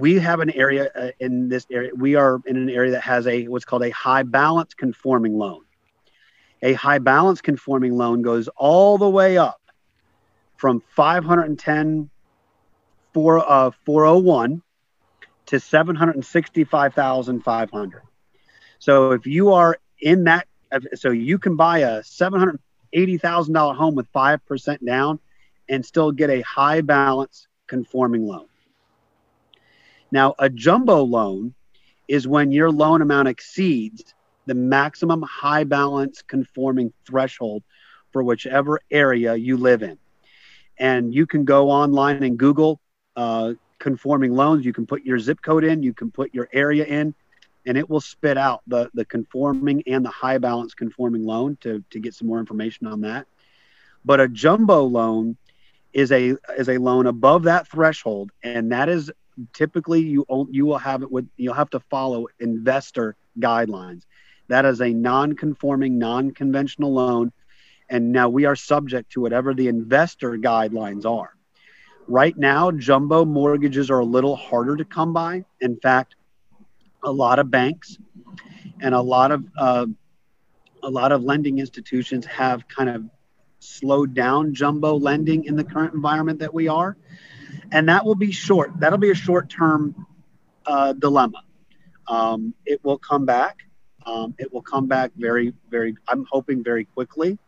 We 0.01 0.19
have 0.19 0.41
an 0.41 0.51
area 0.51 0.91
uh, 0.95 1.11
in 1.21 1.49
this 1.49 1.67
area. 1.71 1.93
We 1.95 2.17
are 2.17 2.41
in 2.47 2.57
an 2.57 2.69
area 2.69 2.91
that 2.93 3.03
has 3.03 3.27
a 3.27 3.47
what's 3.47 3.65
called 3.65 3.85
a 3.85 3.91
high 3.91 4.25
balance 4.25 4.75
conforming 4.75 5.39
loan. 5.39 5.63
A 6.63 6.73
high 6.73 6.99
balance 6.99 7.41
conforming 7.41 7.97
loan 7.97 8.23
goes 8.23 8.49
all 8.57 8.99
the 8.99 9.09
way 9.09 9.39
up 9.39 9.61
from 10.57 10.83
510 10.97 12.11
four, 13.13 13.39
uh, 13.39 13.71
401 13.85 14.63
to 15.47 15.61
765,500. 15.61 18.03
So 18.79 19.13
if 19.13 19.27
you 19.27 19.53
are 19.53 19.79
in 20.01 20.25
that, 20.25 20.49
so 20.95 21.11
you 21.11 21.39
can 21.39 21.57
buy 21.57 21.81
a 21.81 22.01
$780,000 22.01 23.77
home 23.77 23.95
with 23.95 24.11
5% 24.13 24.87
down 24.87 25.21
and 25.73 25.85
still 25.85 26.13
get 26.13 26.29
a 26.29 26.43
high 26.43 26.83
balance 26.83 27.49
conforming 27.67 28.27
loan. 28.27 28.47
Now, 30.13 30.35
a 30.39 30.51
jumbo 30.51 31.03
loan 31.03 31.55
is 32.07 32.29
when 32.29 32.53
your 32.53 32.71
loan 32.71 33.01
amount 33.01 33.29
exceeds 33.29 34.15
the 34.45 34.55
maximum 34.55 35.23
high 35.23 35.65
balance 35.65 36.21
conforming 36.21 36.93
threshold 37.07 37.63
for 38.11 38.23
whichever 38.23 38.81
area 38.91 39.35
you 39.35 39.57
live 39.57 39.83
in. 39.83 39.97
And 40.79 41.15
you 41.15 41.27
can 41.27 41.47
go 41.47 41.71
online 41.71 42.23
and 42.23 42.39
Google 42.39 42.79
uh, 43.17 43.55
conforming 43.79 44.35
loans. 44.35 44.67
You 44.67 44.75
can 44.75 44.85
put 44.85 45.05
your 45.05 45.19
zip 45.19 45.41
code 45.41 45.65
in, 45.65 45.83
you 45.83 45.95
can 45.95 46.11
put 46.11 46.35
your 46.35 46.51
area 46.53 46.85
in, 46.85 47.15
and 47.65 47.79
it 47.79 47.89
will 47.89 48.01
spit 48.03 48.37
out 48.37 48.61
the, 48.67 48.91
the 48.93 49.07
conforming 49.07 49.83
and 49.87 50.05
the 50.05 50.11
high 50.11 50.37
balance 50.37 50.75
conforming 50.75 51.25
loan 51.25 51.57
to, 51.63 51.83
to 51.91 51.99
get 51.99 52.13
some 52.13 52.29
more 52.29 52.41
information 52.41 52.87
on 52.87 53.01
that. 53.03 53.27
But 54.05 54.21
a 54.21 54.29
jumbo 54.29 54.83
loan 54.83 55.39
is 55.93 56.13
a 56.13 56.37
is 56.57 56.69
a 56.69 56.79
loan 56.79 57.07
above 57.07 57.45
that 57.45 57.69
threshold, 57.69 58.31
and 58.43 58.73
that 58.73 58.89
is 58.89 59.11
typically 59.53 60.01
you 60.01 60.27
you 60.51 60.67
will 60.67 60.79
have 60.79 61.03
it 61.03 61.11
with 61.11 61.29
you'll 61.37 61.55
have 61.55 61.71
to 61.71 61.81
follow 61.81 62.27
investor 62.41 63.17
guidelines. 63.39 64.03
That 64.49 64.65
is 64.65 64.81
a 64.81 64.93
non-conforming, 64.93 65.99
non-conventional 65.99 66.93
loan, 66.93 67.33
and 67.89 68.13
now 68.13 68.29
we 68.29 68.45
are 68.45 68.57
subject 68.57 69.13
to 69.13 69.21
whatever 69.21 69.55
the 69.55 69.69
investor 69.69 70.37
guidelines 70.37 71.07
are. 71.07 71.35
Right 72.09 72.37
now, 72.37 72.71
jumbo 72.71 73.25
mortgages 73.25 73.91
are 73.91 74.01
a 74.01 74.05
little 74.05 74.37
harder 74.37 74.77
to 74.77 74.85
come 74.85 75.13
by. 75.13 75.45
In 75.61 75.79
fact, 75.79 76.17
a 77.05 77.13
lot 77.13 77.39
of 77.39 77.51
banks 77.51 77.97
and 78.81 78.95
a 78.95 79.01
lot 79.01 79.31
of 79.31 79.45
uh, 79.57 79.87
a 80.83 80.91
lot 80.91 81.13
of 81.13 81.23
lending 81.23 81.59
institutions 81.59 82.27
have 82.27 82.67
kind 82.69 82.91
of 82.91 83.05
slowed 83.63 84.15
down 84.15 84.55
jumbo 84.55 84.97
lending 84.97 85.45
in 85.45 85.57
the 85.57 85.65
current 85.65 85.95
environment 85.95 86.41
that 86.41 86.53
we 86.53 86.69
are, 86.69 86.97
and 87.71 87.89
that 87.89 88.05
will 88.05 88.15
be 88.15 88.33
short. 88.33 88.73
That'll 88.81 88.99
be 88.99 89.11
a 89.11 89.15
short-term 89.15 90.07
uh, 90.67 90.93
dilemma. 90.95 91.43
Um, 92.09 92.55
it 92.67 92.85
will 92.85 92.99
come 92.99 93.25
back. 93.25 93.59
Um, 94.05 94.35
it 94.39 94.53
will 94.53 94.63
come 94.63 94.87
back 94.89 95.13
very, 95.17 95.55
very. 95.71 95.95
I'm 96.09 96.27
hoping 96.31 96.65
very 96.65 96.85
quickly. 96.85 97.39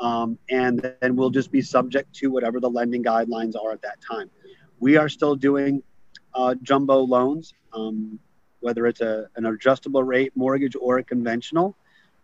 Um, 0.00 0.38
and 0.48 0.94
then 1.00 1.14
we'll 1.14 1.30
just 1.30 1.52
be 1.52 1.60
subject 1.60 2.14
to 2.16 2.28
whatever 2.28 2.58
the 2.58 2.70
lending 2.70 3.04
guidelines 3.04 3.54
are 3.54 3.72
at 3.72 3.82
that 3.82 3.98
time. 4.00 4.30
We 4.78 4.96
are 4.96 5.10
still 5.10 5.36
doing 5.36 5.82
uh, 6.34 6.54
jumbo 6.62 7.00
loans, 7.00 7.52
um, 7.74 8.18
whether 8.60 8.86
it's 8.86 9.02
a, 9.02 9.28
an 9.36 9.44
adjustable 9.44 10.02
rate 10.02 10.32
mortgage 10.34 10.74
or 10.80 10.98
a 10.98 11.04
conventional. 11.04 11.76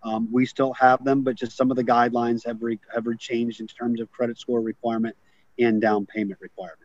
Um, 0.06 0.28
we 0.30 0.46
still 0.46 0.72
have 0.74 1.04
them, 1.04 1.22
but 1.22 1.34
just 1.34 1.56
some 1.56 1.70
of 1.72 1.76
the 1.76 1.82
guidelines 1.82 2.46
have, 2.46 2.62
re- 2.62 2.78
have 2.94 3.06
changed 3.18 3.60
in 3.60 3.66
terms 3.66 4.00
of 4.00 4.10
credit 4.12 4.38
score 4.38 4.60
requirement 4.60 5.16
and 5.58 5.80
down 5.80 6.06
payment 6.06 6.40
requirement. 6.40 6.78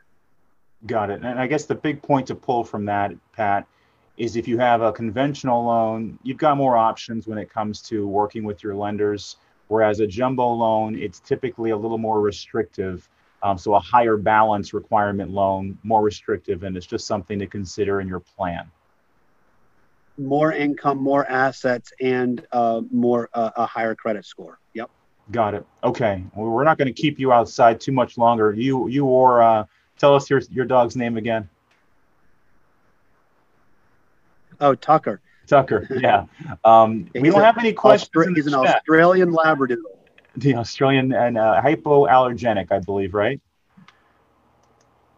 Got 0.88 1.12
it. 1.12 1.22
And 1.22 1.40
I 1.40 1.46
guess 1.46 1.66
the 1.66 1.76
big 1.76 2.02
point 2.02 2.28
to 2.28 2.36
pull 2.36 2.64
from 2.64 2.86
that, 2.86 3.12
Pat, 3.34 3.68
is 4.18 4.36
if 4.36 4.48
you 4.48 4.58
have 4.58 4.82
a 4.82 4.92
conventional 4.92 5.66
loan, 5.66 6.18
you've 6.24 6.40
got 6.40 6.58
more 6.58 6.76
options 6.76 7.28
when 7.28 7.38
it 7.38 7.52
comes 7.52 7.82
to 7.84 8.08
working 8.08 8.44
with 8.44 8.64
your 8.64 8.74
lenders. 8.74 9.36
Whereas 9.68 10.00
a 10.00 10.08
jumbo 10.08 10.48
loan, 10.54 10.96
it's 10.96 11.20
typically 11.20 11.70
a 11.70 11.78
little 11.78 12.00
more 12.00 12.20
restrictive. 12.20 13.08
Um, 13.44 13.58
so 13.58 13.76
a 13.76 13.80
higher 13.80 14.18
balance 14.18 14.74
requirement 14.74 15.30
loan, 15.30 15.78
more 15.84 16.02
restrictive, 16.02 16.64
and 16.64 16.76
it's 16.76 16.88
just 16.88 17.06
something 17.06 17.38
to 17.38 17.46
consider 17.46 18.02
in 18.02 18.08
your 18.08 18.20
plan. 18.20 18.70
More 20.18 20.52
income, 20.52 21.02
more 21.02 21.26
assets, 21.26 21.92
and 22.02 22.46
uh, 22.52 22.82
more 22.92 23.30
uh, 23.34 23.52
a 23.56 23.66
higher 23.66 23.96
credit 23.96 24.26
score. 24.26 24.60
Yep. 24.74 24.90
Got 25.32 25.54
it. 25.56 25.66
Okay. 25.84 26.24
Well, 26.36 26.50
we're 26.50 26.64
not 26.64 26.78
going 26.78 26.94
to 26.94 27.02
keep 27.02 27.20
you 27.20 27.32
outside 27.32 27.80
too 27.80 27.92
much 27.92 28.18
longer. 28.18 28.54
You, 28.54 28.88
you, 28.88 29.06
or 29.06 29.42
uh, 29.42 29.66
tell 29.98 30.16
us 30.16 30.30
your 30.30 30.42
your 30.50 30.66
dog's 30.66 30.96
name 30.96 31.18
again. 31.18 31.50
Oh, 34.60 34.76
Tucker. 34.76 35.22
Tucker. 35.48 35.88
Yeah. 35.90 36.26
Um, 36.64 37.10
we 37.16 37.30
don't 37.30 37.42
have 37.42 37.58
any 37.58 37.74
questions. 37.74 38.12
Austra- 38.14 38.36
he's 38.36 38.48
an 38.48 38.54
chat. 38.64 38.78
Australian 38.78 39.32
Labradoodle. 39.32 39.78
The 40.38 40.56
Australian 40.56 41.14
and 41.14 41.38
uh, 41.38 41.62
hypoallergenic, 41.64 42.72
I 42.72 42.80
believe, 42.80 43.14
right? 43.14 43.42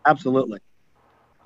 Absolutely. 0.06 0.60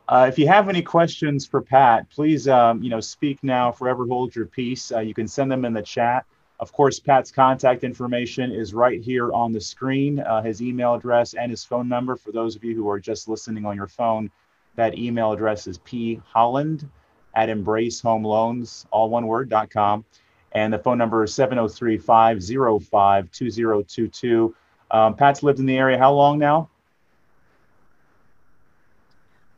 Uh, 0.10 0.26
if 0.30 0.40
you 0.40 0.48
have 0.48 0.70
any 0.70 0.82
questions 0.82 1.46
for 1.46 1.62
Pat, 1.62 2.10
please, 2.10 2.48
um, 2.48 2.82
you 2.82 2.90
know, 2.90 3.02
speak 3.02 3.44
now. 3.44 3.72
Forever 3.72 4.06
hold 4.06 4.34
your 4.36 4.46
peace. 4.46 4.92
Uh, 4.92 5.00
you 5.00 5.14
can 5.14 5.28
send 5.28 5.52
them 5.52 5.66
in 5.66 5.74
the 5.74 5.82
chat. 5.82 6.26
Of 6.60 6.72
course, 6.72 7.00
Pat's 7.00 7.30
contact 7.30 7.84
information 7.84 8.52
is 8.52 8.74
right 8.74 9.02
here 9.02 9.32
on 9.34 9.52
the 9.52 9.60
screen. 9.60 10.20
Uh, 10.20 10.42
his 10.42 10.62
email 10.62 10.94
address 10.96 11.34
and 11.34 11.52
his 11.52 11.64
phone 11.64 11.90
number. 11.90 12.16
For 12.16 12.32
those 12.32 12.56
of 12.56 12.64
you 12.64 12.74
who 12.74 12.90
are 12.90 13.00
just 13.00 13.28
listening 13.28 13.66
on 13.66 13.76
your 13.76 13.88
phone, 13.88 14.32
that 14.76 14.98
email 14.98 15.34
address 15.34 15.68
is 15.68 15.78
p 15.80 16.22
holland 16.26 16.90
at 17.36 17.50
embracehomeloans, 17.50 18.86
all 18.92 19.10
one 19.10 19.28
word, 19.28 19.50
dot 19.50 19.70
com. 19.70 20.06
And 20.54 20.74
the 20.74 20.80
phone 20.80 20.98
number 20.98 21.24
is 21.24 21.34
703 21.34 21.98
505 21.98 23.32
2022. 23.32 24.56
Um, 24.90 25.16
Pat's 25.16 25.44
lived 25.44 25.60
in 25.60 25.66
the 25.66 25.78
area 25.78 25.98
how 25.98 26.14
long 26.14 26.40
now? 26.40 26.70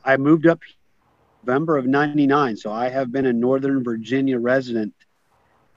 I 0.10 0.18
moved 0.18 0.48
up 0.48 0.60
November 1.44 1.78
of 1.78 1.86
99. 1.86 2.58
So 2.58 2.72
I 2.72 2.90
have 2.90 3.12
been 3.12 3.28
a 3.28 3.34
Northern 3.34 3.84
Virginia 3.84 4.40
resident 4.40 4.94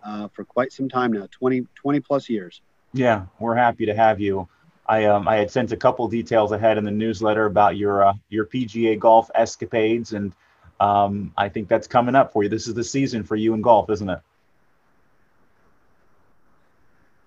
uh, 0.02 0.28
for 0.28 0.44
quite 0.44 0.72
some 0.72 0.88
time 0.88 1.12
now 1.12 1.28
20, 1.30 1.66
20 1.74 2.00
plus 2.00 2.30
years. 2.30 2.62
Yeah, 2.94 3.26
we're 3.38 3.54
happy 3.54 3.84
to 3.86 3.94
have 3.94 4.20
you. 4.20 4.48
I 4.86 5.04
um 5.04 5.28
I 5.28 5.36
had 5.36 5.50
sent 5.50 5.70
a 5.72 5.76
couple 5.76 6.08
details 6.08 6.50
ahead 6.50 6.76
in 6.76 6.84
the 6.84 6.90
newsletter 6.90 7.46
about 7.46 7.76
your 7.76 8.04
uh, 8.04 8.14
your 8.30 8.46
PGA 8.46 8.98
golf 8.98 9.30
escapades, 9.34 10.12
and 10.12 10.32
um, 10.80 11.32
I 11.36 11.48
think 11.48 11.68
that's 11.68 11.86
coming 11.86 12.16
up 12.16 12.32
for 12.32 12.42
you. 12.42 12.48
This 12.48 12.66
is 12.66 12.74
the 12.74 12.82
season 12.82 13.22
for 13.22 13.36
you 13.36 13.54
in 13.54 13.62
golf, 13.62 13.90
isn't 13.90 14.10
it? 14.10 14.18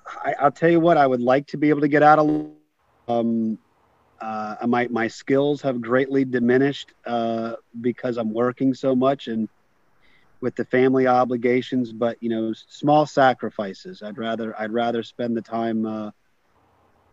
I, 0.06 0.44
will 0.44 0.52
tell 0.52 0.70
you 0.70 0.82
what, 0.82 0.98
I 0.98 1.08
would 1.08 1.22
like 1.22 1.48
to 1.48 1.58
be 1.58 1.70
able 1.70 1.82
to 1.82 1.88
get 1.88 2.04
out 2.04 2.20
of. 2.20 2.50
Um, 3.08 3.58
uh, 4.22 4.56
my 4.68 4.88
my 4.90 5.08
skills 5.08 5.62
have 5.62 5.82
greatly 5.82 6.26
diminished 6.26 6.94
uh, 7.06 7.54
because 7.82 8.18
I'm 8.18 8.34
working 8.34 8.74
so 8.74 8.96
much 8.96 9.28
and 9.28 9.50
with 10.42 10.56
the 10.56 10.66
family 10.66 11.08
obligations. 11.08 11.92
But 11.92 12.18
you 12.22 12.30
know, 12.30 12.54
small 12.54 13.06
sacrifices. 13.06 14.02
I'd 14.02 14.18
rather 14.18 14.60
I'd 14.60 14.72
rather 14.72 15.04
spend 15.04 15.36
the 15.36 15.42
time, 15.42 15.86
uh, 15.86 16.12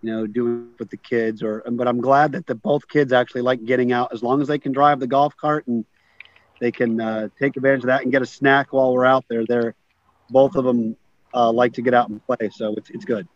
you 0.02 0.12
know, 0.12 0.26
doing 0.26 0.70
with 0.78 0.90
the 0.90 0.96
kids. 0.96 1.42
Or 1.42 1.62
but 1.70 1.88
I'm 1.88 2.00
glad 2.00 2.32
that 2.32 2.46
the 2.46 2.54
both 2.54 2.86
kids 2.88 3.12
actually 3.12 3.42
like 3.42 3.64
getting 3.64 3.92
out 3.92 4.12
as 4.12 4.22
long 4.22 4.40
as 4.40 4.48
they 4.48 4.58
can 4.58 4.72
drive 4.72 5.00
the 5.00 5.06
golf 5.06 5.36
cart 5.36 5.66
and 5.66 5.84
they 6.60 6.70
can 6.70 7.00
uh, 7.00 7.28
take 7.38 7.56
advantage 7.56 7.80
of 7.80 7.88
that 7.88 8.02
and 8.02 8.12
get 8.12 8.22
a 8.22 8.26
snack 8.26 8.72
while 8.72 8.92
we're 8.92 9.04
out 9.04 9.24
there. 9.28 9.44
They're 9.44 9.74
both 10.30 10.54
of 10.54 10.64
them 10.64 10.96
uh, 11.34 11.50
like 11.52 11.74
to 11.74 11.82
get 11.82 11.94
out 11.94 12.08
and 12.08 12.24
play, 12.24 12.50
so 12.52 12.74
it's 12.76 12.90
it's 12.90 13.04
good. 13.04 13.26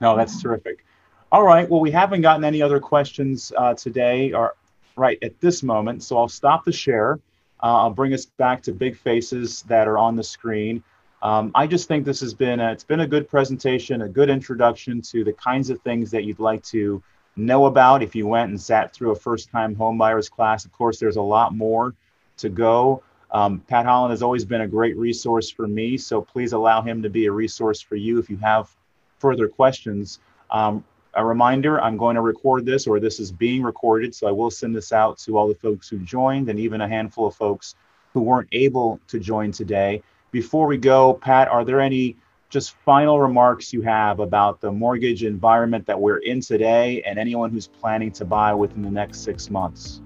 No, 0.00 0.16
that's 0.16 0.40
terrific. 0.40 0.84
All 1.30 1.42
right. 1.42 1.68
Well, 1.68 1.80
we 1.80 1.90
haven't 1.90 2.22
gotten 2.22 2.42
any 2.42 2.62
other 2.62 2.80
questions 2.80 3.52
uh, 3.54 3.74
today, 3.74 4.32
or 4.32 4.54
right 4.96 5.18
at 5.22 5.38
this 5.40 5.62
moment. 5.62 6.02
So 6.02 6.16
I'll 6.16 6.28
stop 6.28 6.64
the 6.64 6.72
share. 6.72 7.18
Uh, 7.62 7.82
I'll 7.82 7.90
bring 7.90 8.14
us 8.14 8.24
back 8.24 8.62
to 8.62 8.72
big 8.72 8.96
faces 8.96 9.62
that 9.62 9.86
are 9.86 9.98
on 9.98 10.16
the 10.16 10.22
screen. 10.22 10.82
Um, 11.20 11.50
I 11.54 11.66
just 11.66 11.86
think 11.86 12.06
this 12.06 12.20
has 12.20 12.32
been 12.32 12.60
a, 12.60 12.72
it's 12.72 12.84
been 12.84 13.00
a 13.00 13.06
good 13.06 13.28
presentation, 13.28 14.02
a 14.02 14.08
good 14.08 14.30
introduction 14.30 15.02
to 15.02 15.22
the 15.22 15.32
kinds 15.34 15.68
of 15.68 15.82
things 15.82 16.10
that 16.12 16.24
you'd 16.24 16.38
like 16.38 16.62
to 16.64 17.02
know 17.36 17.66
about 17.66 18.02
if 18.02 18.14
you 18.14 18.26
went 18.26 18.48
and 18.50 18.60
sat 18.60 18.94
through 18.94 19.10
a 19.10 19.16
first-time 19.16 19.76
homebuyers 19.76 20.30
class. 20.30 20.64
Of 20.64 20.72
course, 20.72 20.98
there's 20.98 21.16
a 21.16 21.22
lot 21.22 21.54
more 21.54 21.94
to 22.38 22.48
go. 22.48 23.02
Um, 23.32 23.60
Pat 23.68 23.84
Holland 23.84 24.12
has 24.12 24.22
always 24.22 24.44
been 24.46 24.62
a 24.62 24.68
great 24.68 24.96
resource 24.96 25.50
for 25.50 25.66
me, 25.66 25.98
so 25.98 26.22
please 26.22 26.52
allow 26.54 26.80
him 26.80 27.02
to 27.02 27.10
be 27.10 27.26
a 27.26 27.32
resource 27.32 27.82
for 27.82 27.96
you 27.96 28.18
if 28.18 28.30
you 28.30 28.38
have 28.38 28.74
further 29.18 29.48
questions. 29.48 30.20
Um, 30.50 30.84
a 31.18 31.24
reminder 31.24 31.80
I'm 31.80 31.96
going 31.96 32.14
to 32.14 32.22
record 32.22 32.64
this, 32.64 32.86
or 32.86 33.00
this 33.00 33.18
is 33.18 33.32
being 33.32 33.62
recorded, 33.62 34.14
so 34.14 34.28
I 34.28 34.30
will 34.30 34.52
send 34.52 34.74
this 34.74 34.92
out 34.92 35.18
to 35.18 35.36
all 35.36 35.48
the 35.48 35.54
folks 35.56 35.88
who 35.88 35.98
joined 35.98 36.48
and 36.48 36.60
even 36.60 36.80
a 36.80 36.88
handful 36.88 37.26
of 37.26 37.34
folks 37.34 37.74
who 38.14 38.20
weren't 38.20 38.48
able 38.52 39.00
to 39.08 39.18
join 39.18 39.50
today. 39.50 40.00
Before 40.30 40.68
we 40.68 40.78
go, 40.78 41.14
Pat, 41.14 41.48
are 41.48 41.64
there 41.64 41.80
any 41.80 42.16
just 42.50 42.76
final 42.84 43.20
remarks 43.20 43.72
you 43.72 43.82
have 43.82 44.20
about 44.20 44.60
the 44.60 44.70
mortgage 44.70 45.24
environment 45.24 45.86
that 45.86 46.00
we're 46.00 46.18
in 46.18 46.40
today 46.40 47.02
and 47.02 47.18
anyone 47.18 47.50
who's 47.50 47.66
planning 47.66 48.12
to 48.12 48.24
buy 48.24 48.54
within 48.54 48.82
the 48.82 48.90
next 48.90 49.20
six 49.20 49.50
months? 49.50 50.00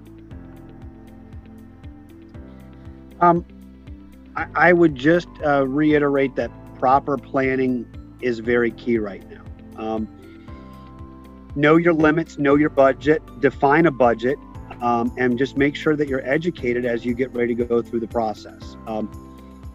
Um, 3.21 3.45
I, 4.35 4.47
I 4.55 4.73
would 4.73 4.95
just 4.95 5.27
uh, 5.45 5.67
reiterate 5.67 6.35
that 6.37 6.51
proper 6.79 7.17
planning 7.17 7.85
is 8.19 8.39
very 8.39 8.71
key 8.71 8.97
right 8.97 9.23
now. 9.29 9.43
Um, 9.77 10.07
know 11.55 11.77
your 11.77 11.93
limits, 11.93 12.37
know 12.37 12.55
your 12.55 12.69
budget, 12.69 13.21
define 13.39 13.85
a 13.85 13.91
budget, 13.91 14.37
um, 14.81 15.13
and 15.17 15.37
just 15.37 15.57
make 15.57 15.75
sure 15.75 15.95
that 15.95 16.07
you're 16.07 16.27
educated 16.27 16.85
as 16.85 17.05
you 17.05 17.13
get 17.13 17.33
ready 17.33 17.55
to 17.55 17.65
go 17.65 17.81
through 17.81 17.99
the 17.99 18.07
process. 18.07 18.75
Um, 18.87 19.09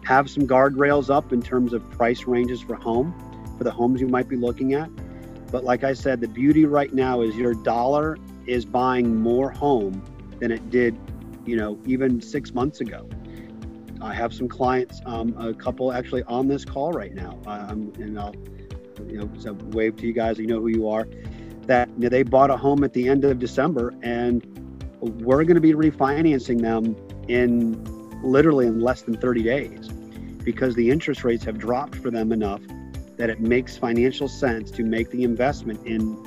have 0.05 0.29
some 0.29 0.47
guardrails 0.47 1.09
up 1.09 1.31
in 1.31 1.41
terms 1.41 1.73
of 1.73 1.87
price 1.91 2.25
ranges 2.25 2.61
for 2.61 2.75
home, 2.75 3.13
for 3.57 3.63
the 3.63 3.71
homes 3.71 4.01
you 4.01 4.07
might 4.07 4.27
be 4.27 4.35
looking 4.35 4.73
at. 4.73 4.89
But 5.51 5.63
like 5.63 5.83
I 5.83 5.93
said, 5.93 6.21
the 6.21 6.27
beauty 6.27 6.65
right 6.65 6.93
now 6.93 7.21
is 7.21 7.35
your 7.35 7.53
dollar 7.53 8.17
is 8.45 8.65
buying 8.65 9.15
more 9.15 9.51
home 9.51 10.03
than 10.39 10.51
it 10.51 10.69
did, 10.69 10.97
you 11.45 11.55
know, 11.55 11.79
even 11.85 12.21
six 12.21 12.53
months 12.53 12.81
ago. 12.81 13.07
I 14.01 14.13
have 14.13 14.33
some 14.33 14.47
clients, 14.47 15.01
um, 15.05 15.35
a 15.37 15.53
couple 15.53 15.91
actually 15.91 16.23
on 16.23 16.47
this 16.47 16.63
call 16.63 16.91
right 16.91 17.13
now, 17.13 17.37
um, 17.45 17.91
and 17.97 18.17
I'll, 18.17 18.33
you 19.07 19.17
know, 19.17 19.29
so 19.37 19.53
wave 19.71 19.97
to 19.97 20.07
you 20.07 20.13
guys. 20.13 20.37
You 20.37 20.47
know 20.47 20.61
who 20.61 20.69
you 20.69 20.87
are 20.89 21.07
that 21.69 21.87
you 21.89 21.99
know, 21.99 22.09
they 22.09 22.23
bought 22.23 22.49
a 22.49 22.57
home 22.57 22.83
at 22.83 22.93
the 22.93 23.07
end 23.07 23.23
of 23.23 23.37
December 23.37 23.93
and 24.01 24.43
we're 25.01 25.43
going 25.43 25.53
to 25.53 25.61
be 25.61 25.73
refinancing 25.73 26.59
them 26.59 26.95
in 27.27 27.81
literally 28.23 28.65
in 28.65 28.81
less 28.81 29.03
than 29.03 29.15
30 29.15 29.43
days 29.43 29.87
because 30.43 30.73
the 30.73 30.89
interest 30.89 31.23
rates 31.23 31.43
have 31.43 31.59
dropped 31.59 31.95
for 31.95 32.09
them 32.09 32.31
enough 32.31 32.59
that 33.17 33.29
it 33.29 33.39
makes 33.39 33.77
financial 33.77 34.27
sense 34.27 34.71
to 34.71 34.83
make 34.83 35.11
the 35.11 35.23
investment 35.23 35.79
in 35.85 36.17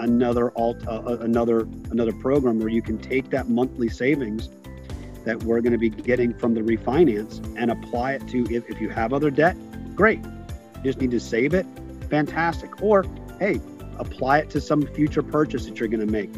another 0.00 0.52
alt 0.56 0.76
uh, 0.86 0.98
uh 0.98 1.16
another 1.22 1.60
another 1.90 2.12
program 2.12 2.58
where 2.58 2.68
you 2.68 2.82
can 2.82 2.98
take 2.98 3.30
that 3.30 3.48
monthly 3.48 3.88
savings 3.88 4.50
that 5.24 5.42
we're 5.44 5.62
going 5.62 5.72
to 5.72 5.78
be 5.78 5.88
getting 5.88 6.34
from 6.34 6.52
the 6.52 6.60
refinance 6.60 7.42
and 7.56 7.70
apply 7.70 8.12
it 8.12 8.28
to 8.28 8.44
if, 8.54 8.68
if 8.68 8.78
you 8.78 8.90
have 8.90 9.14
other 9.14 9.30
debt 9.30 9.56
great. 9.94 10.22
You 10.22 10.84
just 10.84 11.00
need 11.00 11.10
to 11.10 11.20
save 11.20 11.54
it. 11.54 11.64
Fantastic. 12.10 12.82
Or 12.82 13.06
hey 13.38 13.60
apply 14.00 14.38
it 14.38 14.50
to 14.50 14.60
some 14.60 14.86
future 14.86 15.22
purchase 15.22 15.66
that 15.66 15.78
you're 15.78 15.88
going 15.88 16.06
to 16.06 16.12
make. 16.12 16.32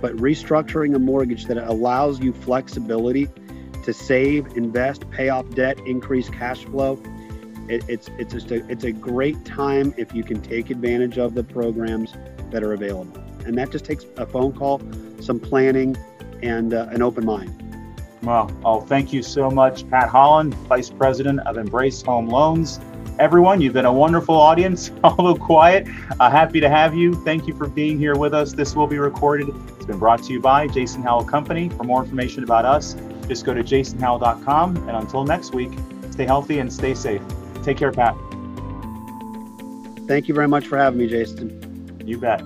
But 0.00 0.16
restructuring 0.16 0.94
a 0.94 0.98
mortgage 0.98 1.46
that 1.46 1.56
allows 1.56 2.20
you 2.20 2.32
flexibility 2.32 3.28
to 3.82 3.92
save, 3.92 4.46
invest, 4.56 5.10
pay 5.10 5.28
off 5.28 5.48
debt, 5.50 5.78
increase 5.86 6.28
cash 6.28 6.64
flow. 6.64 7.02
It, 7.68 7.84
it's 7.88 8.08
it's 8.18 8.32
just 8.32 8.50
a 8.50 8.66
it's 8.70 8.84
a 8.84 8.92
great 8.92 9.44
time 9.44 9.92
if 9.96 10.14
you 10.14 10.22
can 10.22 10.40
take 10.40 10.70
advantage 10.70 11.18
of 11.18 11.34
the 11.34 11.42
programs 11.42 12.14
that 12.50 12.62
are 12.62 12.72
available, 12.72 13.20
and 13.44 13.58
that 13.58 13.70
just 13.70 13.84
takes 13.84 14.06
a 14.16 14.24
phone 14.24 14.52
call, 14.52 14.80
some 15.20 15.38
planning, 15.38 15.96
and 16.42 16.72
uh, 16.72 16.88
an 16.90 17.02
open 17.02 17.26
mind. 17.26 17.64
Well, 18.22 18.50
oh, 18.64 18.80
thank 18.80 19.12
you 19.12 19.22
so 19.22 19.50
much, 19.50 19.88
Pat 19.88 20.08
Holland, 20.08 20.54
Vice 20.54 20.90
President 20.90 21.40
of 21.40 21.56
Embrace 21.56 22.02
Home 22.02 22.28
Loans 22.28 22.80
everyone. 23.18 23.60
You've 23.60 23.74
been 23.74 23.84
a 23.84 23.92
wonderful 23.92 24.34
audience, 24.34 24.90
although 25.04 25.34
quiet. 25.34 25.86
Uh, 26.20 26.30
happy 26.30 26.60
to 26.60 26.68
have 26.68 26.94
you. 26.94 27.14
Thank 27.24 27.46
you 27.46 27.54
for 27.54 27.68
being 27.68 27.98
here 27.98 28.16
with 28.16 28.34
us. 28.34 28.52
This 28.52 28.74
will 28.74 28.86
be 28.86 28.98
recorded. 28.98 29.48
It's 29.76 29.86
been 29.86 29.98
brought 29.98 30.22
to 30.24 30.32
you 30.32 30.40
by 30.40 30.68
Jason 30.68 31.02
Howell 31.02 31.24
Company. 31.24 31.68
For 31.68 31.84
more 31.84 32.02
information 32.02 32.44
about 32.44 32.64
us, 32.64 32.96
just 33.26 33.44
go 33.44 33.54
to 33.54 33.62
jasonhowell.com. 33.62 34.76
And 34.76 34.90
until 34.90 35.24
next 35.24 35.54
week, 35.54 35.72
stay 36.10 36.24
healthy 36.24 36.58
and 36.58 36.72
stay 36.72 36.94
safe. 36.94 37.22
Take 37.62 37.76
care, 37.76 37.92
Pat. 37.92 38.16
Thank 40.06 40.28
you 40.28 40.34
very 40.34 40.48
much 40.48 40.66
for 40.66 40.78
having 40.78 40.98
me, 40.98 41.06
Jason. 41.06 42.00
You 42.04 42.18
bet. 42.18 42.42